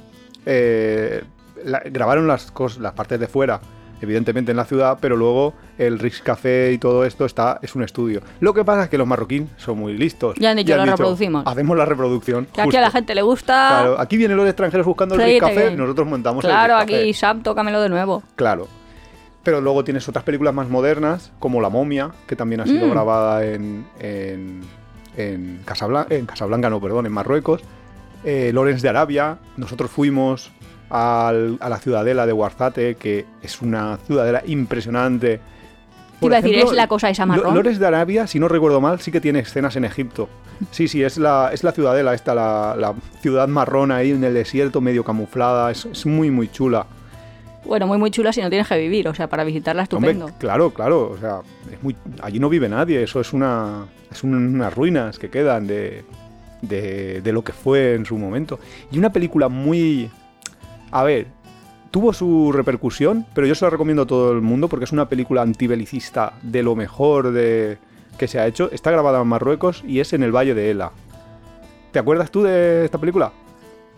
Eh, 0.46 1.24
la- 1.64 1.82
grabaron 1.86 2.28
las, 2.28 2.52
cosas, 2.52 2.80
las 2.80 2.94
partes 2.94 3.20
de 3.20 3.28
fuera, 3.28 3.60
evidentemente 4.02 4.52
en 4.52 4.58
la 4.58 4.66
ciudad, 4.66 4.98
pero 5.00 5.16
luego 5.16 5.54
el 5.78 5.98
Rix 6.00 6.22
Café 6.22 6.72
y 6.74 6.78
todo 6.78 7.06
esto 7.06 7.26
está, 7.26 7.60
es 7.62 7.74
un 7.76 7.84
estudio. 7.84 8.22
Lo 8.42 8.54
que 8.54 8.66
pasa 8.66 8.84
es 8.84 8.90
que 8.90 8.98
los 8.98 9.08
marroquíes 9.08 9.44
son 9.58 9.78
muy 9.80 9.98
listos. 9.98 10.36
Ya 10.38 10.52
han 10.52 10.58
dicho, 10.58 10.74
Y 10.74 10.78
"Lo 10.78 10.86
reproducimos". 10.86 11.44
Hacemos 11.48 11.78
la 11.78 11.86
reproducción. 11.86 12.46
Que 12.54 12.62
aquí 12.62 12.76
a 12.76 12.82
la 12.82 12.92
gente 12.92 13.16
le 13.16 13.22
gusta. 13.22 13.54
Claro, 13.70 14.00
aquí 14.00 14.18
vienen 14.18 14.36
los 14.38 14.46
extranjeros 14.48 14.86
buscando 14.86 15.16
el 15.16 15.22
Rix 15.24 15.40
Café, 15.40 15.68
bien. 15.68 15.78
nosotros 15.78 16.08
montamos 16.08 16.44
Claro, 16.44 16.74
el 16.74 16.80
Café. 16.82 17.00
aquí 17.02 17.14
Sam, 17.14 17.44
tócamelo 17.44 17.82
de 17.82 17.90
nuevo. 17.90 18.24
Claro. 18.36 18.68
Pero 19.44 19.60
luego 19.60 19.84
tienes 19.84 20.08
otras 20.08 20.24
películas 20.24 20.54
más 20.54 20.70
modernas, 20.70 21.32
como 21.40 21.60
La 21.62 21.70
momia, 21.70 22.12
que 22.28 22.36
también 22.36 22.62
ha 22.62 22.66
sido 22.66 22.88
Mm. 22.88 22.92
grabada 22.92 23.46
en, 23.46 23.86
en, 24.00 24.62
en, 25.18 25.60
Casablanca, 25.66 26.14
en 26.16 26.26
Casablanca, 26.26 26.70
no, 26.70 26.80
perdón, 26.82 27.06
en 27.06 27.12
Marruecos. 27.12 27.62
Eh, 28.24 28.52
Lorenz 28.54 28.82
de 28.82 28.88
Arabia. 28.90 29.38
Nosotros 29.58 29.92
fuimos 29.92 30.52
al- 30.94 31.58
a 31.60 31.70
la 31.70 31.78
ciudadela 31.80 32.26
de 32.26 32.34
Warzate, 32.34 32.96
que 32.96 33.26
es 33.42 33.62
una 33.62 33.98
ciudadela 34.06 34.44
impresionante. 34.46 35.40
Te 36.20 36.28
iba 36.28 36.38
a 36.38 36.42
decir, 36.42 36.58
¿es 36.60 36.72
la 36.72 36.88
cosa 36.88 37.10
esa 37.10 37.26
marrón? 37.26 37.46
Lo- 37.48 37.56
Lorenz 37.56 37.80
de 37.80 37.88
Arabia, 37.88 38.28
si 38.28 38.40
no 38.40 38.48
recuerdo 38.48 38.80
mal, 38.80 39.00
sí 39.02 39.12
que 39.12 39.20
tiene 39.20 39.40
escenas 39.40 39.76
en 39.76 39.86
Egipto. 39.86 40.30
Sí, 40.72 40.88
sí, 40.88 41.04
es 41.04 41.18
la, 41.18 41.50
es 41.52 41.64
la 41.64 41.72
ciudadela 41.74 42.14
esta, 42.14 42.34
la, 42.36 42.76
la 42.78 42.94
ciudad 43.22 43.48
marrón 43.50 43.92
ahí 43.92 44.12
en 44.12 44.24
el 44.24 44.34
desierto, 44.36 44.80
medio 44.80 45.04
camuflada. 45.04 45.70
Es, 45.72 45.86
es 45.86 46.06
muy, 46.06 46.30
muy 46.32 46.48
chula. 46.50 46.86
Bueno, 47.66 47.88
muy 47.88 47.98
muy 47.98 48.12
chula 48.12 48.32
si 48.32 48.42
no 48.42 48.50
tienes 48.50 48.68
que 48.68 48.78
vivir, 48.78 49.08
o 49.08 49.14
sea, 49.16 49.28
para 49.28 49.44
visitarla 49.44 49.84
estupendo. 49.84 50.26
Hombre, 50.26 50.38
claro, 50.40 50.70
claro. 50.72 51.10
O 51.12 51.18
sea, 51.18 51.42
es 51.72 51.82
muy, 51.84 51.96
allí 52.22 52.40
no 52.40 52.48
vive 52.50 52.70
nadie. 52.70 53.02
Eso 53.04 53.20
es 53.20 53.34
una. 53.34 53.86
Es 54.12 54.24
un- 54.24 54.36
unas 54.36 54.74
ruinas 54.74 55.18
que 55.18 55.30
quedan 55.30 55.66
de, 55.68 56.06
de, 56.62 57.20
de 57.22 57.32
lo 57.34 57.44
que 57.44 57.52
fue 57.52 57.96
en 57.96 58.06
su 58.06 58.18
momento. 58.18 58.60
Y 58.92 59.00
una 59.00 59.12
película 59.12 59.50
muy. 59.50 60.10
A 60.94 61.04
ver. 61.04 61.28
Tuvo 61.90 62.14
su 62.14 62.52
repercusión, 62.52 63.26
pero 63.36 63.46
yo 63.46 63.54
se 63.54 63.66
la 63.66 63.70
recomiendo 63.70 64.04
a 64.04 64.08
todo 64.08 64.32
el 64.32 64.42
mundo 64.42 64.68
porque 64.68 64.86
es 64.86 64.92
una 64.92 65.10
película 65.10 65.44
antibelicista 65.44 66.34
de 66.42 66.64
lo 66.64 66.76
mejor 66.76 67.32
de, 67.32 67.78
que 68.18 68.28
se 68.28 68.40
ha 68.40 68.48
hecho. 68.48 68.70
Está 68.72 68.90
grabada 68.90 69.22
en 69.22 69.28
Marruecos 69.28 69.84
y 69.86 70.00
es 70.00 70.14
en 70.14 70.24
el 70.24 70.32
Valle 70.32 70.54
de 70.54 70.72
Ela. 70.72 70.92
¿Te 71.92 72.00
acuerdas 72.00 72.32
tú 72.32 72.42
de 72.42 72.86
esta 72.86 72.98
película? 72.98 73.32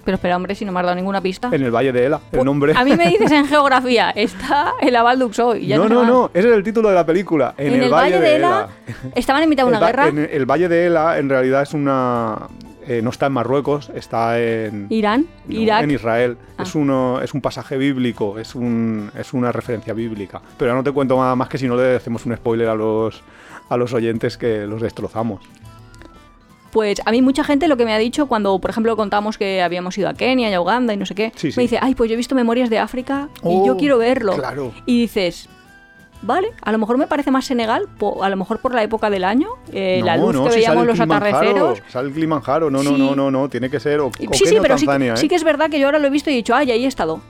Pero 0.03 0.15
espera, 0.15 0.35
hombre, 0.35 0.55
si 0.55 0.65
no 0.65 0.71
me 0.71 0.79
has 0.79 0.85
dado 0.85 0.95
ninguna 0.95 1.19
pista. 1.19 1.49
En 1.51 1.63
el 1.63 1.71
Valle 1.71 1.91
de 1.91 2.05
Ela, 2.05 2.19
el 2.31 2.45
nombre. 2.45 2.73
A 2.75 2.83
mí 2.83 2.95
me 2.95 3.09
dices 3.09 3.31
en 3.31 3.45
geografía, 3.47 4.11
está 4.11 4.73
el 4.81 4.95
Aval 4.95 5.17
Duxoy. 5.17 5.67
no, 5.67 5.89
no, 5.89 6.01
más. 6.01 6.07
no, 6.07 6.31
ese 6.33 6.49
es 6.49 6.55
el 6.55 6.63
título 6.63 6.89
de 6.89 6.95
la 6.95 7.05
película. 7.05 7.55
En, 7.57 7.73
En, 7.73 7.83
el, 7.83 7.89
Valle 7.89 8.19
de 8.19 8.35
Ela, 8.35 8.69
estaban 9.15 9.41
en 9.41 9.49
mitad 9.49 9.63
de 9.63 9.69
una 9.69 9.79
el, 9.79 9.85
guerra. 9.85 10.07
en 10.07 10.29
el 10.31 10.45
Valle 10.45 10.69
de 10.69 10.85
Ela 10.85 11.17
en 11.17 11.29
realidad 11.29 11.63
es 11.63 11.73
una... 11.73 12.47
eh, 12.87 13.01
no 13.01 13.09
está 13.09 13.27
en 13.27 13.33
Marruecos, 13.33 13.91
está 13.95 14.39
en... 14.41 14.87
Irán, 14.89 15.25
no, 15.47 15.59
Irak. 15.59 15.83
en 15.83 15.91
Israel. 15.91 16.37
Ah. 16.57 16.63
Es, 16.63 16.75
uno, 16.75 17.21
es 17.21 17.33
un 17.33 17.41
pasaje 17.41 17.77
bíblico, 17.77 18.37
es, 18.39 18.55
un, 18.55 19.11
es 19.17 19.33
una 19.33 19.51
referencia 19.51 19.93
bíblica. 19.93 20.41
Pero 20.57 20.71
ya 20.71 20.75
no 20.75 20.83
te 20.83 20.91
cuento 20.91 21.15
nada 21.17 21.35
más 21.35 21.49
que 21.49 21.57
si 21.57 21.67
no 21.67 21.75
le 21.75 21.95
hacemos 21.95 22.25
un 22.25 22.35
spoiler 22.35 22.67
a 22.69 22.75
los, 22.75 23.21
a 23.69 23.77
los 23.77 23.93
oyentes 23.93 24.37
que 24.37 24.65
los 24.67 24.81
destrozamos. 24.81 25.41
Pues 26.71 27.01
a 27.05 27.11
mí 27.11 27.21
mucha 27.21 27.43
gente 27.45 27.69
lo 27.69 27.77
que 27.77 27.85
me 27.85 27.93
ha 27.93 27.97
dicho 27.97 28.25
cuando, 28.27 28.59
por 28.59 28.69
ejemplo, 28.69 28.97
contamos 28.97 29.37
que 29.37 29.61
habíamos 29.61 29.97
ido 29.97 30.09
a 30.09 30.13
Kenia 30.13 30.49
y 30.49 30.53
a 30.53 30.59
Uganda 30.61 30.93
y 30.93 30.97
no 30.97 31.05
sé 31.05 31.15
qué, 31.15 31.31
Sí, 31.35 31.51
sí. 31.51 31.57
me 31.57 31.63
dice, 31.63 31.79
ay, 31.81 31.95
pues 31.95 32.09
yo 32.09 32.15
he 32.15 32.17
visto 32.17 32.35
Memorias 32.35 32.69
de 32.69 32.79
África 32.79 33.29
y 33.35 33.39
Oh, 33.43 33.65
yo 33.65 33.77
quiero 33.77 33.97
verlo. 33.97 34.35
claro. 34.35 34.73
Y 34.85 34.99
dices, 35.01 35.47
vale, 36.21 36.51
a 36.61 36.71
lo 36.71 36.77
mejor 36.77 36.97
me 36.97 37.07
parece 37.07 37.31
más 37.31 37.45
Senegal, 37.45 37.87
po- 37.97 38.23
a 38.23 38.29
lo 38.29 38.35
mejor 38.37 38.59
por 38.59 38.73
la 38.73 38.83
época 38.83 39.09
del 39.09 39.23
año, 39.23 39.49
eh, 39.71 40.01
la 40.03 40.17
luz 40.17 40.33
no, 40.33 40.43
que 40.45 40.51
si 40.51 40.55
veíamos 40.57 40.85
los 40.85 40.99
atardeceros. 40.99 41.81
Sale 41.89 42.07
el 42.09 42.13
Kilimanjaro, 42.13 42.69
no, 42.71 42.81
no, 42.83 42.89
Sí. 42.91 42.97
no, 42.97 43.15
no, 43.15 43.31
no, 43.31 43.49
tiene 43.49 43.69
que 43.69 43.79
ser 43.79 43.99
o, 43.99 44.11
Sí, 44.17 44.27
sí, 44.45 44.57
pero 44.61 44.77
sí, 44.77 44.85
Tanzania, 44.85 45.13
¿eh? 45.13 45.17
sí 45.17 45.27
que 45.27 45.35
es 45.35 45.43
verdad 45.43 45.69
que 45.69 45.79
yo 45.79 45.87
ahora 45.87 45.99
lo 45.99 46.07
he 46.07 46.09
visto 46.09 46.29
y 46.29 46.33
he 46.33 46.37
dicho, 46.37 46.55
ay, 46.55 46.71
ahí 46.71 46.85
he 46.85 46.87
estado. 46.87 47.21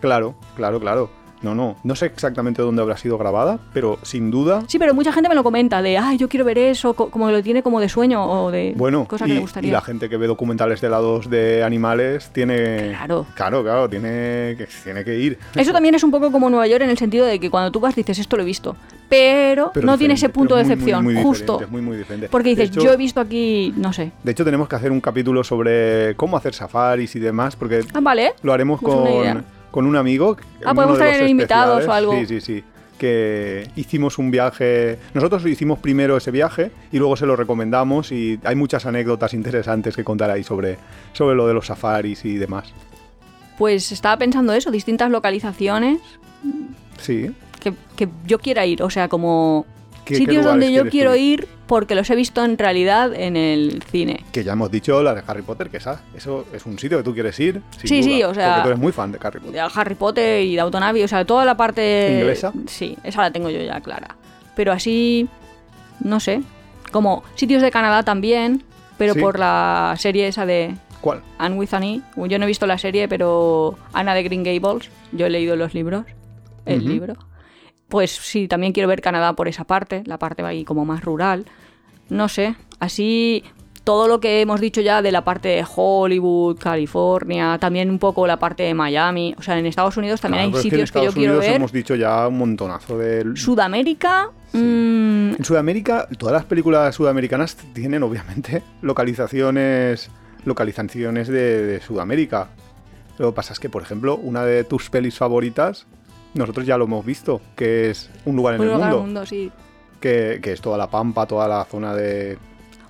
Claro, 0.00 0.34
claro, 0.56 0.80
claro. 0.80 1.10
No, 1.42 1.54
no, 1.54 1.76
no 1.82 1.96
sé 1.96 2.06
exactamente 2.06 2.62
dónde 2.62 2.82
habrá 2.82 2.96
sido 2.96 3.18
grabada, 3.18 3.58
pero 3.72 3.98
sin 4.02 4.30
duda 4.30 4.62
Sí, 4.68 4.78
pero 4.78 4.94
mucha 4.94 5.12
gente 5.12 5.28
me 5.28 5.34
lo 5.34 5.42
comenta, 5.42 5.82
de, 5.82 5.98
ay, 5.98 6.16
yo 6.16 6.28
quiero 6.28 6.44
ver 6.44 6.58
eso, 6.58 6.94
co- 6.94 7.10
como 7.10 7.30
lo 7.30 7.42
tiene 7.42 7.62
como 7.62 7.80
de 7.80 7.88
sueño 7.88 8.24
o 8.24 8.50
de 8.50 8.72
Bueno, 8.76 9.06
cosa 9.06 9.24
y, 9.24 9.28
que 9.28 9.34
le 9.34 9.38
y 9.40 9.42
gustaría. 9.42 9.72
la 9.72 9.80
gente 9.80 10.08
que 10.08 10.16
ve 10.16 10.26
documentales 10.28 10.80
de 10.80 10.88
lados 10.88 11.28
de 11.28 11.64
animales 11.64 12.30
tiene... 12.32 12.90
Claro. 12.90 13.26
Claro, 13.34 13.62
claro, 13.62 13.88
tiene 13.88 14.54
que, 14.56 14.68
tiene 14.84 15.04
que 15.04 15.18
ir. 15.18 15.38
Eso 15.56 15.72
también 15.72 15.94
es 15.94 16.04
un 16.04 16.10
poco 16.10 16.30
como 16.30 16.48
Nueva 16.48 16.66
York 16.66 16.82
en 16.84 16.90
el 16.90 16.98
sentido 16.98 17.26
de 17.26 17.40
que 17.40 17.50
cuando 17.50 17.70
tú 17.72 17.80
vas 17.80 17.94
dices 17.96 18.18
esto 18.18 18.36
lo 18.36 18.42
he 18.42 18.46
visto, 18.46 18.76
pero, 19.08 19.72
Pero 19.74 19.86
no 19.86 19.98
tiene 19.98 20.14
ese 20.14 20.28
punto 20.28 20.54
de 20.56 20.62
pero 20.62 20.68
muy, 20.68 20.74
excepción, 20.74 21.04
muy, 21.04 21.14
muy 21.14 21.22
justo. 21.24 21.60
muy, 21.68 21.82
muy 21.82 21.96
diferente. 21.96 22.28
Porque 22.30 22.50
dices, 22.50 22.70
hecho- 22.70 22.82
yo 22.84 22.92
he 22.92 22.96
visto 22.96 23.20
aquí, 23.20 23.74
no 23.76 23.92
sé. 23.92 24.12
De 24.22 24.32
hecho, 24.32 24.44
tenemos 24.44 24.68
que 24.68 24.76
hacer 24.76 24.90
un 24.92 25.00
capítulo 25.00 25.42
sobre 25.44 26.14
cómo 26.16 26.36
hacer 26.36 26.54
safaris 26.54 27.14
y 27.16 27.18
demás, 27.20 27.56
porque 27.56 27.80
Ah, 27.92 28.00
vale. 28.00 28.32
lo 28.42 28.52
haremos 28.52 28.80
con, 28.80 29.44
con 29.72 29.86
un 29.86 29.96
amigo. 29.96 30.36
Ah, 30.64 30.72
podemos 30.74 30.98
traer 30.98 31.28
invitados 31.28 31.84
o 31.88 31.92
algo. 31.92 32.12
Sí, 32.12 32.26
sí, 32.26 32.40
sí. 32.40 32.64
Que 32.98 33.68
hicimos 33.74 34.18
un 34.18 34.30
viaje. 34.30 34.98
Nosotros 35.14 35.44
hicimos 35.46 35.80
primero 35.80 36.16
ese 36.16 36.30
viaje 36.30 36.70
y 36.92 36.98
luego 36.98 37.16
se 37.16 37.26
lo 37.26 37.34
recomendamos. 37.34 38.12
Y 38.12 38.38
hay 38.44 38.54
muchas 38.54 38.86
anécdotas 38.86 39.34
interesantes 39.34 39.96
que 39.96 40.04
contar 40.04 40.30
ahí 40.30 40.44
sobre, 40.44 40.76
sobre 41.12 41.34
lo 41.34 41.48
de 41.48 41.54
los 41.54 41.66
safaris 41.66 42.24
y 42.24 42.36
demás. 42.36 42.72
Pues 43.58 43.90
estaba 43.90 44.16
pensando 44.18 44.52
eso, 44.52 44.70
distintas 44.70 45.10
localizaciones 45.10 45.98
Sí. 47.00 47.30
que, 47.60 47.72
que 47.96 48.08
yo 48.26 48.38
quiera 48.38 48.64
ir, 48.66 48.82
o 48.82 48.90
sea, 48.90 49.08
como 49.08 49.64
¿Qué- 49.64 49.70
qué 49.71 49.71
sitios 50.06 50.44
donde 50.44 50.72
yo 50.72 50.88
quiero 50.88 51.12
tú? 51.12 51.16
ir 51.18 51.48
porque 51.66 51.94
los 51.94 52.08
he 52.10 52.16
visto 52.16 52.44
en 52.44 52.58
realidad 52.58 53.14
en 53.14 53.36
el 53.36 53.82
cine. 53.90 54.24
Que 54.32 54.44
ya 54.44 54.52
hemos 54.52 54.70
dicho 54.70 55.02
la 55.02 55.14
de 55.14 55.22
Harry 55.26 55.42
Potter, 55.42 55.70
que 55.70 55.78
esa, 55.78 56.02
eso 56.14 56.44
es 56.52 56.66
un 56.66 56.78
sitio 56.78 56.98
que 56.98 57.04
tú 57.04 57.14
quieres 57.14 57.38
ir. 57.40 57.62
sin 57.78 57.88
Sí, 57.88 58.02
sí, 58.02 58.22
o 58.22 58.34
sea- 58.34 58.48
Porque 58.56 58.62
tú 58.62 58.68
eres 58.68 58.80
muy 58.80 58.92
fan 58.92 59.12
de 59.12 59.18
Harry 59.22 59.38
Potter. 59.40 59.54
De 59.54 59.60
Harry 59.74 59.94
Potter 59.94 60.44
y 60.44 60.54
de 60.54 60.60
Autonavi, 60.60 61.02
o 61.02 61.08
sea, 61.08 61.24
toda 61.24 61.44
la 61.44 61.56
parte... 61.56 62.18
¿Inglesa? 62.20 62.52
Sí, 62.66 62.96
esa 63.04 63.22
la 63.22 63.30
tengo 63.30 63.48
yo 63.48 63.60
ya 63.62 63.80
clara. 63.80 64.16
Pero 64.54 64.72
así, 64.72 65.28
no 66.00 66.20
sé, 66.20 66.42
como 66.90 67.22
sitios 67.36 67.62
de 67.62 67.70
Canadá 67.70 68.02
también, 68.02 68.62
pero 68.98 69.14
Sí. 69.14 69.20
por 69.20 69.38
la 69.38 69.94
serie 69.98 70.28
esa 70.28 70.44
de 70.44 70.74
¿Cuál? 71.00 71.22
Anne 71.38 71.56
with 71.56 71.72
an 71.72 71.82
E. 71.84 72.00
Yo 72.28 72.38
no 72.38 72.44
he 72.44 72.46
visto 72.48 72.66
la 72.66 72.76
serie, 72.78 73.08
pero 73.08 73.76
Ana 73.94 74.14
de 74.14 74.22
Green 74.24 74.42
Gables, 74.44 74.90
yo 75.12 75.26
he 75.26 75.30
leído 75.30 75.56
los 75.56 75.72
libros, 75.74 76.04
el 76.66 76.84
libro. 76.84 77.14
Pues 77.92 78.10
sí, 78.10 78.48
también 78.48 78.72
quiero 78.72 78.88
ver 78.88 79.02
Canadá 79.02 79.34
por 79.34 79.48
esa 79.48 79.64
parte, 79.64 80.02
la 80.06 80.18
parte 80.18 80.40
ahí 80.40 80.64
como 80.64 80.86
más 80.86 81.04
rural. 81.04 81.44
No 82.08 82.26
sé, 82.30 82.56
así 82.80 83.44
todo 83.84 84.08
lo 84.08 84.18
que 84.18 84.40
hemos 84.40 84.62
dicho 84.62 84.80
ya 84.80 85.02
de 85.02 85.12
la 85.12 85.24
parte 85.24 85.48
de 85.48 85.66
Hollywood, 85.76 86.56
California, 86.58 87.58
también 87.60 87.90
un 87.90 87.98
poco 87.98 88.26
la 88.26 88.38
parte 88.38 88.62
de 88.62 88.72
Miami. 88.72 89.34
O 89.36 89.42
sea, 89.42 89.58
en 89.58 89.66
Estados 89.66 89.98
Unidos 89.98 90.22
también 90.22 90.50
Claro, 90.50 90.56
hay 90.56 90.62
pero 90.62 90.62
es 90.62 90.62
que 90.62 90.68
en 90.68 90.86
sitios 90.86 90.90
que, 90.90 90.98
yo 91.00 91.10
Estados 91.10 91.14
quiero 91.14 91.32
Unidos 91.34 91.46
ver. 91.46 91.56
hemos 91.56 91.70
dicho 91.70 91.94
ya 91.94 92.26
un 92.28 92.38
montonazo 92.38 92.96
de... 92.96 93.36
Sudamérica, 93.36 94.30
mm, 94.54 95.34
En 95.34 95.44
Sudamérica, 95.44 96.08
todas 96.16 96.32
las 96.32 96.46
películas 96.46 96.94
sudamericanas 96.94 97.56
tienen 97.74 98.02
obviamente 98.02 98.62
localizaciones 98.80 100.08
localizaciones 100.46 101.28
de, 101.28 101.66
de 101.66 101.80
Sudamérica. 101.82 102.48
Lo 103.18 103.32
que 103.32 103.36
pasa 103.36 103.52
es 103.52 103.60
que, 103.60 103.68
por 103.68 103.82
ejemplo, 103.82 104.16
una 104.16 104.46
de 104.46 104.64
tus 104.64 104.88
pelis 104.88 105.18
favoritas, 105.18 105.86
nosotros 106.34 106.66
ya 106.66 106.76
lo 106.78 106.84
hemos 106.84 107.04
visto, 107.04 107.40
que 107.56 107.90
es 107.90 108.10
Un 108.24 108.36
lugar 108.36 108.54
en 108.54 108.60
un 108.60 108.66
el 108.68 108.72
lugar 108.74 108.88
al 108.88 108.94
mundo, 108.96 109.06
mundo, 109.06 109.26
sí. 109.26 109.50
Que, 110.00 110.40
que 110.42 110.52
es 110.52 110.60
toda 110.60 110.76
la 110.78 110.88
pampa, 110.88 111.26
toda 111.26 111.46
la 111.46 111.64
zona 111.64 111.94
de... 111.94 112.36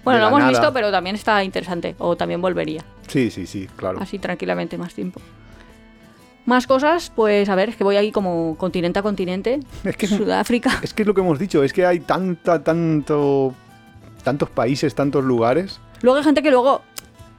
Bueno, 0.05 0.17
de 0.19 0.23
lo 0.23 0.29
hemos 0.29 0.39
nada. 0.41 0.51
visto, 0.51 0.73
pero 0.73 0.91
también 0.91 1.15
está 1.17 1.45
interesante. 1.45 1.95
O 1.99 2.17
también 2.17 2.41
volvería. 2.41 2.83
Sí, 3.07 3.31
sí, 3.31 3.47
sí, 3.47 3.69
claro. 3.77 3.99
Así 4.01 4.19
tranquilamente, 4.19 4.79
más 4.79 4.95
tiempo. 4.95 5.21
Más 6.47 6.67
cosas, 6.67 7.13
pues 7.15 7.49
a 7.49 7.55
ver, 7.55 7.69
es 7.69 7.77
que 7.77 7.85
voy 7.85 7.97
ahí 7.97 8.11
como 8.11 8.57
continente 8.59 8.99
a 8.99 9.03
continente. 9.03 9.61
Es 9.85 9.97
que- 9.97 10.07
Sudáfrica. 10.09 10.71
Es 10.83 10.93
que 10.95 11.03
es 11.03 11.07
lo 11.07 11.15
que 11.15 11.21
hemos 11.21 11.39
dicho, 11.39 11.63
es 11.63 11.73
que 11.73 11.85
hay 11.87 12.01
tanta, 12.01 12.63
tanto... 12.65 13.55
Tantos 14.25 14.51
países, 14.51 14.95
tantos 14.95 15.25
lugares. 15.25 15.81
Luego 16.01 16.19
hay 16.19 16.25
gente 16.25 16.43
que 16.43 16.51
luego. 16.53 16.83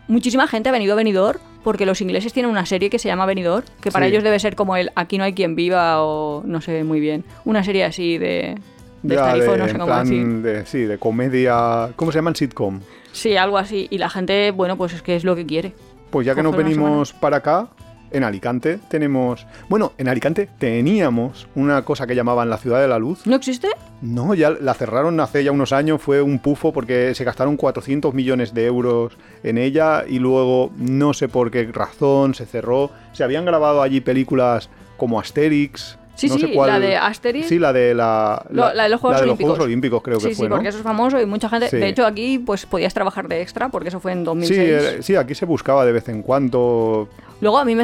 Muchísima 0.09 0.47
gente 0.47 0.67
ha 0.67 0.71
venido 0.73 0.91
a 0.91 0.95
Benidorm 0.97 1.39
porque 1.63 1.85
los 1.85 2.01
ingleses 2.01 2.33
tienen 2.33 2.51
una 2.51 2.65
serie 2.65 2.89
que 2.89 2.99
se 2.99 3.07
llama 3.07 3.25
Benidorm, 3.25 3.65
que 3.81 3.91
para 3.91 4.05
Sí. 4.05 4.11
ellos 4.11 4.23
debe 4.23 4.39
ser 4.39 4.55
como 4.55 4.75
el 4.75 4.91
Aquí 4.95 5.17
no 5.17 5.23
hay 5.23 5.33
quien 5.33 5.55
viva 5.55 6.03
o 6.03 6.43
no 6.45 6.61
sé 6.61 6.83
muy 6.83 6.99
bien. 6.99 7.23
Una 7.45 7.63
serie 7.63 7.83
así 7.85 8.17
de. 8.17 8.55
De 9.01 9.15
ya 9.15 9.35
de, 9.35 9.57
no 9.57 9.67
sé 9.67 9.77
cómo 9.77 9.95
decir. 9.99 10.25
de- 10.41 10.65
sí, 10.65 10.79
de 10.83 10.97
comedia... 10.97 11.89
¿Cómo 11.97 12.11
se 12.13 12.19
llaman? 12.19 12.35
Sitcom. 12.35 12.79
Sí, 13.11 13.35
algo 13.35 13.57
así. 13.57 13.87
Y 13.89 13.97
la 13.97 14.09
gente, 14.09 14.51
bueno, 14.51 14.77
pues 14.77 14.93
es 14.93 15.01
que 15.01 15.15
es 15.17 15.25
lo 15.25 15.35
que 15.35 15.45
quiere. 15.45 15.73
Pues 16.09 16.25
ya 16.25 16.33
que 16.35 16.41
nos 16.43 16.53
Coger 16.53 16.67
una 16.67 16.75
venimos 16.75 17.11
para 17.11 17.37
acá, 17.37 17.67
en 18.13 18.23
Alicante 18.23 18.79
tenemos... 18.87 19.45
Bueno, 19.69 19.93
en 19.97 20.07
Alicante 20.07 20.47
teníamos 20.57 21.47
una 21.55 21.83
cosa 21.83 22.07
que 22.07 22.15
llamaban 22.15 22.49
la 22.49 22.57
Ciudad 22.57 22.79
de 22.79 22.87
la 22.87 22.99
Luz. 22.99 23.25
¿No 23.25 23.35
existe? 23.35 23.67
No, 24.01 24.33
ya 24.33 24.49
la 24.49 24.73
cerraron 24.73 25.19
hace 25.19 25.43
ya 25.43 25.51
unos 25.51 25.73
años, 25.73 26.01
fue 26.01 26.21
un 26.21 26.39
pufo 26.39 26.71
porque 26.73 27.15
se 27.15 27.23
gastaron 27.23 27.57
400 27.57 28.13
millones 28.13 28.53
de 28.53 28.65
euros 28.65 29.17
en 29.43 29.57
ella 29.57 30.05
y 30.07 30.19
luego 30.19 30.71
no 30.77 31.13
sé 31.13 31.27
por 31.27 31.51
qué 31.51 31.63
razón 31.71 32.33
se 32.33 32.45
cerró. 32.45 32.91
Se 33.13 33.23
habían 33.23 33.45
grabado 33.45 33.81
allí 33.81 34.01
películas 34.01 34.69
como 34.97 35.19
Asterix. 35.19 35.97
Sí, 36.15 36.27
no 36.29 36.35
sí, 36.35 36.51
cuál- 36.53 36.69
la 36.69 36.79
de 36.79 36.95
Asterix. 36.95 37.47
Sí, 37.47 37.57
la 37.57 37.73
de 37.73 37.93
la, 37.95 38.45
de 38.49 38.89
los 38.89 39.01
Juegos 39.01 39.21
Olímpicos. 39.21 39.49
Juegos 39.51 39.65
Olímpicos 39.65 40.01
creo 40.03 40.19
sí, 40.19 40.27
que 40.29 40.35
sí, 40.35 40.39
fue, 40.41 40.49
¿no? 40.49 40.55
porque 40.55 40.69
eso 40.69 40.77
es 40.77 40.83
famoso 40.83 41.19
y 41.19 41.25
mucha 41.25 41.49
gente. 41.49 41.69
Sí. 41.69 41.77
De 41.77 41.87
hecho, 41.89 42.05
aquí 42.05 42.37
pues 42.39 42.65
podías 42.67 42.93
trabajar 42.93 43.27
de 43.27 43.41
extra 43.41 43.69
porque 43.69 43.89
eso 43.89 43.99
fue 43.99 44.11
en 44.11 44.19
Sí, 44.19 44.25
2006. 44.25 44.69
eh, 44.69 44.97
sí, 45.01 45.15
aquí 45.15 45.33
se 45.35 45.45
buscaba 45.45 45.85
de 45.85 45.91
vez 45.91 46.07
en 46.09 46.21
cuando. 46.21 47.09
Luego 47.41 47.57
a 47.57 47.65
mí 47.65 47.73
me 47.75 47.83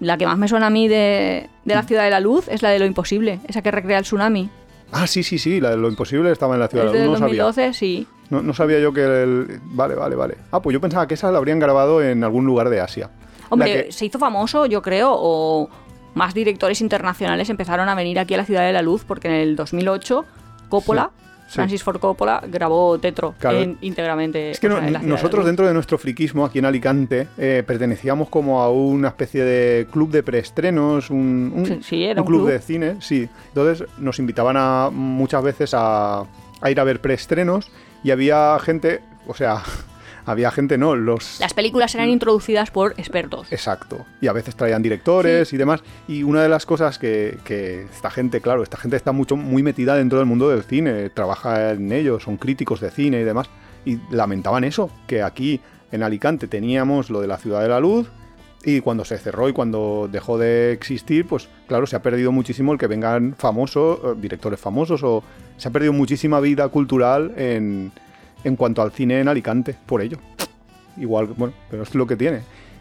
la 0.00 0.16
que 0.18 0.26
más 0.26 0.36
me 0.38 0.48
suena 0.48 0.66
a 0.66 0.70
mí 0.70 0.86
de, 0.86 1.48
de 1.64 1.74
Mm. 1.74 1.76
la 1.76 1.82
Ciudad 1.84 2.04
de 2.04 2.10
la 2.10 2.20
Luz 2.20 2.46
es 2.48 2.62
la 2.62 2.68
de 2.70 2.78
Lo 2.78 2.84
Imposible, 2.84 3.40
esa 3.48 3.62
que 3.62 3.70
recrea 3.70 3.98
el 3.98 4.04
tsunami. 4.04 4.50
Ah, 4.92 5.06
sí, 5.06 5.22
sí, 5.22 5.38
sí, 5.38 5.58
la 5.58 5.70
de 5.70 5.78
lo 5.78 5.88
imposible 5.88 6.30
estaba 6.30 6.52
en 6.52 6.60
la 6.60 6.68
Ciudad 6.68 6.92
de 6.92 6.98
la 6.98 7.04
Luz, 7.06 7.12
no 7.14 7.26
sabía. 7.26 7.44
2012, 7.44 7.72
sí. 7.72 8.06
No, 8.28 8.42
no 8.42 8.52
sabía 8.52 8.78
yo 8.78 8.92
que 8.92 9.00
el... 9.02 9.60
Vale, 9.64 9.94
vale, 9.94 10.14
vale. 10.16 10.36
Ah, 10.50 10.60
pues 10.60 10.74
yo 10.74 10.82
pensaba 10.82 11.06
que 11.06 11.14
esa 11.14 11.32
la 11.32 11.38
habrían 11.38 11.58
grabado 11.58 12.02
en 12.02 12.22
algún 12.22 12.44
lugar 12.44 12.68
de 12.68 12.80
Asia. 12.82 13.08
Hombre, 13.48 13.86
que- 13.86 13.92
se 13.92 14.04
hizo 14.04 14.18
famoso, 14.18 14.66
yo 14.66 14.82
creo, 14.82 15.10
o 15.14 15.68
más 16.14 16.34
directores 16.34 16.80
internacionales 16.80 17.48
empezaron 17.50 17.88
a 17.88 17.94
venir 17.94 18.18
aquí 18.18 18.34
a 18.34 18.38
la 18.38 18.44
Ciudad 18.44 18.66
de 18.66 18.72
la 18.72 18.82
Luz 18.82 19.04
porque 19.06 19.28
en 19.28 19.34
el 19.34 19.56
2008 19.56 20.24
Coppola, 20.68 21.10
sí. 21.48 21.54
Francis 21.54 21.82
Ford 21.82 21.98
Coppola, 22.00 22.42
grabó 22.46 22.98
Tetro 22.98 23.34
Claro. 23.38 23.58
en- 23.60 23.76
íntegramente. 23.82 24.50
Es 24.52 24.60
que 24.60 24.68
no- 24.68 24.78
sea, 24.80 24.90
de 24.90 25.06
nosotros 25.06 25.44
dentro 25.44 25.66
de 25.66 25.74
nuestro 25.74 25.98
friquismo 25.98 26.44
aquí 26.46 26.58
en 26.60 26.64
Alicante 26.66 27.28
eh, 27.36 27.62
pertenecíamos 27.66 28.28
como 28.30 28.62
a 28.62 28.70
una 28.70 29.08
especie 29.08 29.44
de 29.44 29.86
club 29.90 30.10
de 30.10 30.22
preestrenos, 30.22 31.10
un, 31.10 31.52
un- 31.54 31.66
Sí, 31.66 31.80
sí, 31.82 32.04
era 32.04 32.20
un 32.22 32.26
club, 32.26 32.40
club. 32.42 32.50
de 32.52 32.58
cine, 32.60 32.96
sí. 33.00 33.28
Entonces 33.48 33.86
nos 33.98 34.18
invitaban 34.18 34.56
a, 34.58 34.88
muchas 34.90 35.42
veces 35.42 35.72
a, 35.74 36.20
a 36.60 36.70
ir 36.70 36.80
a 36.80 36.84
ver 36.84 37.00
preestrenos 37.00 37.70
y 38.04 38.10
había 38.10 38.58
gente, 38.58 39.00
o 39.26 39.34
sea, 39.34 39.62
había 40.24 40.50
gente, 40.50 40.78
no, 40.78 40.94
los... 40.94 41.40
Las 41.40 41.54
películas 41.54 41.94
eran 41.94 42.08
introducidas 42.08 42.70
por 42.70 42.92
expertos. 42.98 43.50
Exacto. 43.52 44.06
Y 44.20 44.28
a 44.28 44.32
veces 44.32 44.56
traían 44.56 44.82
directores 44.82 45.52
y 45.52 45.56
demás. 45.56 45.82
Y 46.08 46.22
una 46.22 46.42
de 46.42 46.48
las 46.48 46.66
cosas 46.66 46.98
que, 46.98 47.38
que 47.44 47.82
esta 47.82 48.10
gente, 48.10 48.40
claro, 48.40 48.62
esta 48.62 48.76
gente 48.76 48.96
está 48.96 49.12
mucho, 49.12 49.36
muy 49.36 49.62
metida 49.62 49.96
dentro 49.96 50.18
del 50.18 50.26
mundo 50.26 50.48
del 50.48 50.62
cine, 50.62 51.10
trabaja 51.10 51.72
en 51.72 51.92
ello, 51.92 52.20
son 52.20 52.36
críticos 52.36 52.80
de 52.80 52.90
cine 52.90 53.20
y 53.20 53.24
demás. 53.24 53.48
Y 53.84 53.98
lamentaban 54.10 54.64
eso, 54.64 54.90
que 55.06 55.22
aquí 55.22 55.60
en 55.90 56.02
Alicante 56.02 56.46
teníamos 56.46 57.10
lo 57.10 57.20
de 57.20 57.26
la 57.26 57.38
Ciudad 57.38 57.62
de 57.62 57.68
la 57.68 57.80
Luz. 57.80 58.08
Y 58.64 58.80
cuando 58.80 59.04
se 59.04 59.18
cerró 59.18 59.48
y 59.48 59.52
cuando 59.52 60.08
dejó 60.10 60.38
de 60.38 60.70
existir, 60.72 61.26
pues 61.26 61.48
claro, 61.66 61.86
se 61.86 61.96
ha 61.96 62.02
perdido 62.02 62.30
muchísimo 62.30 62.72
el 62.72 62.78
que 62.78 62.86
vengan 62.86 63.34
famosos, 63.36 63.98
eh, 64.04 64.14
directores 64.20 64.60
famosos, 64.60 65.02
o 65.02 65.24
se 65.56 65.68
ha 65.68 65.72
perdido 65.72 65.92
muchísima 65.92 66.38
vida 66.38 66.68
cultural 66.68 67.34
en, 67.36 67.90
en 68.44 68.56
cuanto 68.56 68.82
al 68.82 68.92
cine 68.92 69.20
en 69.20 69.28
Alicante, 69.28 69.76
por 69.86 70.02
ello. 70.02 70.18
Igual, 70.96 71.26
bueno, 71.36 71.54
pero 71.70 71.82
es 71.84 71.94
lo 71.94 72.06
que 72.06 72.16
tiene. 72.16 72.40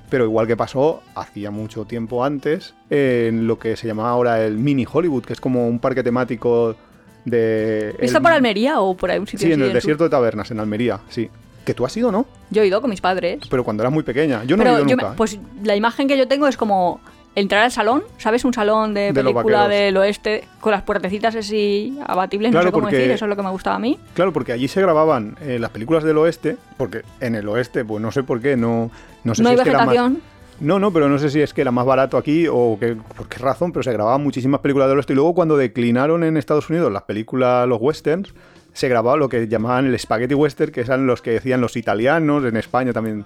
Pero 0.10 0.26
igual 0.26 0.46
que 0.46 0.58
pasó 0.58 1.02
hacía 1.16 1.52
mucho 1.52 1.86
tiempo 1.86 2.26
antes 2.26 2.74
en 2.90 3.48
lo 3.48 3.58
que 3.58 3.78
se 3.78 3.88
llama 3.88 4.10
ahora 4.10 4.44
el 4.44 4.58
Mini 4.58 4.86
Hollywood, 4.92 5.24
que 5.24 5.34
es 5.34 5.40
como 5.40 5.68
un 5.68 5.80
parque 5.80 6.04
temático 6.04 6.76
de... 7.24 7.96
¿Está 8.00 8.18
el- 8.18 8.24
por 8.24 8.32
Almería 8.34 8.82
o 8.82 8.96
por 8.98 9.12
ahí 9.12 9.20
un 9.20 9.28
sitio 9.28 9.48
Sí, 9.48 9.54
en 9.54 9.62
el 9.62 9.72
desierto 9.74 10.04
sur? 10.04 10.10
de 10.10 10.12
Tabernas, 10.18 10.52
en 10.52 10.60
Almería, 10.60 11.00
sí. 11.10 11.30
Que 11.64 11.74
tú 11.76 11.86
has 11.86 11.96
ido, 11.96 12.12
¿no? 12.12 12.26
Yo 12.50 12.64
he 12.64 12.68
ido 12.68 12.82
con 12.82 12.90
mis 12.90 13.02
padres. 13.02 13.40
Pero 13.50 13.64
cuando 13.64 13.84
eras 13.84 13.94
muy 13.94 14.04
pequeña. 14.04 14.44
Yo 14.44 14.58
no 14.58 14.64
he 14.64 14.66
ido 14.74 14.84
me- 14.84 14.92
nunca. 14.92 15.14
pues 15.16 15.40
la 15.64 15.76
imagen 15.76 16.08
que 16.08 16.18
yo 16.18 16.28
tengo 16.28 16.48
es 16.48 16.58
como 16.58 17.00
entrar 17.36 17.64
al 17.64 17.72
salón, 17.72 18.04
¿sabes? 18.18 18.44
Un 18.44 18.54
salón 18.54 18.94
de 18.94 19.14
De 19.14 19.14
película 19.14 19.68
del 19.68 19.96
oeste 19.98 20.44
con 20.60 20.72
las 20.72 20.82
puertecitas 20.84 21.36
así 21.36 21.98
abatibles, 22.06 22.52
Claro, 22.52 22.66
no 22.66 22.70
sé 22.70 22.74
cómo 22.74 22.84
porque- 22.86 22.98
decir, 22.98 23.12
eso 23.12 23.26
es 23.26 23.30
lo 23.30 23.36
que 23.36 23.44
me 23.44 23.50
gustaba 23.52 23.78
a 23.78 23.80
mí. 23.80 23.98
Claro, 24.14 24.34
porque 24.34 24.52
allí 24.52 24.68
se 24.68 24.82
grababan 24.82 25.38
eh, 25.42 25.58
las 25.60 25.70
películas 25.72 26.04
del 26.04 26.18
oeste, 26.18 26.58
porque 26.78 27.04
en 27.20 27.36
el 27.36 27.48
oeste, 27.48 27.86
pues 27.86 28.02
no 28.02 28.12
sé 28.12 28.24
por 28.24 28.42
qué, 28.42 28.58
no, 28.58 28.92
no 29.24 29.34
sé 29.36 29.44
no 29.44 29.50
si 29.50 29.54
hay 29.54 29.58
es 29.60 29.64
que 29.64 29.70
era 29.70 29.80
más- 29.80 29.88
vegetación. 29.88 30.22
No, 30.60 30.78
no, 30.78 30.94
pero 30.94 31.10
no 31.10 31.18
sé 31.18 31.32
si 31.32 31.42
es 31.42 31.54
que 31.56 31.62
era 31.62 31.72
más 31.72 31.88
barato 31.88 32.18
aquí 32.18 32.46
o 32.48 32.78
que, 32.80 32.96
por 33.18 33.28
qué 33.28 33.40
razón, 33.40 33.72
pero 33.72 33.82
se 33.82 33.92
grababan 33.92 34.22
muchísimas 34.22 34.60
películas 34.62 34.90
del 34.90 34.98
oeste. 34.98 35.14
Y 35.14 35.16
luego 35.16 35.34
cuando 35.34 35.58
declinaron 35.58 36.24
en 36.24 36.38
Estados 36.38 36.70
Unidos 36.70 36.92
las 36.92 37.02
películas, 37.04 37.68
los 37.68 37.80
westerns, 37.82 38.32
se 38.72 38.88
grababa 38.88 39.18
lo 39.18 39.28
que 39.28 39.48
llamaban 39.48 39.88
el 39.88 39.98
spaghetti 39.98 40.36
western, 40.36 40.72
que 40.72 40.82
eran 40.82 41.08
los 41.08 41.22
que 41.24 41.32
decían 41.32 41.62
los 41.62 41.76
italianos, 41.78 42.46
en 42.46 42.58
España 42.58 42.94
también. 42.94 43.26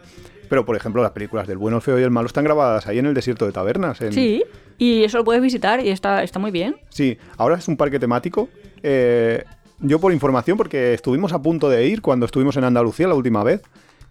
Pero, 0.50 0.66
por 0.66 0.76
ejemplo, 0.76 1.02
las 1.02 1.12
películas 1.12 1.48
del 1.48 1.58
bueno, 1.58 1.78
el 1.78 1.82
feo 1.84 2.00
y 2.00 2.04
el 2.04 2.12
malo 2.12 2.28
están 2.28 2.44
grabadas 2.44 2.88
ahí 2.88 3.00
en 3.00 3.06
el 3.06 3.14
desierto 3.14 3.46
de 3.46 3.52
Tabernas. 3.52 4.00
en- 4.02 4.14
Sí, 4.14 4.44
y 4.78 5.04
eso 5.04 5.18
lo 5.18 5.24
puedes 5.24 5.42
visitar 5.42 5.80
y 5.84 5.90
está, 5.90 6.24
está 6.24 6.40
muy 6.40 6.52
bien. 6.52 6.76
Sí, 6.90 7.18
ahora 7.38 7.56
es 7.58 7.68
un 7.68 7.78
parque 7.78 8.00
temático. 8.00 8.50
Eh, 8.84 9.44
yo 9.80 10.00
por 10.00 10.14
información, 10.14 10.58
porque 10.58 10.94
estuvimos 10.94 11.34
a 11.34 11.42
punto 11.42 11.70
de 11.70 11.86
ir 11.88 12.02
cuando 12.02 12.26
estuvimos 12.26 12.56
en 12.58 12.64
Andalucía 12.64 13.08
la 13.08 13.16
última 13.16 13.44
vez. 13.44 13.62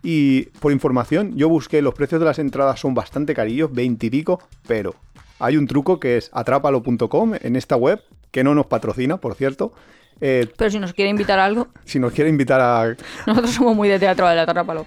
Y 0.03 0.43
por 0.61 0.71
información, 0.73 1.35
yo 1.37 1.49
busqué, 1.49 1.81
los 1.81 1.95
precios 1.95 2.21
de 2.21 2.27
las 2.27 2.39
entradas 2.39 2.79
son 2.81 2.93
bastante 2.95 3.33
carillos, 3.35 3.73
20 3.73 4.07
y 4.07 4.11
pico, 4.11 4.39
pero 4.67 4.95
hay 5.39 5.57
un 5.57 5.67
truco 5.67 5.99
que 5.99 6.19
es 6.19 6.29
atrápalo.com 6.35 7.33
en 7.41 7.57
esta 7.57 7.77
web, 7.77 8.03
que 8.31 8.45
no 8.45 8.55
nos 8.55 8.67
patrocina, 8.67 9.17
por 9.17 9.35
cierto. 9.35 9.73
Eh, 10.21 10.47
Pero 10.57 10.71
si 10.71 10.79
nos 10.79 10.93
quiere 10.93 11.11
invitar 11.11 11.39
a 11.39 11.45
algo, 11.47 11.69
si 11.85 11.99
nos 11.99 12.13
quiere 12.13 12.29
invitar 12.31 12.61
a, 12.61 12.95
nosotros 13.27 13.51
somos 13.53 13.75
muy 13.75 13.89
de 13.89 13.99
teatro 13.99 14.29
de 14.29 14.37
la 14.37 14.45
Tarrápalo. 14.47 14.85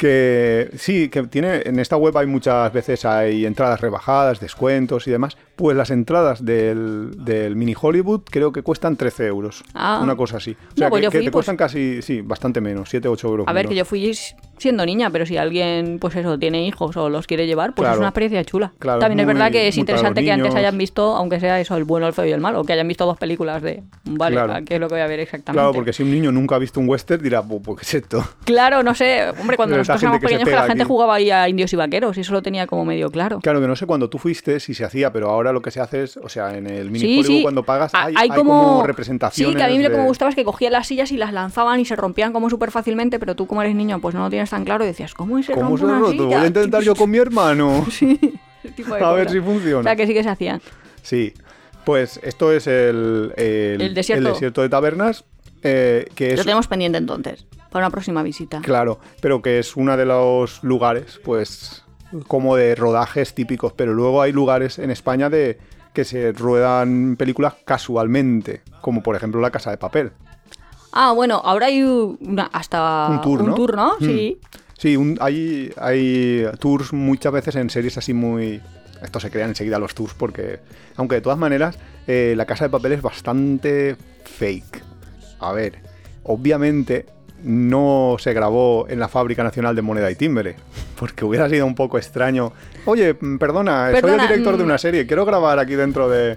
Que 0.00 0.70
sí, 0.78 1.10
que 1.10 1.24
tiene 1.24 1.60
en 1.66 1.78
esta 1.78 1.94
web 1.98 2.16
hay 2.16 2.26
muchas 2.26 2.72
veces 2.72 3.04
hay 3.04 3.44
entradas 3.44 3.82
rebajadas, 3.82 4.40
descuentos 4.40 5.06
y 5.06 5.10
demás. 5.10 5.36
Pues 5.56 5.76
las 5.76 5.90
entradas 5.90 6.42
del, 6.42 7.10
del 7.22 7.54
mini 7.54 7.74
Hollywood 7.78 8.22
creo 8.24 8.50
que 8.50 8.62
cuestan 8.62 8.96
13 8.96 9.26
euros. 9.26 9.62
Ah. 9.74 10.00
Una 10.02 10.16
cosa 10.16 10.38
así. 10.38 10.52
O 10.52 10.54
No, 10.70 10.76
sea, 10.76 10.88
pues 10.88 11.00
que, 11.00 11.04
yo 11.04 11.10
que 11.10 11.18
fui, 11.18 11.24
te 11.26 11.30
pues- 11.30 11.32
cuestan 11.40 11.56
casi, 11.58 12.00
sí, 12.00 12.22
bastante 12.22 12.62
menos, 12.62 12.88
7, 12.88 13.08
8 13.08 13.28
euros. 13.28 13.46
A 13.46 13.52
ver, 13.52 13.68
que 13.68 13.74
yo 13.74 13.84
fui 13.84 14.00
siendo 14.60 14.84
niña, 14.86 15.10
pero 15.10 15.26
si 15.26 15.36
alguien, 15.36 15.98
pues 16.00 16.14
eso, 16.16 16.38
tiene 16.38 16.66
hijos 16.66 16.96
o 16.96 17.08
los 17.08 17.26
quiere 17.26 17.46
llevar, 17.46 17.74
pues 17.74 17.84
Claro. 17.84 17.94
es 17.94 17.98
una 18.00 18.08
experiencia 18.08 18.44
chula. 18.44 18.72
Claro, 18.78 19.00
También 19.00 19.20
es 19.20 19.26
muy- 19.26 19.34
verdad 19.34 19.50
que 19.50 19.68
es 19.68 19.76
interesante 19.78 20.22
que 20.22 20.30
antes 20.32 20.54
hayan 20.54 20.76
visto, 20.78 21.16
aunque 21.16 21.40
sea 21.40 21.60
eso, 21.60 21.76
el 21.76 21.84
bueno, 21.84 22.06
el 22.06 22.12
feo 22.12 22.26
y 22.26 22.32
el 22.32 22.40
malo, 22.40 22.64
que 22.64 22.72
hayan 22.72 22.86
visto 22.88 23.06
dos 23.06 23.18
películas 23.18 23.62
de, 23.62 23.82
vale, 24.04 24.36
Claro. 24.36 24.64
¿qué 24.66 24.74
es 24.74 24.80
lo 24.80 24.88
que 24.88 24.94
voy 24.94 25.02
a 25.02 25.06
ver 25.06 25.20
exactamente? 25.20 25.58
Claro, 25.60 25.72
porque 25.74 25.92
si 25.92 26.02
un 26.02 26.10
niño 26.10 26.30
nunca 26.32 26.56
ha 26.56 26.58
visto 26.58 26.78
un 26.80 26.88
western 26.88 27.22
dirá, 27.22 27.40
"Bu, 27.40 27.62
pues, 27.62 27.78
¿qué 27.80 27.84
es 27.84 27.94
esto? 28.02 28.24
Claro, 28.44 28.82
no 28.82 28.94
sé, 28.94 29.30
hombre, 29.40 29.56
cuando 29.56 29.76
nosotros 29.76 30.02
éramos 30.02 30.20
pequeños 30.20 30.44
que 30.44 30.50
la 30.54 30.66
gente 30.66 30.82
aquí. 30.82 30.88
jugaba 30.88 31.14
ahí 31.14 31.30
a 31.30 31.48
indios 31.48 31.72
y 31.72 31.76
vaqueros 31.76 32.16
y 32.18 32.20
eso 32.20 32.32
lo 32.32 32.42
tenía 32.42 32.66
como 32.66 32.84
medio 32.84 33.10
claro. 33.10 33.40
Claro 33.40 33.60
que 33.60 33.66
no 33.66 33.76
sé 33.76 33.86
cuando 33.86 34.08
tú 34.10 34.18
fuiste 34.18 34.60
si 34.60 34.74
se 34.74 34.84
hacía, 34.84 35.12
pero 35.12 35.30
ahora 35.30 35.52
lo 35.52 35.62
que 35.62 35.70
se 35.70 35.80
hace 35.80 36.02
es, 36.04 36.16
o 36.16 36.28
sea, 36.28 36.56
en 36.56 36.66
el 36.66 36.90
mini 36.90 37.22
Sí, 37.24 37.42
cuando 37.42 37.62
pagas 37.62 37.92
Ah, 37.94 38.04
hay, 38.06 38.14
hay 38.16 38.28
como, 38.30 38.82
representaciones. 38.86 39.52
Sí, 39.52 39.56
que 39.56 39.62
a 39.62 39.68
mí 39.68 39.78
lo 39.82 39.90
que 39.90 39.96
me 39.96 40.04
gustaba 40.06 40.28
es 40.28 40.34
que 40.34 40.44
cogían 40.44 40.72
las 40.72 40.86
sillas 40.86 41.12
y 41.12 41.16
las 41.16 41.32
lanzaban 41.32 41.80
y 41.80 41.84
se 41.84 41.96
rompían 41.96 42.32
como 42.32 42.50
súper 42.50 42.70
fácilmente, 42.70 43.18
pero 43.18 43.34
tú 43.36 43.46
como 43.46 43.62
eres 43.62 43.74
niño 43.74 44.00
pues 44.00 44.14
no 44.14 44.28
tienes 44.30 44.49
tan 44.50 44.64
claro 44.64 44.84
decías, 44.84 45.14
¿cómo 45.14 45.42
se 45.42 45.52
¿Cómo 45.54 45.78
se 45.78 45.84
ha 45.84 45.98
roto? 45.98 46.26
Voy 46.26 46.34
a 46.34 46.46
intentar 46.46 46.82
yo 46.84 46.94
con 46.94 47.10
mi 47.10 47.18
hermano. 47.18 47.86
Sí, 47.90 48.18
ese 48.62 48.74
tipo 48.74 48.94
de 48.94 49.02
A 49.02 49.12
ver 49.12 49.30
si 49.30 49.40
funciona. 49.40 49.80
O 49.80 49.82
sea, 49.82 49.96
que 49.96 50.06
sí 50.06 50.12
que 50.12 50.22
se 50.22 50.28
hacían. 50.28 50.60
Sí, 51.02 51.32
pues 51.84 52.20
esto 52.22 52.52
es 52.52 52.66
el, 52.66 53.32
el, 53.36 53.80
El 53.80 53.94
desierto. 53.94 54.60
de 54.62 54.68
Tabernas, 54.68 55.24
eh, 55.62 56.06
que 56.14 56.28
Lo 56.34 56.40
es... 56.40 56.42
tenemos 56.42 56.68
pendiente 56.68 56.98
entonces. 56.98 57.46
para 57.70 57.86
una 57.86 57.90
próxima 57.90 58.22
visita. 58.22 58.60
Claro, 58.60 59.00
pero 59.20 59.40
que 59.40 59.58
es 59.58 59.76
uno 59.76 59.96
de 59.96 60.04
los 60.04 60.62
lugares, 60.62 61.20
pues, 61.24 61.84
como 62.26 62.56
de 62.56 62.74
rodajes 62.74 63.34
típicos. 63.34 63.72
Pero 63.72 63.94
luego 63.94 64.20
hay 64.20 64.32
lugares 64.32 64.78
en 64.78 64.90
España 64.90 65.30
de 65.30 65.58
que 65.94 66.04
se 66.04 66.32
ruedan 66.32 67.16
películas 67.16 67.54
casualmente, 67.64 68.62
como 68.80 69.02
por 69.02 69.16
ejemplo 69.16 69.40
La 69.40 69.50
Casa 69.50 69.70
de 69.70 69.78
Papel. 69.78 70.12
Ah, 70.92 71.12
bueno, 71.12 71.40
ahora 71.44 71.66
hay 71.66 71.82
una, 71.82 72.44
hasta 72.52 73.08
Un 73.10 73.20
tour, 73.20 73.44
¿no? 73.44 73.56
¿no? 73.76 73.94
Mm. 74.00 74.04
Sí. 74.04 74.38
Sí, 74.78 74.96
un- 74.96 75.18
hay, 75.20 75.70
hay 75.76 76.46
tours 76.58 76.92
muchas 76.92 77.32
veces 77.32 77.54
en 77.56 77.68
series 77.70 77.98
así 77.98 78.14
muy... 78.14 78.60
Esto 79.02 79.20
se 79.20 79.30
crean 79.30 79.50
enseguida 79.50 79.78
los 79.78 79.94
tours 79.94 80.14
porque... 80.14 80.60
Aunque 80.96 81.16
de 81.16 81.20
todas 81.20 81.38
maneras, 81.38 81.78
eh, 82.06 82.34
La 82.36 82.44
Casa 82.46 82.64
de 82.64 82.70
Papel 82.70 82.92
es 82.92 83.02
bastante 83.02 83.96
fake. 84.24 84.82
A 85.38 85.52
ver, 85.52 85.78
obviamente 86.24 87.06
no 87.44 88.16
se 88.18 88.32
grabó 88.32 88.86
en 88.88 88.98
la 89.00 89.08
Fábrica 89.08 89.42
Nacional 89.42 89.74
de 89.76 89.82
Moneda 89.82 90.10
y 90.10 90.14
Timbre, 90.14 90.56
porque 90.98 91.24
hubiera 91.24 91.48
sido 91.48 91.66
un 91.66 91.74
poco 91.74 91.98
extraño. 91.98 92.52
Oye, 92.84 93.14
mm, 93.18 93.38
perdona, 93.38 93.90
soy 93.90 94.00
Perdona, 94.00 94.22
el 94.24 94.28
director 94.28 94.56
de 94.56 94.62
mm. 94.62 94.66
una 94.66 94.78
serie, 94.78 95.06
quiero 95.06 95.24
grabar 95.24 95.58
aquí 95.58 95.74
dentro 95.74 96.08
de... 96.08 96.36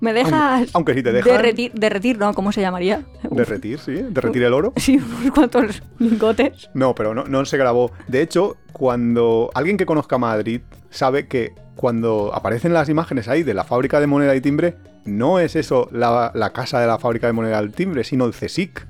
¿Me 0.00 0.12
dejas 0.12 0.32
Aunque- 0.34 0.70
aunque 0.74 0.94
si 0.94 1.02
te 1.04 1.12
dejan- 1.12 1.24
derretir, 1.36 1.72
derretir, 1.74 2.18
¿no? 2.18 2.34
¿Cómo 2.34 2.50
se 2.50 2.60
llamaría? 2.60 3.02
Derretir, 3.30 3.78
sí, 3.78 4.04
derretir 4.10 4.42
el 4.42 4.52
oro. 4.52 4.72
Sí, 4.76 4.96
unos 4.96 5.30
cuantos 5.32 5.80
lingotes. 6.00 6.68
No, 6.74 6.94
pero 6.94 7.14
no, 7.14 7.24
no 7.24 7.44
se 7.44 7.56
grabó. 7.56 7.92
De 8.08 8.20
hecho, 8.20 8.56
cuando 8.72 9.50
alguien 9.54 9.76
que 9.76 9.86
conozca 9.86 10.18
Madrid 10.18 10.60
sabe 10.90 11.28
que 11.28 11.52
cuando 11.76 12.32
aparecen 12.34 12.74
las 12.74 12.88
imágenes 12.88 13.28
ahí 13.28 13.44
de 13.44 13.54
la 13.54 13.62
fábrica 13.64 14.00
de 14.00 14.08
moneda 14.08 14.34
y 14.34 14.40
timbre, 14.40 14.74
no 15.04 15.38
es 15.38 15.54
eso 15.56 15.88
la, 15.92 16.32
la 16.34 16.50
casa 16.50 16.80
de 16.80 16.86
la 16.88 16.98
fábrica 16.98 17.28
de 17.28 17.32
moneda 17.32 17.62
y 17.62 17.68
timbre, 17.68 18.02
sino 18.02 18.24
el 18.26 18.32
CSIC. 18.32 18.86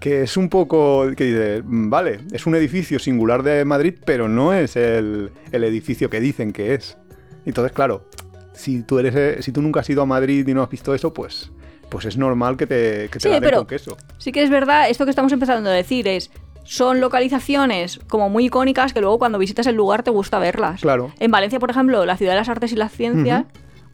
Que 0.00 0.22
es 0.22 0.36
un 0.36 0.48
poco. 0.48 1.06
que 1.16 1.24
dice, 1.24 1.62
"Mm, 1.64 1.88
vale, 1.90 2.20
es 2.32 2.46
un 2.46 2.54
edificio 2.54 2.98
singular 2.98 3.42
de 3.42 3.64
Madrid, 3.64 3.94
pero 4.04 4.28
no 4.28 4.52
es 4.52 4.76
el, 4.76 5.30
el 5.52 5.64
edificio 5.64 6.10
que 6.10 6.20
dicen 6.20 6.52
que 6.52 6.74
es. 6.74 6.96
Entonces, 7.44 7.72
claro, 7.72 8.08
si 8.52 8.82
tú 8.82 8.98
eres 8.98 9.14
eh, 9.16 9.42
si 9.42 9.52
tú 9.52 9.62
nunca 9.62 9.80
has 9.80 9.90
ido 9.90 10.02
a 10.02 10.06
Madrid 10.06 10.46
y 10.46 10.54
no 10.54 10.62
has 10.62 10.70
visto 10.70 10.94
eso, 10.94 11.12
pues. 11.14 11.50
Pues 11.88 12.04
es 12.04 12.16
normal 12.16 12.56
que 12.56 12.66
te, 12.66 13.08
que 13.10 13.18
te 13.18 13.20
Sí, 13.20 13.28
la 13.28 13.34
den 13.34 13.44
pero- 13.44 13.58
con 13.58 13.66
queso. 13.68 13.96
Sí 14.18 14.32
que 14.32 14.42
es 14.42 14.50
verdad, 14.50 14.90
esto 14.90 15.04
que 15.04 15.10
estamos 15.10 15.32
empezando 15.32 15.70
a 15.70 15.72
decir 15.72 16.08
es, 16.08 16.30
son 16.64 17.00
localizaciones 17.00 18.00
como 18.08 18.28
muy 18.28 18.46
icónicas 18.46 18.92
que 18.92 19.00
luego 19.00 19.18
cuando 19.20 19.38
visitas 19.38 19.66
el 19.68 19.76
lugar 19.76 20.02
te 20.02 20.10
gusta 20.10 20.38
verlas. 20.40 20.80
Claro. 20.80 21.12
En 21.20 21.30
Valencia, 21.30 21.60
por 21.60 21.70
ejemplo, 21.70 22.04
la 22.04 22.16
ciudad 22.16 22.32
de 22.32 22.38
las 22.40 22.48
artes 22.48 22.72
y 22.72 22.76
las 22.76 22.90
ciencias, 22.92 23.44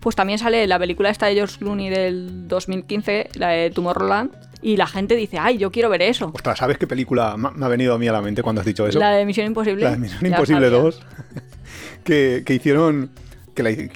pues 0.00 0.16
también 0.16 0.38
sale 0.38 0.66
la 0.66 0.78
película 0.78 1.11
esta 1.11 1.26
de 1.26 1.34
George 1.34 1.59
Clooney 1.59 1.90
del 1.90 2.48
2015, 2.48 3.28
la 3.34 3.48
de 3.50 3.70
Tomorrowland, 3.70 4.30
y 4.63 4.77
la 4.77 4.87
gente 4.87 5.17
dice, 5.17 5.39
ay, 5.39 5.59
yo 5.59 5.71
quiero 5.71 5.91
ver 5.91 6.03
eso. 6.03 6.31
Ostras, 6.33 6.59
¿sabes 6.59 6.79
qué 6.79 6.87
película 6.87 7.37
me 7.37 7.65
ha- 7.67 7.69
venido 7.69 7.95
a 7.95 7.99
mí 7.99 8.09
a 8.09 8.13
la 8.13 8.23
mente 8.23 8.43
cuando 8.43 8.61
has 8.61 8.67
dicho 8.67 8.87
eso? 8.87 8.99
La 8.99 9.11
de 9.11 9.27
Misión 9.27 9.47
Imposible. 9.47 9.85
La 9.85 9.91
de 9.91 9.99
Misión 9.99 10.25
Imposible 10.25 10.67
sabía. 10.71 10.83
2, 10.83 11.03
que, 12.05 12.43
que 12.47 12.55
hicieron, 12.55 13.11
que 13.55 13.91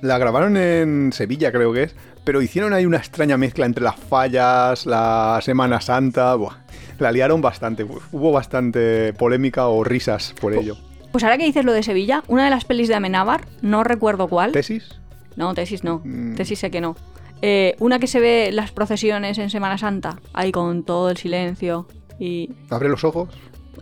la 0.00 0.18
grabaron 0.18 0.56
en 0.56 1.12
Sevilla 1.12 1.52
creo 1.52 1.72
que 1.72 1.84
es, 1.84 1.94
pero 2.24 2.40
hicieron 2.42 2.72
ahí 2.72 2.86
una 2.86 2.96
extraña 2.98 3.36
mezcla 3.36 3.66
entre 3.66 3.84
las 3.84 3.96
fallas, 3.96 4.86
la 4.86 5.40
Semana 5.42 5.80
Santa, 5.80 6.34
buah, 6.34 6.56
la 6.98 7.12
liaron 7.12 7.40
bastante, 7.40 7.84
hubo 7.84 8.32
bastante 8.32 9.12
polémica 9.12 9.66
o 9.68 9.84
risas 9.84 10.34
por 10.40 10.54
ello. 10.54 10.76
Pues 11.10 11.24
ahora 11.24 11.36
que 11.36 11.44
dices 11.44 11.64
lo 11.64 11.72
de 11.72 11.82
Sevilla, 11.82 12.22
una 12.28 12.44
de 12.44 12.50
las 12.50 12.64
pelis 12.64 12.88
de 12.88 12.94
Amenábar, 12.94 13.46
no 13.60 13.84
recuerdo 13.84 14.28
cuál. 14.28 14.52
¿Tesis? 14.52 14.96
No, 15.36 15.52
tesis 15.54 15.84
no. 15.84 16.00
Mm. 16.04 16.34
Tesis 16.36 16.58
sé 16.58 16.70
que 16.70 16.80
no. 16.80 16.96
Eh, 17.42 17.74
una 17.80 17.98
que 17.98 18.06
se 18.06 18.20
ve 18.20 18.50
las 18.52 18.70
procesiones 18.72 19.36
en 19.38 19.50
Semana 19.50 19.76
Santa, 19.76 20.20
ahí 20.32 20.52
con 20.52 20.84
todo 20.84 21.10
el 21.10 21.16
silencio 21.16 21.86
y... 22.18 22.50
¿Abre 22.70 22.88
los 22.88 23.02
ojos? 23.04 23.28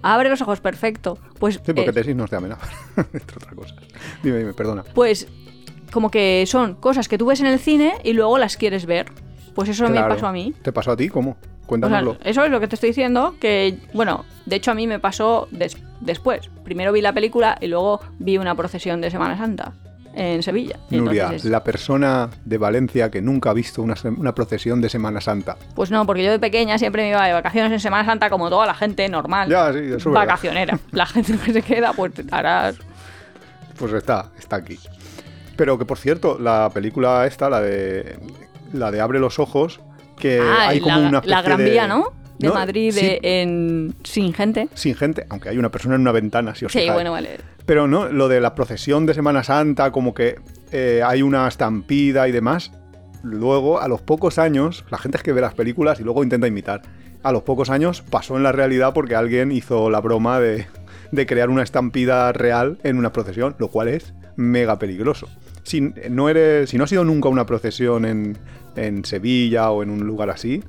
Abre 0.03 0.31
los 0.31 0.41
ojos, 0.41 0.61
perfecto. 0.61 1.19
Pues, 1.39 1.57
Sí, 1.57 1.61
porque 1.75 1.91
eh, 1.91 1.93
tesis 1.93 2.17
no 2.17 2.25
es 2.25 2.31
de 2.31 2.37
amenaza, 2.39 2.67
entre 2.97 3.37
otras 3.37 3.55
cosas. 3.55 3.77
Dime, 4.23 4.39
dime, 4.39 4.55
perdona. 4.55 4.83
pues 4.95 5.29
como 5.93 6.11
que 6.11 6.45
son 6.47 6.75
cosas 6.77 7.09
que 7.09 7.19
tú 7.19 7.27
ves 7.27 7.41
en 7.41 7.47
el 7.47 7.59
cine 7.59 7.95
y 8.05 8.13
luego 8.15 8.39
las 8.39 8.57
quieres 8.57 8.87
ver. 8.87 9.07
Pues 9.55 9.69
eso 9.69 9.89
me 9.89 10.01
pasó 10.01 10.29
a 10.29 10.33
mí. 10.33 10.55
¿Te 10.63 10.73
pasó 10.73 10.93
a 10.93 10.97
ti? 10.97 11.09
¿Cómo? 11.09 11.33
O 11.33 11.35
sea, 11.35 11.67
Cuéntanoslo. 11.67 12.17
eso 12.25 12.45
es 12.45 12.51
lo 12.51 12.61
que 12.61 12.67
te 12.69 12.77
estoy 12.77 12.91
diciendo, 12.91 13.35
que, 13.41 13.79
bueno, 13.93 14.25
de 14.47 14.57
hecho 14.57 14.71
a 14.71 14.75
mí 14.75 14.87
me 14.87 14.99
pasó 15.01 15.49
des- 15.51 15.77
después. 16.01 16.49
Primero 16.65 16.93
vi 16.93 17.01
la 17.03 17.13
película 17.13 17.59
y 17.61 17.67
luego 17.67 18.01
vi 18.19 18.39
una 18.39 18.55
procesión 18.55 19.01
de 19.01 19.11
Semana 19.11 19.37
Santa 19.37 19.73
en 20.21 20.43
Sevilla. 20.43 20.79
Nuria, 20.91 21.25
Entonces 21.25 21.51
la 21.51 21.65
persona 21.65 22.29
de 22.45 22.59
Valencia 22.59 23.11
que 23.11 23.23
nunca 23.23 23.51
ha 23.51 23.55
visto 23.55 23.83
una, 23.83 23.95
procesión 24.35 24.81
de 24.81 24.89
Semana 24.91 25.21
Santa. 25.21 25.57
Pues 25.75 25.91
no, 25.91 26.05
porque 26.05 26.23
yo 26.23 26.31
de 26.31 26.39
pequeña 26.39 26.77
siempre 26.79 27.03
me 27.03 27.11
iba 27.11 27.27
de 27.27 27.33
vacaciones 27.33 27.73
en 27.73 27.81
Semana 27.81 28.05
Santa 28.05 28.29
como 28.29 28.51
toda 28.51 28.67
la 28.67 28.75
gente 28.75 29.09
normal. 29.09 29.49
Ya, 29.49 29.73
sí, 29.73 29.79
eso 29.79 30.11
verdad. 30.11 30.27
Vacacionera. 30.27 30.79
La 30.93 31.07
gente 31.07 31.39
que 31.39 31.53
se 31.53 31.63
queda, 31.63 31.93
pues 31.93 32.13
harás... 32.31 32.77
Pues 33.79 33.93
está, 33.95 34.31
está 34.39 34.57
aquí. 34.57 34.79
Pero 35.57 35.79
que 35.79 35.87
por 35.87 35.97
cierto, 35.97 36.39
la 36.39 36.71
película 36.73 37.27
esta, 37.27 37.49
la 37.49 37.61
de 37.61 38.19
la 38.73 38.91
de 38.91 39.01
Abre 39.01 39.19
los 39.19 39.39
ojos, 39.39 39.81
que 40.19 40.41
ah, 40.41 40.69
hay 40.69 40.81
como 40.81 40.99
la, 40.99 41.09
una 41.09 41.23
la 41.25 41.43
Gran 41.43 41.59
de- 41.59 41.71
Vía, 41.71 41.87
¿no? 41.87 42.13
De 42.41 42.49
No, 42.49 42.55
Madrid 42.55 42.93
sí, 42.93 43.01
de- 43.07 43.21
en... 43.23 43.95
sin 44.03 44.33
gente. 44.33 44.69
sin 44.75 44.95
gente, 44.97 45.27
aunque 45.29 45.51
hay 45.51 45.59
una 45.59 45.71
persona 45.71 45.95
en 45.95 46.01
una 46.01 46.13
ventana, 46.13 46.55
si 46.55 46.65
os 46.65 46.73
Sí, 46.73 46.89
bueno, 46.93 47.13
vale. 47.13 47.37
Pero 47.67 47.87
no, 47.87 48.09
lo 48.09 48.29
de 48.29 48.41
la 48.41 48.55
procesión 48.55 49.07
de 49.07 49.15
Semana 49.15 49.45
Santa, 49.45 49.93
como 49.93 50.15
que 50.15 50.37
eh, 50.73 51.03
hay 51.05 51.23
una 51.23 51.47
estampida 51.47 52.27
y 52.29 52.33
demás. 52.33 52.73
Luego, 53.23 53.81
a 53.81 53.89
los 53.89 54.01
pocos 54.01 54.39
años, 54.39 54.85
la 54.91 54.99
gente 54.99 55.19
es 55.19 55.23
que 55.23 55.33
ve 55.33 55.41
las 55.43 55.55
películas 55.55 56.01
y 56.01 56.03
luego 56.05 56.23
intenta 56.23 56.47
imitar. 56.47 56.83
A 57.23 57.33
los 57.33 57.43
pocos 57.43 57.69
años 57.69 58.03
pasó 58.03 58.37
en 58.39 58.43
la 58.43 58.53
realidad 58.53 58.95
porque 58.95 59.15
alguien 59.15 59.53
hizo 59.53 59.91
la 59.91 60.01
broma 60.01 60.41
de, 60.41 60.67
de 61.13 61.27
crear 61.27 61.51
una 61.51 61.63
estampida 61.63 62.33
real 62.33 62.79
en 62.83 62.97
una 62.97 63.13
procesión, 63.13 63.55
lo 63.59 63.69
cual 63.69 63.89
es 63.89 64.15
mega 64.37 64.79
peligroso. 64.79 65.29
Si 65.65 65.83
no, 66.09 66.31
eres, 66.31 66.71
si 66.71 66.79
no 66.79 66.85
has 66.85 66.93
ido 66.93 67.05
nunca 67.05 67.29
a 67.29 67.33
una 67.33 67.45
procesión 67.45 68.07
en, 68.07 68.39
en 68.75 69.05
Sevilla 69.05 69.71
o 69.71 69.83
en 69.83 69.91
un 69.91 70.07
lugar 70.07 70.31
así, 70.31 70.65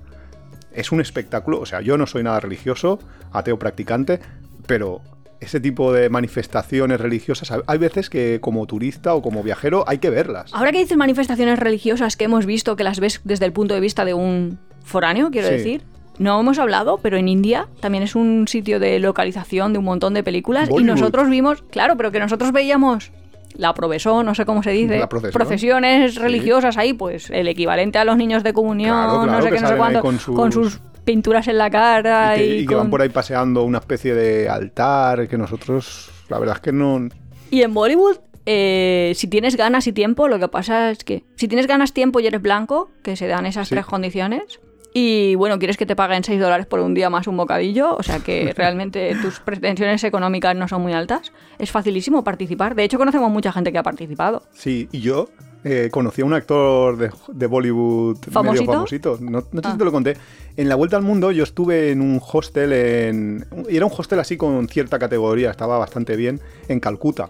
es 0.73 0.91
un 0.91 1.01
espectáculo. 1.01 1.59
O 1.59 1.65
sea, 1.65 1.81
yo 1.81 1.97
no 1.97 2.07
soy 2.07 2.23
nada 2.23 2.39
religioso, 2.39 2.99
ateo 3.31 3.57
practicante, 3.59 4.19
pero 4.67 5.01
ese 5.39 5.59
tipo 5.59 5.91
de 5.91 6.09
manifestaciones 6.09 7.01
religiosas, 7.01 7.51
hay 7.65 7.77
veces 7.79 8.09
que 8.09 8.39
como 8.41 8.65
turista 8.67 9.15
o 9.15 9.21
como 9.21 9.41
viajero 9.41 9.83
hay 9.87 9.97
que 9.97 10.09
verlas. 10.11 10.53
Ahora 10.53 10.71
que 10.71 10.77
dices 10.79 10.97
manifestaciones 10.97 11.57
religiosas 11.59 12.15
que 12.15 12.25
hemos 12.25 12.45
visto, 12.45 12.75
que 12.75 12.83
las 12.83 12.99
ves 12.99 13.21
desde 13.23 13.45
el 13.45 13.51
punto 13.53 13.73
de 13.73 13.79
vista 13.79 14.05
de 14.05 14.13
un 14.13 14.59
foráneo, 14.83 15.31
quiero 15.31 15.47
Sí. 15.47 15.53
decir. 15.55 15.81
No 16.19 16.39
hemos 16.39 16.59
hablado, 16.59 16.99
pero 17.01 17.17
en 17.17 17.27
India 17.27 17.67
también 17.79 18.03
es 18.03 18.13
un 18.15 18.47
sitio 18.47 18.79
de 18.79 18.99
localización 18.99 19.73
de 19.73 19.79
un 19.79 19.85
montón 19.85 20.13
de 20.13 20.21
películas. 20.23 20.69
Y 20.69 20.83
nosotros 20.83 21.27
vimos, 21.29 21.63
claro, 21.71 21.97
pero 21.97 22.11
que 22.11 22.19
nosotros 22.19 22.51
veíamos 22.51 23.11
la 23.57 23.73
provesón, 23.73 24.25
no 24.25 24.35
sé 24.35 24.45
cómo 24.45 24.63
se 24.63 24.71
dice, 24.71 25.01
procesiones 25.31 26.15
religiosas 26.15 26.77
ahí, 26.77 26.93
pues 26.93 27.29
el 27.29 27.47
equivalente 27.47 27.97
a 27.99 28.05
los 28.05 28.17
niños 28.17 28.43
de 28.43 28.53
comunión, 28.53 28.95
Claro, 28.97 29.21
claro, 29.23 29.31
no 29.31 29.41
sé 29.41 29.51
qué, 29.51 29.61
no 29.61 29.67
sé 29.67 29.77
cuánto, 29.77 30.01
con 30.01 30.17
con 30.17 30.51
sus- 30.51 30.79
pinturas 31.03 31.47
en 31.47 31.57
la 31.57 31.69
cara 31.71 32.37
y 32.37 32.39
que, 32.39 32.45
y, 32.45 32.59
y 32.59 32.65
que 32.67 32.75
van 32.75 32.89
por 32.91 33.01
ahí 33.01 33.09
paseando 33.09 33.63
una 33.63 33.79
especie 33.79 34.13
de 34.13 34.47
altar 34.47 35.27
que 35.27 35.37
nosotros, 35.37 36.09
la 36.29 36.37
verdad 36.37 36.57
es 36.57 36.61
que 36.61 36.71
no... 36.71 37.09
Y 37.49 37.63
en 37.63 37.73
Bollywood, 37.73 38.17
eh, 38.45 39.11
si 39.15 39.27
tienes 39.27 39.55
ganas 39.57 39.87
y 39.87 39.93
tiempo, 39.93 40.27
lo 40.27 40.37
que 40.39 40.47
pasa 40.47 40.91
es 40.91 41.03
que 41.03 41.23
si 41.35 41.47
tienes 41.47 41.65
ganas, 41.67 41.93
tiempo 41.93 42.19
y 42.19 42.27
eres 42.27 42.41
blanco, 42.41 42.91
que 43.03 43.15
se 43.15 43.27
dan 43.27 43.45
esas 43.47 43.67
Sí. 43.67 43.75
tres 43.75 43.85
condiciones, 43.87 44.59
y 44.93 45.35
bueno, 45.35 45.57
quieres 45.59 45.77
que 45.77 45.85
te 45.85 45.95
paguen 45.95 46.23
6 46.23 46.39
dólares 46.39 46.65
por 46.65 46.79
un 46.79 46.93
día 46.93 47.09
más 47.09 47.27
un 47.27 47.37
bocadillo, 47.37 47.95
o 47.95 48.03
sea 48.03 48.19
que 48.19 48.53
realmente 48.57 49.15
tus 49.21 49.39
pretensiones 49.39 50.03
económicas 50.03 50.55
no 50.55 50.67
son 50.67 50.81
muy 50.81 50.93
altas, 50.93 51.31
es 51.59 51.71
facilísimo 51.71 52.23
participar. 52.23 52.75
De 52.75 52.83
hecho, 52.83 52.97
conocemos 52.97 53.31
mucha 53.31 53.51
gente 53.51 53.71
que 53.71 53.77
ha 53.77 53.83
participado. 53.83 54.43
Sí, 54.53 54.89
y 54.91 54.99
yo 55.01 55.29
eh, 55.63 55.89
conocí 55.91 56.21
a 56.23 56.25
un 56.25 56.33
actor 56.33 56.97
de, 56.97 57.11
de 57.31 57.47
Bollywood 57.47 58.17
¿Famosito? 58.31 58.63
medio 58.63 58.73
famosito. 58.73 59.17
No, 59.21 59.43
no 59.51 59.61
sé 59.61 59.67
Ah. 59.67 59.71
si 59.71 59.77
te 59.77 59.85
lo 59.85 59.91
conté. 59.91 60.17
En 60.57 60.67
la 60.67 60.75
vuelta 60.75 60.97
al 60.97 61.03
mundo 61.03 61.31
yo 61.31 61.43
estuve 61.43 61.91
en 61.91 62.01
un 62.01 62.19
hostel 62.33 62.73
en... 62.73 63.45
Y 63.69 63.77
era 63.77 63.85
un 63.85 63.91
hostel 63.95 64.19
así 64.19 64.37
con 64.37 64.67
cierta 64.67 64.97
categoría, 64.99 65.51
estaba 65.51 65.77
bastante 65.77 66.15
bien, 66.15 66.41
en 66.67 66.79
Calcuta. 66.79 67.29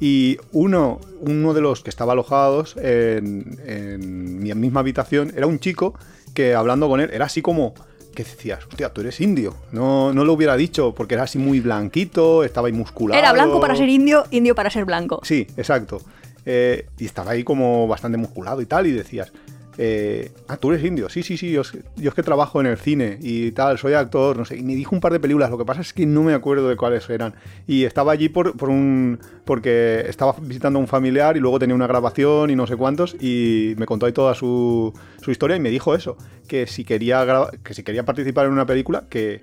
Y 0.00 0.38
uno, 0.52 1.00
uno 1.20 1.54
de 1.54 1.60
los 1.60 1.82
que 1.82 1.90
estaba 1.90 2.12
alojados 2.12 2.76
en, 2.76 3.58
en 3.66 4.40
mi 4.40 4.52
misma 4.54 4.80
habitación 4.80 5.32
era 5.34 5.46
un 5.46 5.58
chico 5.58 5.94
que 6.34 6.54
hablando 6.54 6.88
con 6.88 7.00
él 7.00 7.10
era 7.12 7.24
así 7.24 7.40
como 7.40 7.74
que 8.16 8.24
decías, 8.24 8.66
hostia, 8.66 8.88
tú 8.88 9.02
eres 9.02 9.20
indio. 9.20 9.54
No, 9.72 10.12
no 10.12 10.24
lo 10.24 10.32
hubiera 10.32 10.56
dicho 10.56 10.94
porque 10.94 11.14
era 11.14 11.24
así 11.24 11.38
muy 11.38 11.60
blanquito, 11.60 12.42
estaba 12.42 12.66
ahí 12.66 12.72
musculado. 12.72 13.18
Era 13.18 13.32
blanco 13.32 13.60
para 13.60 13.76
ser 13.76 13.88
indio, 13.88 14.24
indio 14.30 14.54
para 14.54 14.70
ser 14.70 14.84
blanco. 14.84 15.20
Sí, 15.22 15.46
exacto. 15.56 16.00
Eh, 16.44 16.86
y 16.98 17.04
estaba 17.04 17.32
ahí 17.32 17.44
como 17.44 17.86
bastante 17.86 18.16
musculado 18.18 18.60
y 18.60 18.66
tal, 18.66 18.86
y 18.86 18.92
decías, 18.92 19.32
eh, 19.78 20.30
ah, 20.48 20.56
tú 20.56 20.72
eres 20.72 20.84
indio, 20.84 21.08
sí, 21.08 21.22
sí, 21.22 21.36
sí, 21.36 21.50
yo, 21.50 21.60
es- 21.62 21.72
que 22.14 22.22
trabajo 22.22 22.60
en 22.60 22.66
el 22.66 22.78
cine 22.78 23.18
y 23.20 23.52
tal, 23.52 23.76
soy 23.78 23.92
actor, 23.92 24.36
no 24.36 24.44
sé, 24.44 24.56
y 24.56 24.62
me 24.62 24.74
dijo 24.74 24.94
un 24.94 25.00
par 25.00 25.12
de 25.12 25.20
películas, 25.20 25.50
lo 25.50 25.58
que 25.58 25.64
pasa 25.66 25.82
es 25.82 25.92
que 25.92 26.06
no 26.06 26.22
me 26.22 26.32
acuerdo 26.32 26.68
de 26.68 26.76
cuáles 26.76 27.08
eran. 27.10 27.34
Y 27.66 27.84
estaba 27.84 28.12
allí 28.12 28.28
por, 28.30 28.54
un, 28.70 29.18
porque 29.44 30.04
estaba 30.08 30.34
visitando 30.40 30.78
a 30.78 30.82
un 30.82 30.88
familiar 30.88 31.36
y 31.36 31.40
luego 31.40 31.58
tenía 31.58 31.74
una 31.74 31.86
grabación 31.86 32.50
y 32.50 32.56
no 32.56 32.66
sé 32.66 32.76
cuántos, 32.76 33.16
y 33.20 33.74
me 33.76 33.84
contó 33.86 34.06
ahí 34.06 34.12
toda 34.12 34.34
su, 34.34 34.92
su 35.20 35.30
historia 35.30 35.56
y 35.56 35.60
me 35.60 35.70
dijo 35.70 35.94
eso, 35.94 36.16
que 36.48 36.66
si 36.66 36.84
quería, 36.84 37.26
que 37.62 37.74
si 37.74 37.82
quería 37.82 38.04
participar 38.04 38.46
en 38.46 38.52
una 38.52 38.64
película, 38.66 39.04
que 39.10 39.40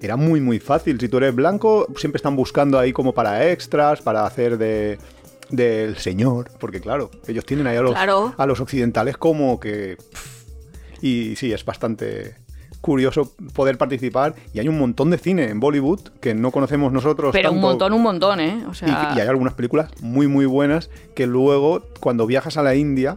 era 0.00 0.16
muy 0.16 0.40
muy 0.40 0.58
fácil. 0.58 1.00
Si 1.00 1.08
tú 1.08 1.16
eres 1.16 1.34
blanco, 1.34 1.86
siempre 1.96 2.18
están 2.18 2.36
buscando 2.36 2.78
ahí 2.78 2.92
como 2.92 3.12
para 3.14 3.50
extras, 3.50 4.02
para 4.02 4.26
hacer 4.26 4.58
de 4.58 4.98
del 5.50 5.96
señor, 5.98 6.50
porque 6.58 6.80
claro, 6.80 7.10
ellos 7.26 7.44
tienen 7.44 7.66
ahí 7.66 7.76
a 7.76 7.82
los, 7.82 7.92
Claro. 7.92 8.34
a 8.36 8.46
los 8.46 8.60
occidentales 8.60 9.16
como 9.16 9.58
que... 9.60 9.96
pff, 9.96 10.44
y 11.02 11.36
sí, 11.36 11.52
es 11.52 11.64
bastante 11.64 12.36
curioso 12.80 13.32
poder 13.54 13.78
participar 13.78 14.34
y 14.52 14.60
hay 14.60 14.68
un 14.68 14.78
montón 14.78 15.10
de 15.10 15.16
cine 15.18 15.48
en 15.48 15.58
Bollywood 15.60 16.00
que 16.20 16.34
no 16.34 16.50
conocemos 16.50 16.92
nosotros 16.92 17.32
Pero 17.32 17.50
un 17.52 17.60
montón, 17.60 17.92
un 17.94 18.02
montón, 18.02 18.40
¿eh? 18.40 18.62
O 18.68 18.72
Y, 18.72 18.74
sea, 18.74 19.12
y 19.16 19.20
hay 19.20 19.26
algunas 19.28 19.54
películas 19.54 19.90
muy, 20.02 20.28
muy 20.28 20.44
buenas 20.46 20.90
que 21.14 21.26
luego, 21.26 21.82
cuando 22.00 22.26
viajas 22.26 22.56
a 22.58 22.62
la 22.62 22.74
India, 22.74 23.16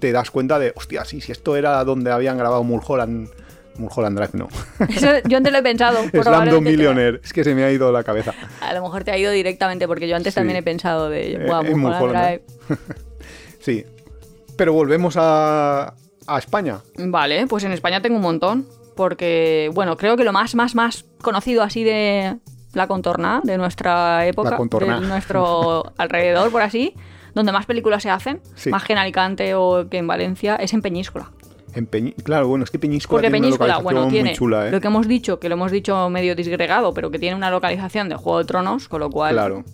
te 0.00 0.10
das 0.12 0.30
cuenta 0.32 0.58
de, 0.58 0.72
hostia, 0.76 1.04
sí, 1.04 1.20
si 1.20 1.30
esto 1.32 1.54
era 1.56 1.82
donde 1.84 2.10
habían 2.10 2.38
grabado 2.38 2.62
Mulholland. 2.64 3.28
Mulholland 3.76 4.16
Drive, 4.18 4.30
no. 4.34 4.48
eso 4.88 5.08
yo 5.28 5.36
antes 5.36 5.52
lo 5.52 5.58
he 5.58 5.62
pensado. 5.62 5.98
Slamdog 6.10 6.62
Millionaire. 6.62 7.20
Es 7.22 7.32
que 7.32 7.42
se 7.44 7.54
me 7.54 7.64
ha 7.64 7.70
ido 7.72 7.90
la 7.92 8.04
cabeza. 8.04 8.32
A 8.60 8.72
lo 8.74 8.82
mejor 8.82 9.04
te 9.04 9.10
ha 9.12 9.18
ido 9.18 9.32
directamente, 9.32 9.86
porque 9.88 10.06
yo 10.08 10.16
antes 10.16 10.34
Sí. 10.34 10.40
también 10.40 10.56
he 10.56 10.62
pensado 10.62 11.08
de, 11.08 11.32
Eh, 11.34 11.46
"Buah, 11.46 11.60
en 11.66 11.78
Mulholland 11.78 12.00
Mulholland 12.02 12.26
Drive". 12.26 12.42
Sí. 13.60 13.84
Pero 14.56 14.72
volvemos 14.72 15.16
a, 15.18 15.94
a 16.26 16.38
España. 16.38 16.78
Vale, 16.98 17.46
pues 17.46 17.64
en 17.64 17.72
España 17.72 18.00
tengo 18.02 18.16
un 18.16 18.22
montón. 18.22 18.66
Porque, 18.94 19.70
bueno, 19.74 19.96
creo 19.96 20.16
que 20.16 20.22
lo 20.22 20.32
más, 20.32 20.54
más, 20.54 20.76
más 20.76 21.04
conocido 21.20 21.64
así 21.64 21.82
de 21.82 22.36
la 22.74 22.86
contorna, 22.86 23.40
de 23.42 23.58
nuestra 23.58 24.24
época, 24.26 24.50
La 24.50 24.56
contorna. 24.56 25.00
de 25.00 25.06
nuestro 25.08 25.92
alrededor, 25.98 26.52
por 26.52 26.62
así, 26.62 26.94
donde 27.34 27.50
más 27.50 27.66
películas 27.66 28.04
se 28.04 28.10
hacen, 28.10 28.40
Sí. 28.54 28.70
más 28.70 28.84
que 28.84 28.92
en 28.92 29.00
Alicante 29.00 29.54
o 29.56 29.88
que 29.90 29.98
en 29.98 30.06
Valencia, 30.06 30.54
es 30.56 30.72
en 30.74 30.82
Peñíscola. 30.82 31.32
En 31.74 31.86
claro, 31.86 32.48
bueno, 32.48 32.64
es 32.64 32.70
que 32.70 32.78
Peñíscola 32.78 33.16
Porque 33.16 33.30
tiene 33.30 33.38
una 33.38 33.46
Peñíscola, 33.46 33.74
localización 33.74 33.94
bueno, 33.94 34.10
tiene 34.10 34.30
muy 34.30 34.36
chula, 34.36 34.68
¿eh? 34.68 34.70
lo 34.70 34.80
que 34.80 34.86
hemos 34.86 35.08
dicho, 35.08 35.40
que 35.40 35.48
lo 35.48 35.54
hemos 35.54 35.72
dicho 35.72 36.08
medio 36.08 36.36
disgregado, 36.36 36.94
pero 36.94 37.10
que 37.10 37.18
tiene 37.18 37.34
una 37.34 37.50
localización 37.50 38.08
de 38.08 38.16
Juego 38.16 38.38
de 38.38 38.44
Tronos, 38.44 38.88
con 38.88 39.00
lo 39.00 39.10
cual 39.10 39.32
Claro. 39.32 39.64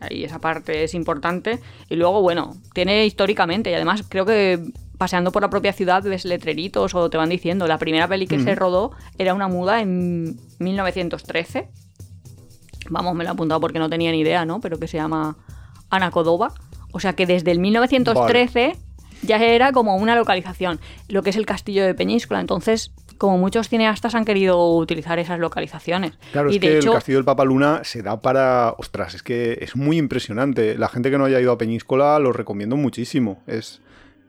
ahí 0.00 0.24
esa 0.24 0.38
parte 0.38 0.84
es 0.84 0.94
importante. 0.94 1.58
Y 1.88 1.96
luego, 1.96 2.22
bueno, 2.22 2.56
tiene 2.72 3.04
históricamente, 3.04 3.70
y 3.70 3.74
además 3.74 4.04
creo 4.08 4.24
que 4.24 4.58
paseando 5.00 5.32
por 5.32 5.40
la 5.40 5.48
propia 5.48 5.72
ciudad 5.72 6.02
ves 6.02 6.26
letreritos 6.26 6.94
o 6.94 7.08
te 7.08 7.16
van 7.16 7.30
diciendo, 7.30 7.66
la 7.66 7.78
primera 7.78 8.06
peli 8.06 8.26
que 8.26 8.38
se 8.38 8.54
rodó 8.54 8.92
era 9.16 9.32
una 9.32 9.48
muda 9.48 9.80
en 9.80 10.38
1913. 10.58 11.70
Vamos, 12.90 13.14
me 13.14 13.24
lo 13.24 13.30
he 13.30 13.32
apuntado 13.32 13.60
porque 13.60 13.78
no 13.78 13.88
tenía 13.88 14.10
ni 14.10 14.20
idea, 14.20 14.44
¿no? 14.44 14.60
Pero 14.60 14.78
que 14.78 14.88
se 14.88 14.98
llama 14.98 15.38
Ana 15.88 16.10
Codova. 16.10 16.52
O 16.92 17.00
sea 17.00 17.14
que 17.14 17.24
desde 17.24 17.50
el 17.50 17.60
1913 17.60 18.76
ya 19.22 19.36
era 19.42 19.72
como 19.72 19.96
una 19.96 20.16
localización, 20.16 20.80
lo 21.08 21.22
que 21.22 21.30
es 21.30 21.36
el 21.36 21.46
castillo 21.46 21.84
de 21.84 21.94
Peñíscola. 21.94 22.40
Entonces, 22.40 22.92
como 23.18 23.36
muchos 23.38 23.68
cineastas 23.68 24.14
han 24.14 24.24
querido 24.24 24.76
utilizar 24.76 25.18
esas 25.18 25.38
localizaciones. 25.38 26.12
Claro, 26.32 26.50
y 26.50 26.54
es 26.54 26.60
de 26.60 26.66
que 26.66 26.78
hecho, 26.78 26.90
el 26.90 26.94
Castillo 26.94 27.18
del 27.18 27.24
Papaluna 27.26 27.82
se 27.84 28.02
da 28.02 28.20
para... 28.20 28.74
Ostras, 28.78 29.14
es 29.14 29.22
que 29.22 29.58
es 29.60 29.76
muy 29.76 29.98
impresionante. 29.98 30.76
La 30.78 30.88
gente 30.88 31.10
que 31.10 31.18
no 31.18 31.26
haya 31.26 31.38
ido 31.38 31.52
a 31.52 31.58
Peñíscola 31.58 32.18
lo 32.18 32.32
recomiendo 32.32 32.76
muchísimo. 32.76 33.42
Es, 33.46 33.82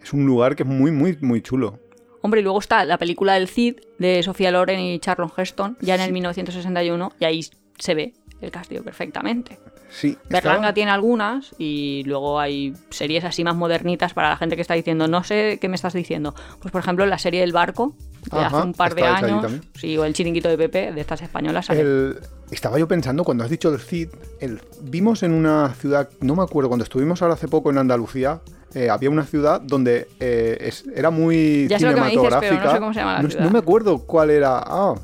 es 0.04 0.12
un 0.12 0.26
lugar 0.26 0.58
que 0.58 0.64
es 0.64 0.70
muy, 0.70 0.92
muy, 0.92 1.18
muy 1.22 1.42
chulo. 1.42 1.80
Hombre, 2.22 2.42
y 2.42 2.44
luego 2.44 2.60
está 2.60 2.84
la 2.86 2.98
película 2.98 3.34
del 3.36 3.48
Cid 3.48 3.78
de 3.98 4.22
Sofía 4.24 4.52
Loren 4.52 4.80
y 4.80 5.00
Charlton 5.00 5.32
Heston, 5.36 5.78
ya 5.82 5.96
en 5.96 6.02
el 6.02 6.12
1961, 6.12 7.14
y 7.20 7.26
ahí 7.26 7.46
se 7.80 7.96
ve 7.96 8.14
el 8.42 8.52
castillo 8.52 8.84
perfectamente. 8.84 9.58
Sí. 9.92 10.18
Berlanga 10.30 10.74
tiene 10.74 10.90
algunas 10.92 11.54
y 11.58 12.04
luego 12.06 12.40
hay 12.40 12.74
series 12.90 13.26
así 13.26 13.44
más 13.44 13.56
modernitas 13.56 14.14
para 14.14 14.30
la 14.30 14.38
gente 14.38 14.56
que 14.56 14.62
está 14.62 14.74
diciendo, 14.74 15.08
no 15.08 15.24
sé 15.24 15.58
qué 15.60 15.68
me 15.68 15.76
estás 15.76 15.94
diciendo. 15.94 16.34
Pues 16.62 16.72
por 16.72 16.80
ejemplo 16.82 17.06
la 17.06 17.18
serie 17.18 17.44
El 17.44 17.52
Barco, 17.52 17.94
de 18.32 18.40
Ajá, 18.40 18.58
hace 18.60 18.68
un 18.68 18.74
par 18.74 18.96
de 18.96 19.04
años, 19.04 19.52
sí, 19.76 19.98
o 19.98 20.06
El 20.06 20.14
Chiringuito 20.14 20.48
de 20.48 20.58
Pepe, 20.58 20.92
de 20.94 21.02
estas 21.02 21.22
españolas. 21.22 21.70
El- 21.70 22.18
estaba 22.52 22.80
yo 22.80 22.88
pensando, 22.88 23.24
cuando 23.24 23.44
has 23.44 23.50
dicho 23.50 23.70
el 23.74 23.80
Cid, 23.80 24.10
el- 24.40 24.62
vimos 24.82 25.24
en 25.24 25.34
una 25.34 25.74
ciudad, 25.74 26.10
no 26.22 26.36
me 26.36 26.44
acuerdo, 26.44 26.70
cuando 26.70 26.84
estuvimos 26.84 27.22
ahora 27.22 27.34
hace 27.34 27.48
poco 27.50 27.70
en 27.70 27.78
Andalucía, 27.78 28.40
eh, 28.74 28.90
había 28.90 29.10
una 29.10 29.26
ciudad 29.26 29.60
donde 29.60 30.08
eh, 30.22 30.58
es- 30.62 30.86
era 30.96 31.10
muy 31.10 31.68
Ya 31.68 31.78
sé 31.80 31.86
lo 31.88 31.96
que 31.96 32.02
me 32.02 32.08
dices, 32.12 32.22
pero 32.24 32.30
no 32.36 32.40
sé 32.42 32.48
cinematográfica. 32.48 32.80
cómo 32.80 32.94
se 32.94 33.00
llama 33.02 33.14
la 33.16 33.22
no, 33.24 33.30
ciudad. 33.30 33.44
no 33.44 33.52
me 33.52 33.60
acuerdo 33.60 33.98
cuál 34.00 34.30
era. 34.30 34.60
Ah, 34.66 34.96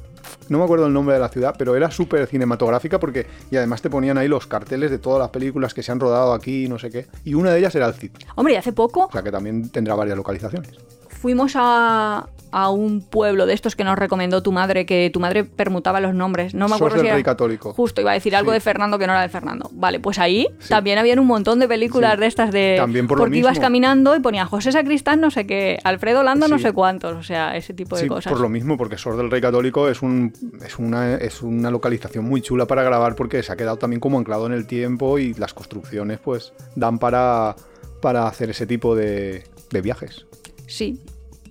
no 0.50 0.58
me 0.58 0.64
acuerdo 0.64 0.88
el 0.88 0.94
nombre 0.94 1.16
de 1.16 1.22
la 1.22 1.30
ciudad, 1.30 1.56
pero 1.58 1.76
era 1.76 1.92
súper 1.92 2.28
cinematográfica 2.28 3.00
porque. 3.00 3.28
Y 3.52 3.58
además 3.58 3.82
te 3.82 3.90
ponían 3.90 4.18
ahí 4.18 4.28
los 4.28 4.48
carteles 4.48 4.92
de 4.92 5.00
todas 5.00 5.20
las 5.20 5.30
películas 5.30 5.74
que 5.74 5.84
se 5.84 5.92
han 5.92 6.00
rodado 6.00 6.34
aquí, 6.34 6.68
no 6.68 6.80
sé 6.80 6.90
qué. 6.90 7.08
Y 7.24 7.34
una 7.34 7.52
de 7.52 7.60
ellas 7.60 7.76
era 7.76 7.88
el 7.88 7.94
Cid. 7.94 8.12
Hombre, 8.36 8.54
y 8.54 8.58
hace 8.58 8.74
poco 8.74 9.06
O 9.06 9.12
sea 9.12 9.24
que 9.24 9.32
también 9.32 9.70
tendrá 9.70 9.96
varias 9.96 10.18
localizaciones. 10.18 10.72
Fuimos 11.18 11.54
a, 11.56 12.30
a 12.52 12.70
un 12.70 13.02
pueblo 13.02 13.46
de 13.46 13.54
estos 13.54 13.76
que 13.76 13.84
nos 13.84 13.98
recomendó 14.00 14.42
tu 14.42 14.52
madre, 14.54 14.86
que 14.86 15.10
tu 15.14 15.20
madre 15.20 15.44
permutaba 15.44 16.00
los 16.00 16.14
nombres. 16.14 16.54
No 16.54 16.66
me 16.66 16.70
Sos 16.70 16.78
acuerdo 16.78 16.96
del 16.96 17.02
si 17.02 17.08
era- 17.08 17.16
Rey 17.16 17.24
Católico. 17.24 17.74
Justo, 17.74 18.00
iba 18.02 18.12
a 18.12 18.14
decir 18.14 18.36
algo 18.36 18.52
Sí. 18.52 18.56
de 18.56 18.60
Fernando 18.62 18.98
que 18.98 19.06
no 19.08 19.14
era 19.14 19.22
de 19.24 19.30
Fernando. 19.30 19.70
Vale, 19.74 20.00
pues 20.00 20.18
ahí 20.20 20.48
Sí. 20.60 20.70
también 20.70 20.98
habían 20.98 21.20
un 21.20 21.28
montón 21.28 21.60
de 21.60 21.68
películas 21.68 22.14
Sí. 22.14 22.20
de 22.22 22.26
estas 22.28 22.52
de... 22.52 22.76
También 22.78 23.06
por 23.08 23.18
lo 23.18 23.24
porque 23.26 23.38
ibas 23.40 23.52
mismo. 23.54 23.64
caminando 23.64 24.16
y 24.16 24.20
ponía 24.22 24.46
José 24.46 24.72
Sacristán 24.72 25.20
no 25.20 25.30
sé 25.30 25.46
qué, 25.46 25.80
Alfredo 25.84 26.24
Lando 26.24 26.48
no 26.48 26.58
sé 26.60 26.72
cuántos, 26.72 27.14
o 27.18 27.24
sea, 27.24 27.58
ese 27.58 27.74
tipo 27.74 27.96
de 27.98 28.04
Sí, 28.04 28.08
cosas. 28.08 28.32
por 28.32 28.42
lo 28.42 28.48
mismo, 28.50 28.78
porque 28.78 28.98
Sor 28.98 29.18
del 29.18 29.30
Rey 29.30 29.42
Católico 29.42 29.90
es, 29.90 30.02
un, 30.02 30.32
es, 30.66 30.80
una, 30.80 31.16
es 31.16 31.42
una 31.42 31.70
localización 31.72 32.24
muy 32.26 32.42
chula 32.42 32.66
para 32.66 32.84
grabar 32.84 33.16
porque 33.16 33.44
se 33.44 33.52
ha 33.52 33.58
quedado 33.58 33.78
también 33.78 34.00
como 34.00 34.20
anclado 34.20 34.46
en 34.46 34.54
el 34.54 34.68
tiempo 34.68 35.20
y 35.20 35.34
las 35.34 35.54
construcciones 35.54 36.20
pues 36.20 36.54
dan 36.76 36.98
para, 37.00 37.56
para 38.02 38.28
hacer 38.28 38.52
ese 38.52 38.66
tipo 38.68 38.96
de, 38.96 39.44
de 39.72 39.82
viajes. 39.82 40.27
Sí, 40.68 41.02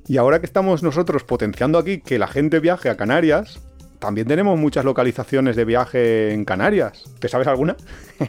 Y 0.06 0.18
ahora 0.18 0.40
que 0.40 0.46
estamos 0.46 0.82
nosotros 0.82 1.24
potenciando 1.24 1.78
aquí 1.78 2.00
que 2.00 2.18
la 2.18 2.28
gente 2.28 2.60
viaje 2.60 2.90
a 2.90 2.96
Canarias, 2.96 3.60
también 3.98 4.26
tenemos 4.26 4.58
muchas 4.58 4.84
localizaciones 4.84 5.56
de 5.56 5.64
viaje 5.64 6.32
en 6.32 6.44
Canarias. 6.44 7.04
¿Te 7.18 7.28
sabes 7.28 7.46
alguna? 7.46 7.76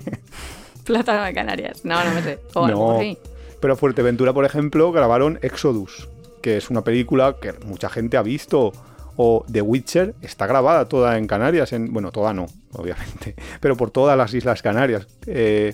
Plátano 0.86 1.24
de 1.26 1.34
Canarias. 1.34 1.84
No, 1.84 2.04
no 2.04 2.14
me 2.14 2.22
sé. 2.24 2.40
O 2.54 2.66
a 2.66 2.72
lo 2.72 2.78
no. 2.78 2.88
mejor 2.88 3.02
sí. 3.02 3.18
Pero 3.60 3.76
Fuerteventura, 3.76 4.34
por 4.34 4.46
ejemplo, 4.46 4.92
grabaron 4.92 5.40
Exodus, 5.42 6.08
que 6.42 6.58
es 6.58 6.70
una 6.70 6.84
película 6.84 7.38
que 7.42 7.54
mucha 7.66 7.90
gente 7.90 8.18
ha 8.18 8.24
visto. 8.24 8.72
O 9.20 9.44
The 9.52 9.62
Witcher 9.62 10.14
está 10.22 10.46
grabada 10.46 10.88
toda 10.88 11.18
en 11.18 11.26
Canarias, 11.26 11.74
en, 11.74 11.92
bueno, 11.92 12.12
toda 12.12 12.34
no, 12.34 12.46
obviamente, 12.74 13.36
pero 13.60 13.76
por 13.76 13.90
todas 13.90 14.16
las 14.16 14.34
Islas 14.34 14.62
Canarias. 14.62 15.08
Eh, 15.26 15.74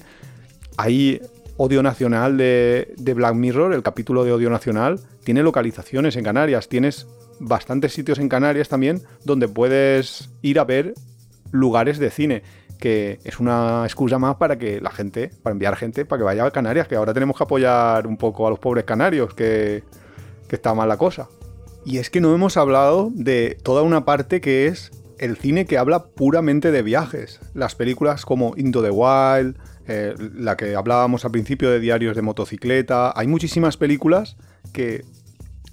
hay 0.78 1.22
Odio 1.58 1.84
Nacional 1.84 2.38
de, 2.38 3.14
Black 3.16 3.36
Mirror, 3.36 3.74
el 3.74 3.84
capítulo 3.84 4.24
de 4.24 4.32
Odio 4.32 4.50
Nacional, 4.50 5.00
tiene 5.24 5.44
localizaciones 5.44 6.16
en 6.16 6.24
Canarias. 6.24 6.68
Tienes 6.68 7.08
bastantes 7.40 7.94
sitios 7.94 8.20
en 8.20 8.30
Canarias 8.30 8.70
también 8.70 9.02
donde 9.24 9.48
puedes 9.48 10.32
ir 10.42 10.60
a 10.60 10.64
ver 10.64 10.96
lugares 11.52 12.00
de 12.00 12.10
cine, 12.10 12.42
que 12.80 13.20
es 13.24 13.40
una 13.40 13.84
excusa 13.86 14.18
más 14.18 14.38
para 14.38 14.58
que 14.58 14.82
la 14.82 14.90
gente, 14.90 15.30
para 15.44 15.52
enviar 15.52 15.76
gente, 15.76 16.06
para 16.06 16.20
que 16.20 16.24
vaya 16.24 16.46
a 16.46 16.52
Canarias, 16.52 16.88
que 16.88 16.96
ahora 16.96 17.14
tenemos 17.14 17.38
que 17.38 17.44
apoyar 17.44 18.08
un 18.08 18.18
poco 18.18 18.48
a 18.48 18.50
los 18.50 18.60
pobres 18.60 18.86
canarios, 18.86 19.36
que, 19.36 19.84
que 20.48 20.56
está 20.56 20.74
mal 20.74 20.90
la 20.90 20.98
cosa. 20.98 21.30
Y 21.86 21.98
es 21.98 22.10
que 22.10 22.22
no 22.22 22.34
hemos 22.34 22.58
hablado 22.58 23.12
de 23.14 23.58
toda 23.62 23.84
una 23.84 24.06
parte 24.06 24.42
que 24.42 24.68
es 24.68 24.92
el 25.20 25.38
cine 25.38 25.66
que 25.66 25.78
habla 25.78 26.06
puramente 26.06 26.72
de 26.72 26.82
viajes. 26.82 27.40
Las 27.54 27.76
películas 27.76 28.26
como 28.26 28.54
Into 28.58 28.82
the 28.82 28.90
Wild, 28.90 29.58
eh, 29.88 30.14
la 30.36 30.56
que 30.58 30.76
hablábamos 30.76 31.26
al 31.26 31.32
principio 31.32 31.70
de 31.70 31.80
diarios 31.80 32.16
de 32.16 32.22
motocicleta. 32.22 33.12
Hay 33.16 33.28
muchísimas 33.28 33.78
películas 33.78 34.38
que 34.72 35.04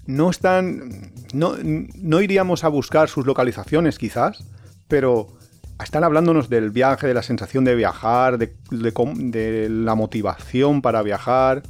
no 0.06 0.30
están. 0.30 1.12
No, 1.32 1.54
no 1.62 2.20
iríamos 2.20 2.64
a 2.64 2.68
buscar 2.68 3.08
sus 3.08 3.26
localizaciones, 3.26 3.98
quizás, 3.98 4.44
pero 4.88 5.28
están 5.82 6.04
hablándonos 6.04 6.48
del 6.50 6.70
viaje, 6.70 7.06
de 7.06 7.14
la 7.14 7.22
sensación 7.22 7.64
de 7.64 7.74
viajar, 7.74 8.36
de, 8.38 8.52
de 8.70 8.92
cómo- 8.92 9.14
de 9.16 9.68
la 9.70 9.94
motivación 9.94 10.82
para 10.82 11.02
viajar. 11.02 11.62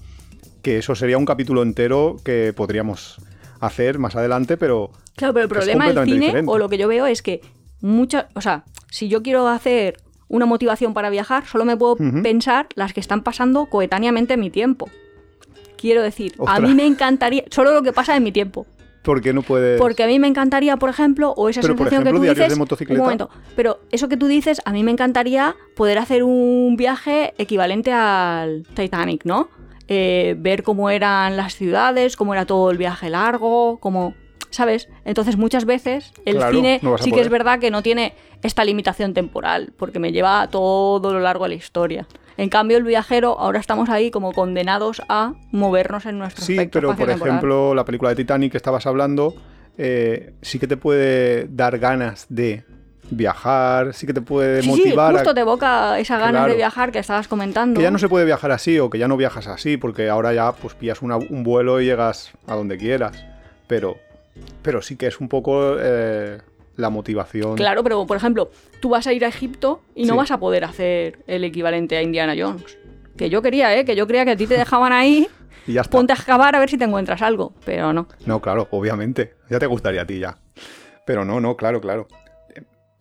Que 0.63 0.79
eso 0.79 0.95
sería 0.95 1.17
un 1.19 1.25
capítulo 1.27 1.63
entero 1.63 2.17
que 2.25 2.53
podríamos 2.55 3.17
hacer 3.61 3.99
más 3.99 4.17
adelante, 4.17 4.57
pero. 4.57 4.91
Claro, 5.17 5.35
pero 5.35 5.45
el 5.45 5.49
problema 5.51 5.93
del 5.93 6.05
cine, 6.07 6.27
diferente. 6.27 6.51
o 6.51 6.59
lo 6.59 6.69
que 6.69 6.79
yo 6.79 6.89
veo 6.89 7.07
es 7.07 7.21
que 7.23 7.41
muchas, 7.83 8.27
o 8.35 8.41
sea, 8.41 8.65
si 8.91 9.09
yo 9.09 9.23
quiero 9.23 9.49
hacer 9.49 10.01
una 10.31 10.47
motivación 10.47 10.95
para 10.95 11.11
viajar, 11.11 11.45
solo 11.45 11.67
me 11.67 11.77
puedo 11.77 11.97
pensar 12.23 12.69
las 12.77 12.95
que 12.95 13.01
están 13.01 13.23
pasando 13.23 13.67
coetáneamente 13.67 14.35
en 14.35 14.41
mi 14.41 14.49
tiempo. 14.49 14.89
Quiero 15.77 16.03
decir, 16.03 16.35
a 16.47 16.61
mí 16.61 16.75
me 16.75 16.87
encantaría, 16.87 17.45
solo 17.51 17.75
lo 17.75 17.83
que 17.83 17.93
pasa 17.93 18.17
en 18.17 18.23
mi 18.23 18.33
tiempo. 18.33 18.67
¿Por 19.03 19.23
qué 19.23 19.33
no 19.33 19.43
puedes.? 19.43 19.81
Porque 19.81 20.05
a 20.05 20.07
mí 20.07 20.19
me 20.19 20.29
encantaría, 20.29 20.77
por 20.77 20.91
ejemplo, 20.91 21.33
o 21.37 21.49
esa 21.49 21.63
Pero, 21.63 21.75
por 21.75 21.87
sensación 21.89 22.03
ejemplo, 22.03 22.21
que 22.23 22.29
tú 22.29 22.35
dices. 22.35 22.53
de 22.53 22.59
motocicleta. 22.59 23.01
Un 23.01 23.05
momento, 23.05 23.31
pero 23.57 23.81
eso 23.91 24.09
que 24.09 24.17
tú 24.17 24.27
dices, 24.27 24.61
a 24.65 24.73
mí 24.73 24.85
me 24.85 24.91
encantaría 24.91 25.57
poder 25.75 25.99
hacer 25.99 26.23
un 26.23 26.77
viaje 26.77 27.33
equivalente 27.39 27.93
al 27.93 28.65
Titanic, 28.75 29.25
¿no? 29.25 29.49
Eh, 29.89 30.37
ver 30.39 30.63
cómo 30.63 30.91
eran 30.91 31.37
las 31.37 31.57
ciudades, 31.57 32.17
cómo 32.17 32.35
era 32.35 32.45
todo 32.45 32.71
el 32.71 32.79
viaje 32.79 33.11
largo, 33.11 33.79
cómo. 33.81 34.15
¿Sabes? 34.51 34.89
Entonces, 35.05 35.37
muchas 35.37 35.65
veces 35.65 36.13
el 36.25 36.37
Claro, 36.37 36.53
cine 36.57 36.81
no 36.83 36.99
sí 36.99 37.13
que 37.13 37.21
es 37.21 37.29
verdad 37.29 37.59
que 37.61 37.71
no 37.71 37.83
tiene 37.83 38.15
esta 38.43 38.65
limitación 38.65 39.15
temporal, 39.15 39.73
porque 39.77 39.99
me 39.99 40.13
lleva 40.13 40.43
a 40.43 40.49
todo 40.49 41.13
lo 41.13 41.21
largo 41.21 41.45
de 41.45 41.51
la 41.51 41.55
historia. 41.55 42.07
En 42.37 42.49
cambio, 42.49 42.77
el 42.79 42.85
viajero, 42.85 43.39
ahora 43.39 43.61
estamos 43.61 43.89
ahí 43.91 44.11
como 44.11 44.33
condenados 44.33 45.03
a 45.09 45.35
movernos 45.53 46.07
en 46.07 46.19
nuestro 46.19 46.45
Sí, 46.45 46.57
pero 46.73 46.97
por 46.97 47.11
ejemplo, 47.11 47.75
la 47.75 47.85
película 47.85 48.11
de 48.11 48.17
Titanic 48.17 48.51
que 48.53 48.57
estabas 48.57 48.87
hablando, 48.87 49.35
eh, 49.79 50.33
sí 50.43 50.59
que 50.59 50.67
te 50.67 50.77
puede 50.77 51.47
dar 51.49 51.79
ganas 51.79 52.27
de 52.29 52.65
viajar, 53.11 53.93
sí 53.93 54.07
que 54.07 54.15
te 54.15 54.23
puede 54.23 54.63
Sí, 54.63 54.71
sí, 54.73 54.79
motivar 54.85 55.13
justo 55.15 55.31
a 55.31 55.35
te 55.35 55.41
evoca 55.41 55.99
esa 55.99 56.17
ganas 56.17 56.33
Claro. 56.43 56.51
de 56.53 56.57
viajar 56.57 56.93
que 56.93 56.99
estabas 57.01 57.29
comentando. 57.29 57.79
que 57.79 57.83
ya 57.83 57.91
no 57.91 57.99
se 57.99 58.09
puede 58.09 58.25
viajar 58.25 58.53
así 58.53 58.79
o 58.79 58.89
que 58.89 58.99
ya 58.99 59.09
no 59.09 59.17
viajas 59.17 59.47
así, 59.49 59.77
porque 59.77 60.09
ahora 60.09 60.33
ya 60.33 60.53
pues 60.53 60.75
pillas 60.75 61.03
una- 61.03 61.17
un 61.17 61.43
vuelo 61.45 61.81
y 61.81 61.85
llegas 61.87 62.31
a 62.47 62.55
donde 62.55 62.79
quieras. 62.79 63.23
Pero, 63.67 63.97
pero 64.63 64.83
sí 64.83 64.97
que 64.97 65.07
es 65.07 65.21
un 65.21 65.29
poco 65.29 65.77
eh, 65.81 66.39
la 66.77 66.91
motivación. 66.91 67.57
Claro, 67.57 67.83
pero 67.83 68.07
por 68.07 68.17
ejemplo, 68.17 68.51
tú 68.81 68.91
vas 68.91 69.07
a 69.07 69.13
ir 69.13 69.25
a 69.25 69.29
Egipto 69.29 69.81
y 69.95 70.05
no 70.05 70.15
Sí. 70.15 70.19
vas 70.19 70.31
a 70.31 70.39
poder 70.39 70.65
hacer 70.65 71.19
el 71.27 71.45
equivalente 71.45 71.97
a 71.97 72.03
Indiana 72.03 72.35
Jones. 72.39 72.79
Que 73.17 73.29
yo 73.31 73.43
quería, 73.43 73.77
¿eh? 73.77 73.85
Que 73.85 73.95
yo 73.97 74.07
creía 74.07 74.25
que 74.25 74.31
a 74.33 74.37
ti 74.37 74.47
te 74.47 74.57
dejaban 74.57 74.93
ahí, 74.93 75.29
Y 75.67 75.75
ya 75.75 75.83
está. 75.83 75.91
ponte 75.91 76.13
a 76.13 76.17
excavar 76.17 76.57
a 76.57 76.59
ver 76.59 76.71
si 76.71 76.79
te 76.79 76.85
encuentras 76.85 77.21
algo. 77.23 77.53
Pero 77.67 77.93
no. 77.93 78.09
No, 78.25 78.41
claro, 78.41 78.69
obviamente. 78.71 79.35
Ya 79.51 79.59
te 79.59 79.67
gustaría 79.67 80.03
a 80.03 80.07
ti 80.07 80.19
ya. 80.19 80.39
Pero 81.07 81.25
no, 81.25 81.39
no, 81.41 81.57
claro, 81.57 81.81
claro. 81.81 82.09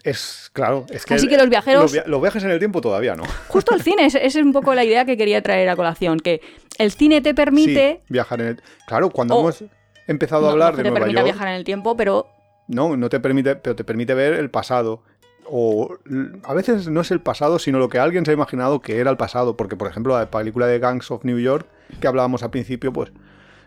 Es 0.04 0.50
claro, 0.54 0.86
es 0.90 1.06
que. 1.06 1.14
Así 1.14 1.28
que 1.28 1.36
los 1.38 1.50
viajeros- 1.50 1.82
Los, 1.84 1.92
via- 1.92 2.04
los 2.08 2.22
viajes 2.22 2.42
en 2.46 2.52
el 2.52 2.60
tiempo 2.60 2.80
todavía 2.80 3.16
no. 3.16 3.24
Justo 3.50 3.76
el 3.76 3.82
cine, 3.82 4.06
esa 4.06 4.20
es 4.20 4.36
un 4.36 4.54
poco 4.54 4.74
la 4.74 4.86
idea 4.86 5.04
que 5.06 5.18
quería 5.18 5.42
traer 5.42 5.68
a 5.68 5.76
colación. 5.76 6.20
Que 6.20 6.40
el 6.78 6.92
cine 6.92 7.20
te 7.22 7.34
permite. 7.34 8.02
Sí, 8.08 8.14
viajar 8.14 8.40
en 8.42 8.48
el. 8.48 8.62
Claro, 8.88 9.10
cuando 9.10 9.36
O- 9.36 9.40
hemos 9.42 9.64
empezado 10.12 10.42
no, 10.44 10.48
a 10.50 10.52
hablar 10.52 10.72
no 10.74 10.78
de 10.78 10.84
te 10.84 10.90
Nueva 10.90 11.00
permita 11.06 11.22
York. 11.22 11.32
viajar 11.34 11.48
en 11.50 11.54
el 11.56 11.64
tiempo, 11.64 11.96
pero 11.98 12.28
No, 12.68 12.96
no 12.98 13.10
te 13.10 13.20
permite, 13.20 13.56
pero 13.56 13.76
te 13.76 13.84
permite 13.84 14.14
ver 14.14 14.34
el 14.34 14.50
pasado. 14.50 15.04
O 15.52 15.98
a 16.44 16.54
veces 16.54 16.88
no 16.90 17.02
es 17.02 17.10
el 17.12 17.22
pasado, 17.22 17.58
sino 17.58 17.80
lo 17.80 17.90
que 17.90 17.98
alguien 17.98 18.24
se 18.26 18.32
ha 18.32 18.34
imaginado 18.36 18.82
que 18.82 19.00
era 19.00 19.10
el 19.10 19.18
pasado. 19.18 19.58
Porque, 19.58 19.76
por 19.76 19.88
ejemplo, 19.90 20.16
la 20.18 20.30
película 20.30 20.68
de 20.68 20.78
Gangs 20.78 21.10
of 21.10 21.24
New 21.26 21.40
York, 21.40 21.66
que 22.00 22.08
hablábamos 22.08 22.44
al 22.44 22.52
principio, 22.52 22.94
pues 22.94 23.12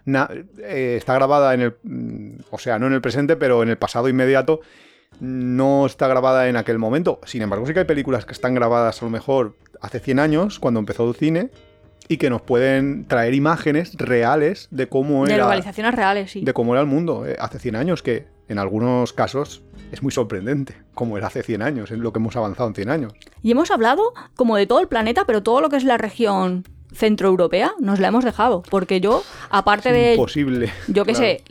na- 0.05 0.29
eh, 0.59 0.95
está 0.97 1.15
grabada 1.15 1.55
en 1.55 1.61
el. 1.63 1.77
mm, 1.83 2.31
O 2.53 2.59
sea, 2.59 2.79
no 2.79 2.87
en 2.87 2.93
el 2.93 3.01
presente, 3.01 3.35
pero 3.37 3.63
en 3.65 3.69
el 3.69 3.79
pasado 3.79 4.09
inmediato. 4.09 4.61
No 5.21 5.85
está 5.87 6.07
grabada 6.09 6.49
en 6.49 6.57
aquel 6.57 6.79
momento. 6.79 7.21
Sin 7.25 7.43
embargo, 7.43 7.67
sí 7.67 7.73
que 7.75 7.81
hay 7.81 7.85
películas 7.85 8.25
que 8.25 8.33
están 8.33 8.55
grabadas 8.55 9.03
a 9.03 9.05
lo 9.05 9.11
mejor 9.11 9.57
hace 9.81 9.99
100 10.01 10.19
años, 10.21 10.59
cuando 10.59 10.81
empezó 10.81 11.07
el 11.09 11.15
cine, 11.17 11.51
y 12.13 12.19
que 12.19 12.29
nos 12.29 12.43
pueden 12.43 13.07
traer 13.07 13.33
imágenes 13.33 13.95
reales 13.95 14.69
de 14.71 14.87
cómo 14.87 15.25
de 15.25 15.35
era 15.35 15.45
localizaciones 15.45 15.95
reales, 15.95 16.31
sí. 16.31 16.43
de 16.43 16.53
cómo 16.53 16.75
era 16.75 16.83
el 16.83 16.87
mundo 16.87 17.27
eh, 17.27 17.37
hace 17.41 17.59
100 17.59 17.77
años, 17.77 18.03
que 18.03 18.27
en 18.49 18.59
algunos 18.59 19.15
casos 19.15 19.63
es 19.93 20.03
muy 20.03 20.13
sorprendente, 20.13 20.75
como 20.95 21.17
era 21.17 21.29
hace 21.29 21.43
100 21.43 21.63
años, 21.63 21.91
en 21.91 22.03
lo 22.03 22.13
que 22.13 22.19
hemos 22.19 22.37
avanzado 22.37 22.69
en 22.69 22.75
100 22.75 22.91
años. 22.91 23.13
Y 23.43 23.51
hemos 23.51 23.71
hablado 23.71 24.13
como 24.37 24.57
de 24.57 24.67
todo 24.67 24.81
el 24.81 24.89
planeta, 24.89 25.25
pero 25.27 25.43
todo 25.43 25.63
lo 25.63 25.71
que 25.71 25.77
es 25.77 25.85
la 25.85 25.97
región 25.97 26.65
centroeuropea 26.93 27.73
nos 27.81 27.99
la 27.99 28.09
hemos 28.09 28.25
dejado. 28.25 28.63
Porque 28.71 29.01
yo, 29.01 29.23
aparte 29.49 29.91
de. 29.93 30.13
Imposible. 30.13 30.71
Yo 30.89 31.05
qué 31.07 31.13
Claro. 31.15 31.27
sé. 31.27 31.45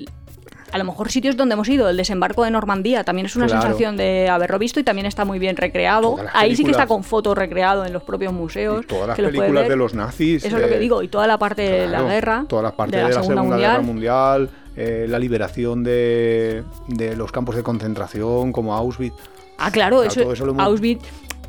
A 0.72 0.78
lo 0.78 0.84
mejor 0.86 1.12
sitios 1.12 1.36
donde 1.36 1.54
hemos 1.54 1.68
ido, 1.68 1.90
el 1.90 1.98
desembarco 1.98 2.44
de 2.44 2.52
Normandía, 2.52 3.04
también 3.04 3.26
es 3.26 3.36
una 3.36 3.48
Claro. 3.48 3.62
sensación 3.62 3.98
de 3.98 4.30
haberlo 4.30 4.58
visto 4.58 4.80
y 4.80 4.84
también 4.84 5.06
está 5.06 5.26
muy 5.26 5.38
bien 5.40 5.58
recreado. 5.58 6.16
Ahí 6.34 6.56
sí 6.56 6.64
que 6.64 6.72
está 6.72 6.88
con 6.88 7.04
fotos 7.04 7.38
recreado 7.38 7.86
en 7.86 7.92
los 7.94 8.04
propios 8.04 8.32
museos. 8.32 8.84
Y 8.84 8.88
todas 8.88 9.08
las 9.10 9.18
que 9.18 9.24
películas 9.24 9.68
de 9.68 9.76
los 9.76 9.94
nazis. 9.94 10.46
Eso 10.46 10.56
es 10.56 10.62
lo 10.64 10.70
que 10.70 10.76
eh, 10.76 10.80
digo, 10.80 11.04
y 11.04 11.08
toda 11.10 11.28
la 11.28 11.38
parte 11.38 11.62
de 11.64 11.88
la 11.88 12.04
guerra. 12.04 12.46
Toda 12.48 12.64
la 12.64 12.72
parte 12.76 12.98
de 12.98 13.04
la 13.04 13.24
Segunda. 13.24 13.58
Guerra 13.58 13.82
Mundial, 13.82 14.50
eh, 14.78 15.06
la 15.10 15.20
liberación 15.20 15.84
de, 15.84 16.64
de 16.88 17.16
los 17.18 17.32
campos 17.32 17.56
de 17.56 17.64
concentración, 17.64 18.52
como 18.54 18.74
Auschwitz. 18.74 19.14
Ah, 19.58 19.70
claro, 19.72 19.98
Claro, 20.02 20.04
eso, 20.04 20.32
eso 20.32 20.46
lo 20.46 20.54
hemos- 20.54 20.66
Auschwitz. 20.66 21.04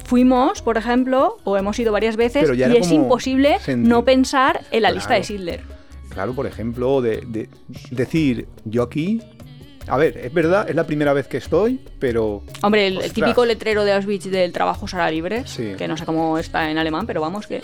Fuimos, 0.05 0.61
por 0.63 0.77
ejemplo, 0.77 1.39
o 1.45 1.57
hemos 1.57 1.79
ido 1.79 1.93
varias 1.93 2.17
veces, 2.17 2.51
y 2.59 2.63
es 2.63 2.91
imposible 2.91 3.59
sentir- 3.61 3.89
no 3.89 4.05
pensar 4.05 4.61
en 4.73 4.83
la 4.83 4.89
Claro. 4.89 4.95
lista 4.97 5.15
de 5.15 5.23
Schindler. 5.23 5.61
Claro, 6.13 6.35
por 6.35 6.47
ejemplo, 6.47 7.01
de, 7.01 7.23
de 7.27 7.49
decir, 7.91 8.47
yo 8.65 8.83
aquí... 8.83 9.21
A 9.89 9.97
ver, 9.97 10.17
es 10.19 10.33
verdad, 10.33 10.71
es 10.71 10.77
la 10.77 10.85
primera 10.87 11.13
vez 11.13 11.27
que 11.27 11.39
estoy, 11.39 11.81
pero 11.99 12.45
Hombre, 12.63 12.87
el, 12.87 13.13
típico 13.13 13.45
letrero 13.45 13.85
de 13.85 13.93
Auschwitz 13.93 14.27
del 14.31 14.53
trabajo 14.53 14.87
será 14.87 15.11
libre, 15.11 15.43
Sí. 15.45 15.73
que 15.77 15.89
no 15.89 15.97
sé 15.97 16.07
cómo 16.07 16.39
está 16.39 16.71
en 16.71 16.79
alemán, 16.79 17.05
pero 17.05 17.21
vamos 17.21 17.49
que 17.49 17.63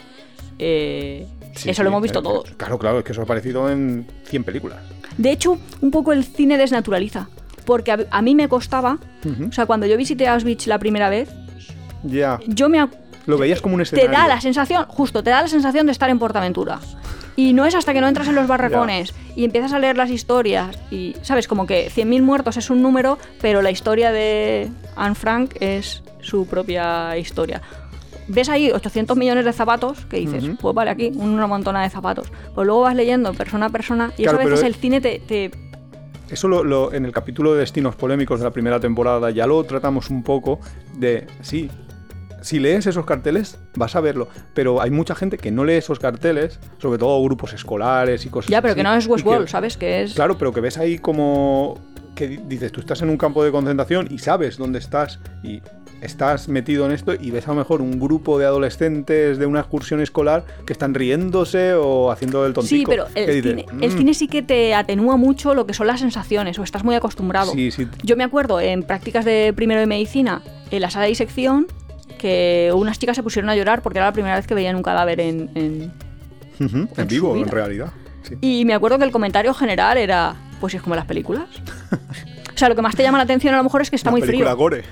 eh, 0.59 1.25
sí, 1.55 1.71
eso 1.71 1.85
lo 1.85 1.91
hemos 1.91 2.03
visto 2.03 2.19
eh, 2.19 2.23
todos. 2.23 2.51
Claro, 2.57 2.77
claro, 2.77 2.99
es 2.99 3.05
que 3.05 3.13
eso 3.13 3.21
ha 3.21 3.25
aparecido 3.25 3.71
en 3.71 4.05
100 4.25 4.43
películas. 4.43 4.79
De 5.17 5.31
hecho, 5.31 5.59
un 5.81 5.93
poco 5.93 6.13
el 6.13 6.25
cine 6.25 6.59
desnaturaliza, 6.59 7.29
porque 7.65 7.93
a, 7.93 7.99
a 8.11 8.21
mí 8.21 8.35
me 8.35 8.49
costaba, 8.49 8.99
o 9.49 9.53
sea, 9.53 9.67
cuando 9.67 9.87
yo 9.87 9.97
visité 9.97 10.27
Auschwitz 10.27 10.67
la 10.67 10.81
primera 10.81 11.09
vez, 11.11 11.29
Ya, 12.03 12.41
yo 12.49 12.69
me 12.69 12.85
lo 13.27 13.39
veías 13.39 13.61
como 13.61 13.75
un 13.77 13.79
te 13.79 13.85
escenario. 13.85 14.11
da 14.11 14.27
la 14.27 14.41
sensación, 14.41 14.85
justo, 14.89 15.23
te 15.23 15.31
da 15.31 15.43
la 15.43 15.49
sensación 15.49 15.87
de 15.87 15.93
estar 15.93 16.11
en 16.11 16.19
Portaventura. 16.19 16.81
Y 17.39 17.53
no 17.53 17.67
es 17.67 17.77
hasta 17.77 17.93
que 17.93 18.01
no 18.01 18.09
entras 18.09 18.27
en 18.27 18.35
los 18.35 18.49
barracones 18.49 19.15
y 19.37 19.45
empiezas 19.45 19.73
a 19.73 19.79
leer 19.79 19.97
las 19.97 20.11
historias 20.11 20.77
y, 20.91 21.15
¿sabes? 21.23 21.47
Como 21.47 21.67
que 21.67 21.89
100.000 21.89 22.21
muertos 22.21 22.57
es 22.57 22.69
un 22.69 22.83
número, 22.83 23.17
pero 23.41 23.63
la 23.63 23.71
historia 23.71 24.11
de 24.11 24.69
Anne 24.97 25.15
Frank 25.15 25.55
es 25.61 26.03
su 26.21 26.49
propia 26.49 27.17
historia. 27.17 27.63
Ves 28.27 28.49
ahí 28.49 28.73
800 28.73 29.17
millones 29.17 29.45
de 29.45 29.53
zapatos 29.53 30.05
que 30.07 30.17
dices, 30.17 30.45
pues 30.61 30.75
vale, 30.75 30.91
aquí 30.91 31.13
una 31.15 31.47
montona 31.47 31.85
de 31.85 31.91
zapatos. 31.91 32.27
Pues 32.57 32.67
luego 32.67 32.81
vas 32.81 32.97
leyendo 32.97 33.33
persona 33.35 33.67
a 33.67 33.71
persona 33.71 34.11
y 34.19 34.25
Claro, 34.25 34.39
eso 34.41 34.49
a 34.49 34.51
veces 34.51 34.61
pero- 34.65 34.67
el 34.67 34.75
cine 34.75 35.01
te... 35.01 35.21
te- 35.21 35.51
Eso 36.29 36.49
lo, 36.49 36.65
lo- 36.65 36.93
en 36.93 37.05
el 37.05 37.13
capítulo 37.13 37.55
de 37.55 37.61
destinos 37.61 37.95
polémicos 37.95 38.41
de 38.41 38.47
la 38.47 38.51
primera 38.51 38.81
temporada 38.81 39.31
ya 39.31 39.47
lo 39.47 39.63
tratamos 39.63 40.11
un 40.11 40.25
poco 40.25 40.59
de, 40.97 41.29
sí, 41.43 41.71
si 42.43 42.59
lees 42.59 42.87
esos 42.87 43.05
carteles 43.05 43.59
vas 43.75 43.97
a 43.97 44.01
verlo, 44.01 44.29
pero 44.55 44.81
hay 44.81 44.91
mucha 44.91 45.15
gente 45.15 45.39
que 45.39 45.51
no 45.51 45.65
lee 45.65 45.75
esos 45.75 45.99
carteles, 45.99 46.59
sobre 46.79 46.99
todo 46.99 47.23
grupos 47.25 47.53
escolares 47.53 48.25
y 48.27 48.29
cosas 48.29 48.51
Ya, 48.51 48.61
pero 48.63 48.73
así, 48.73 48.79
que 48.79 48.83
no 48.85 48.95
es 48.95 49.05
y 49.05 49.07
que- 49.07 49.13
Westworld, 49.13 49.49
¿sabes? 49.49 49.77
Que 49.77 50.03
es... 50.03 50.15
Claro, 50.15 50.39
pero 50.39 50.53
que 50.53 50.61
ves 50.61 50.79
ahí 50.79 50.99
como 50.99 51.79
que 52.15 52.27
di- 52.29 52.41
dices, 52.49 52.73
tú 52.73 52.81
estás 52.81 53.01
en 53.03 53.11
un 53.11 53.17
campo 53.17 53.45
de 53.45 53.51
concentración 53.53 54.09
y 54.11 54.19
sabes 54.19 54.57
dónde 54.59 54.79
estás 54.81 55.21
y 55.43 55.63
estás 56.01 56.49
metido 56.49 56.87
en 56.87 56.93
esto 56.93 57.13
y 57.15 57.31
ves 57.33 57.47
a 57.49 57.51
lo 57.51 57.57
mejor 57.57 57.81
un 57.83 57.99
grupo 57.99 58.39
de 58.39 58.47
adolescentes 58.47 59.37
de 59.39 59.47
una 59.47 59.61
excursión 59.61 60.01
escolar 60.01 60.45
que 60.65 60.73
están 60.73 60.95
riéndose 60.95 61.75
o 61.75 62.11
haciendo 62.13 62.47
el 62.47 62.53
tontico. 62.55 62.77
Sí, 62.79 62.85
pero 62.87 63.07
el, 63.17 63.43
cine, 63.43 63.67
el 63.81 63.91
"Mm, 63.93 63.99
cine 63.99 64.15
sí 64.15 64.29
que 64.29 64.43
te 64.43 64.75
atenúa 64.75 65.17
mucho 65.17 65.55
lo 65.55 65.67
que 65.67 65.75
son 65.75 65.87
las 65.89 66.01
sensaciones, 66.01 66.59
o 66.59 66.63
estás 66.63 66.85
muy 66.85 66.95
acostumbrado. 66.95 67.53
Sí, 67.53 67.71
sí, 67.73 67.87
Yo 68.05 68.17
me 68.17 68.23
acuerdo 68.25 68.61
en 68.61 68.83
prácticas 68.85 69.25
de 69.25 69.53
primero 69.57 69.81
de 69.81 69.87
medicina, 69.87 70.43
en 70.71 70.81
la 70.83 70.91
sala 70.91 71.05
de 71.05 71.09
disección, 71.11 71.67
que 72.19 72.71
unas 72.75 72.99
chicas 72.99 73.17
se 73.17 73.23
pusieron 73.23 73.49
a 73.51 73.57
llorar 73.57 73.83
porque 73.83 73.99
era 73.99 74.07
la 74.07 74.13
primera 74.13 74.37
vez 74.37 74.47
que 74.47 74.55
veían 74.55 74.77
un 74.77 74.83
cadáver 74.83 75.21
en... 75.21 75.51
en- 75.55 75.93
Ujú, 76.61 76.77
en 76.77 76.89
en 76.97 77.09
vivo, 77.09 77.37
en 77.37 77.47
realidad. 77.49 77.93
Sí. 78.23 78.35
Y 78.41 78.65
me 78.65 78.75
acuerdo 78.75 78.99
que 78.99 79.05
el 79.05 79.13
comentario 79.13 79.55
general 79.55 79.97
era, 79.97 80.35
pues 80.61 80.75
es 80.75 80.83
como 80.83 80.95
las 80.97 81.05
películas. 81.07 81.45
O 82.49 82.59
sea, 82.59 82.69
lo 82.69 82.75
que 82.75 82.83
más 82.83 82.97
te 82.97 83.05
llama 83.05 83.19
la 83.19 83.23
atención 83.23 83.55
a 83.55 83.59
lo 83.59 83.63
mejor 83.63 83.83
es 83.83 83.89
que 83.91 83.95
está 83.95 84.11
muy 84.11 84.21
frío. 84.21 84.57
gore. 84.57 84.83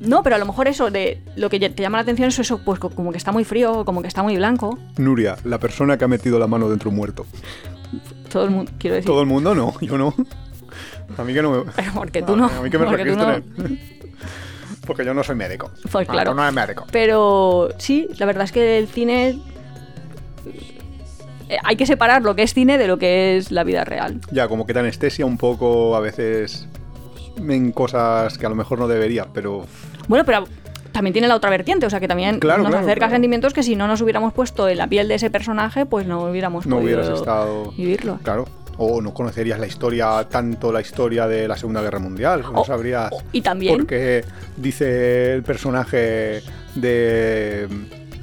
No, 0.00 0.22
pero 0.22 0.36
a 0.36 0.38
lo 0.38 0.44
mejor 0.44 0.68
eso 0.68 0.90
de 0.90 1.22
lo 1.34 1.48
que 1.48 1.58
te 1.58 1.82
llama 1.82 1.96
la 1.96 2.02
atención 2.02 2.28
es 2.28 2.38
eso, 2.38 2.58
pues 2.62 2.78
co- 2.78 2.90
como 2.90 3.10
que 3.10 3.16
está 3.16 3.32
muy 3.32 3.42
frío, 3.44 3.86
como 3.86 4.02
que 4.02 4.08
está 4.08 4.22
muy 4.22 4.36
blanco. 4.36 4.78
Nuria, 4.98 5.36
la 5.44 5.58
persona 5.58 5.96
que 5.96 6.04
ha 6.04 6.08
metido 6.08 6.38
la 6.38 6.46
mano 6.46 6.68
dentro 6.68 6.90
de 6.90 6.94
un 6.94 6.96
muerto. 6.98 7.24
Todo 8.30 8.44
el 8.44 8.50
mundo, 8.50 8.70
quiero 8.78 8.96
decir. 8.96 9.06
Todo 9.10 9.22
el 9.22 9.26
mundo 9.26 9.54
no, 9.54 9.72
yo 9.80 9.96
no. 9.96 10.12
A 11.16 11.24
mí 11.24 11.32
que 11.32 11.40
no 11.40 11.64
me. 11.64 11.72
Porque 11.94 12.20
tú 12.20 12.36
no. 12.36 12.44
A 12.50 12.60
mí 12.60 12.68
que 12.68 12.76
me 12.76 12.84
porque 12.84 13.06
tú 13.06 13.16
no. 13.16 13.26
Porque 14.86 15.04
yo 15.04 15.12
no 15.14 15.22
soy 15.24 15.34
médico. 15.36 15.70
Pues 15.90 16.08
Ah, 16.08 16.12
claro. 16.12 16.34
no 16.34 16.52
médico. 16.52 16.86
Pero 16.92 17.68
sí, 17.78 18.08
la 18.18 18.26
verdad 18.26 18.44
es 18.44 18.52
que 18.52 18.78
el 18.78 18.86
cine. 18.88 19.38
eh, 21.48 21.58
Hay 21.64 21.76
que 21.76 21.86
separar 21.86 22.22
lo 22.22 22.34
que 22.36 22.42
es 22.42 22.54
cine 22.54 22.78
de 22.78 22.86
lo 22.86 22.98
que 22.98 23.36
es 23.36 23.50
la 23.50 23.64
vida 23.64 23.84
real. 23.84 24.20
Ya, 24.30 24.48
como 24.48 24.66
que 24.66 24.72
te 24.74 24.80
anestesia 24.80 25.26
un 25.26 25.38
poco 25.38 25.96
a 25.96 26.00
veces 26.00 26.68
en 27.36 27.72
cosas 27.72 28.38
que 28.38 28.46
a 28.46 28.48
lo 28.48 28.54
mejor 28.54 28.78
no 28.78 28.88
debería, 28.88 29.26
pero 29.32 29.66
Bueno, 30.08 30.24
pero 30.24 30.44
también 30.92 31.12
tiene 31.12 31.28
la 31.28 31.36
otra 31.36 31.50
vertiente, 31.50 31.84
o 31.84 31.90
sea 31.90 32.00
que 32.00 32.08
también 32.08 32.38
Claro, 32.40 32.62
nos 32.62 32.70
claro, 32.70 32.84
acerca 32.86 33.00
claro. 33.06 33.12
sentimientos 33.16 33.52
que 33.52 33.62
si 33.62 33.76
no 33.76 33.86
nos 33.86 34.00
hubiéramos 34.00 34.32
puesto 34.32 34.66
en 34.68 34.78
la 34.78 34.86
piel 34.86 35.08
de 35.08 35.16
ese 35.16 35.28
personaje, 35.30 35.84
pues 35.84 36.06
no 36.06 36.22
hubiéramos 36.22 36.64
no 36.66 36.76
podido 36.76 36.98
hubieras 37.00 37.18
estado. 37.18 37.72
vivirlo. 37.72 38.18
Claro. 38.22 38.46
O 38.78 39.00
no 39.00 39.14
conocerías 39.14 39.58
la 39.58 39.66
historia, 39.66 40.26
tanto 40.30 40.70
la 40.72 40.80
historia 40.80 41.26
de 41.26 41.48
la 41.48 41.56
Segunda 41.56 41.80
Guerra 41.82 41.98
Mundial. 41.98 42.42
No 42.42 42.60
O- 42.60 42.64
sabrías. 42.64 43.10
o- 43.12 43.22
y 43.32 43.40
también- 43.40 43.76
Porque 43.78 44.24
dice 44.56 45.32
el 45.34 45.42
personaje 45.42 46.42
de 46.74 47.68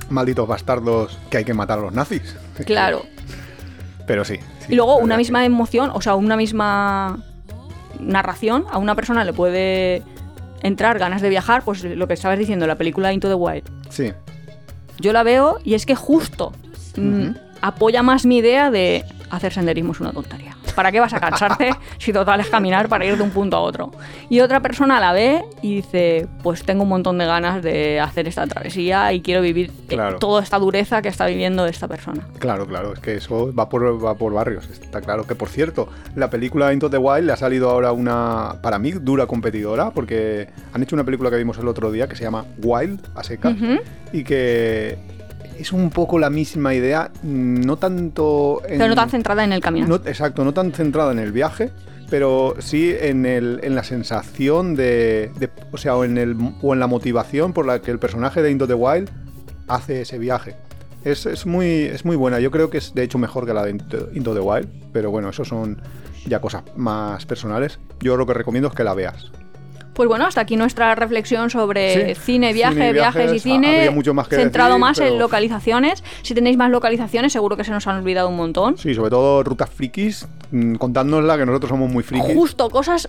Malditos 0.09 0.47
Bastardos 0.47 1.17
que 1.29 1.37
hay 1.37 1.43
que 1.45 1.53
matar 1.53 1.79
a 1.79 1.81
los 1.81 1.93
nazis. 1.93 2.35
Claro. 2.65 3.03
Pero 4.05 4.25
sí. 4.25 4.35
sí, 4.59 4.73
y 4.73 4.75
luego 4.75 4.97
una 4.97 5.15
misma 5.17 5.45
emoción, 5.45 5.89
o 5.93 6.01
sea, 6.01 6.15
una 6.15 6.35
misma 6.35 7.23
narración, 7.99 8.65
a 8.69 8.77
una 8.77 8.95
persona 8.95 9.23
le 9.23 9.31
puede 9.33 10.03
entrar 10.61 10.99
ganas 10.99 11.21
de 11.21 11.29
viajar, 11.29 11.63
pues 11.63 11.83
lo 11.83 12.07
que 12.07 12.13
estabas 12.13 12.37
diciendo, 12.37 12.67
la 12.67 12.75
película 12.75 13.13
Into 13.13 13.29
the 13.29 13.33
Wild. 13.35 13.63
Sí. 13.89 14.11
Yo 14.99 15.13
la 15.13 15.23
veo 15.23 15.57
y 15.63 15.73
es 15.73 15.85
que 15.85 15.95
justo 15.95 16.51
mm, 16.97 17.29
apoya 17.61 18.03
más 18.03 18.25
mi 18.25 18.37
idea 18.37 18.71
de 18.71 19.05
hacer 19.35 19.53
senderismo 19.53 19.91
es 19.93 19.99
una 19.99 20.11
tontería. 20.11 20.55
¿Para 20.75 20.91
qué 20.91 20.99
vas 20.99 21.13
a 21.13 21.19
cansarte 21.19 21.71
si 21.97 22.11
total 22.13 22.39
es 22.39 22.47
caminar 22.49 22.87
para 22.89 23.05
ir 23.05 23.15
de 23.17 23.23
un 23.23 23.29
punto 23.31 23.57
a 23.57 23.61
otro? 23.61 23.91
Y 24.29 24.39
otra 24.39 24.59
persona 24.61 24.99
la 24.99 25.11
ve 25.13 25.43
y 25.61 25.75
dice, 25.77 26.27
pues 26.41 26.63
tengo 26.63 26.83
un 26.83 26.89
montón 26.89 27.17
de 27.17 27.25
ganas 27.25 27.61
de 27.63 27.99
hacer 27.99 28.27
esta 28.27 28.45
travesía 28.47 29.11
y 29.13 29.21
quiero 29.21 29.41
vivir 29.41 29.69
eh, 29.89 29.93
Claro. 29.95 30.19
toda 30.19 30.41
esta 30.41 30.57
dureza 30.59 31.01
que 31.01 31.09
está 31.09 31.25
viviendo 31.27 31.65
esta 31.65 31.87
persona. 31.87 32.27
Claro, 32.39 32.65
claro, 32.67 32.93
es 32.93 32.99
que 32.99 33.15
eso 33.15 33.53
va 33.53 33.69
por, 33.69 34.03
va 34.03 34.15
por 34.15 34.33
barrios, 34.33 34.67
está 34.69 35.01
claro. 35.01 35.25
Que 35.25 35.35
por 35.35 35.49
cierto, 35.49 35.89
la 36.15 36.29
película 36.29 36.73
Into 36.73 36.89
the 36.89 36.97
Wild 36.97 37.25
le 37.27 37.33
ha 37.33 37.37
salido 37.37 37.69
ahora 37.69 37.91
una, 37.91 38.55
para 38.61 38.79
mí, 38.79 38.91
dura 38.91 39.25
competidora, 39.27 39.91
porque 39.91 40.47
han 40.73 40.81
hecho 40.83 40.95
una 40.95 41.03
película 41.03 41.29
que 41.29 41.37
vimos 41.37 41.57
el 41.57 41.67
otro 41.67 41.91
día 41.91 42.07
que 42.07 42.15
se 42.15 42.23
llama 42.23 42.45
Wild, 42.63 42.99
a 43.15 43.23
secas, 43.23 43.55
y 44.11 44.23
que 44.23 44.97
es 45.59 45.71
un 45.71 45.89
poco 45.89 46.19
la 46.19 46.29
misma 46.29 46.73
idea, 46.73 47.11
no 47.23 47.77
tanto... 47.77 48.61
En, 48.67 48.77
Pero 48.77 48.89
no 48.89 48.95
tan 48.95 49.09
centrada 49.09 49.43
en 49.43 49.53
el 49.53 49.61
caminar. 49.61 49.89
no- 49.89 49.95
exacto, 49.95 50.43
no 50.43 50.53
tan 50.53 50.71
centrada 50.71 51.11
en 51.11 51.19
el 51.19 51.31
viaje, 51.31 51.71
pero 52.09 52.55
sí 52.59 52.93
en, 52.99 53.25
el, 53.25 53.59
en 53.63 53.75
la 53.75 53.83
sensación 53.83 54.75
de, 54.75 55.31
de- 55.39 55.49
o 55.71 55.77
sea, 55.77 55.95
o 55.95 56.03
en, 56.03 56.17
el, 56.17 56.35
o 56.61 56.73
en 56.73 56.79
la 56.79 56.87
motivación 56.87 57.53
por 57.53 57.65
la 57.65 57.81
que 57.81 57.91
el 57.91 57.99
personaje 57.99 58.41
de 58.41 58.51
Into 58.51 58.67
the 58.67 58.73
Wild 58.73 59.09
hace 59.67 60.01
ese 60.01 60.17
viaje. 60.19 60.55
Es, 61.03 61.25
es 61.25 61.45
muy, 61.45 61.65
es 61.83 62.05
muy 62.05 62.15
buena, 62.15 62.39
yo 62.39 62.49
creo 62.51 62.69
que 62.69 62.77
es 62.77 62.93
de 62.93 63.03
hecho 63.03 63.17
mejor 63.17 63.45
que 63.45 63.53
la 63.53 63.63
de 63.63 63.71
Into, 63.71 64.09
Into 64.13 64.33
the 64.33 64.39
Wild, 64.39 64.69
pero 64.93 65.11
bueno, 65.11 65.29
eso 65.29 65.43
son 65.43 65.81
ya 66.25 66.39
cosas 66.39 66.63
más 66.77 67.25
personales. 67.25 67.79
Yo 67.99 68.15
lo 68.15 68.25
que 68.25 68.33
recomiendo 68.33 68.69
es 68.69 68.73
que 68.75 68.83
la 68.85 68.93
veas. 68.93 69.31
Pues 69.93 70.09
bueno, 70.09 70.25
hasta 70.25 70.41
aquí 70.41 70.55
nuestra 70.55 70.95
reflexión 70.95 71.49
sobre 71.51 72.15
Sí, 72.15 72.21
cine, 72.21 72.51
viaje, 72.53 72.73
cine 72.73 72.93
viajes 72.93 73.33
y 73.33 73.39
cine. 73.39 73.89
mucho 73.91 74.13
más 74.13 74.27
que 74.27 74.35
centrado 74.37 74.71
decir, 74.71 74.81
más 74.81 74.99
en 74.99 75.19
localizaciones. 75.19 76.03
Si 76.23 76.33
tenéis 76.33 76.57
más 76.57 76.71
localizaciones, 76.71 77.31
seguro 77.31 77.55
que 77.57 77.63
se 77.63 77.71
nos 77.71 77.85
han 77.87 77.97
olvidado 77.97 78.29
un 78.29 78.35
montón. 78.35 78.77
Sí, 78.77 78.95
sobre 78.95 79.11
todo 79.11 79.43
rutas 79.43 79.69
frikis, 79.69 80.27
mm, 80.51 80.75
contádnosla 80.75 81.37
que 81.37 81.45
nosotros 81.45 81.69
somos 81.69 81.91
muy 81.91 82.03
frikis. 82.03 82.33
Justo, 82.33 82.69
cosas. 82.69 83.07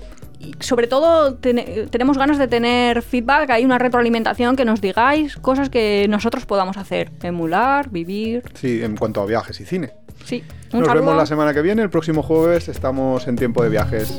Sobre 0.61 0.87
todo, 0.87 1.37
tene- 1.37 1.87
tenemos 1.89 2.19
ganas 2.19 2.37
de 2.37 2.49
tener 2.49 3.01
feedback, 3.01 3.49
hay 3.49 3.65
una 3.65 3.79
retroalimentación 3.79 4.57
que 4.57 4.67
nos 4.67 4.83
digáis 4.83 5.37
cosas 5.37 5.71
que 5.71 6.05
nosotros 6.11 6.45
podamos 6.45 6.77
hacer. 6.77 7.11
Emular, 7.23 7.89
vivir. 7.89 8.43
Sí, 8.53 8.83
en 8.83 8.95
cuanto 8.97 9.23
a 9.23 9.27
viajes 9.27 9.59
y 9.61 9.65
cine. 9.65 9.93
Sí. 10.27 10.45
Un 10.75 10.81
Nos 10.81 10.89
saludo. 10.89 11.05
vemos 11.07 11.17
la 11.17 11.25
semana 11.27 11.55
que 11.55 11.63
viene, 11.63 11.81
el 11.81 11.89
próximo 11.89 12.23
jueves 12.23 12.69
estamos 12.69 13.27
en 13.27 13.37
tiempo 13.37 13.63
de 13.63 13.71
viajes. 13.71 14.19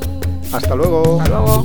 Hasta 0.52 0.74
luego. 0.74 1.20
Hasta 1.20 1.38
luego. 1.38 1.64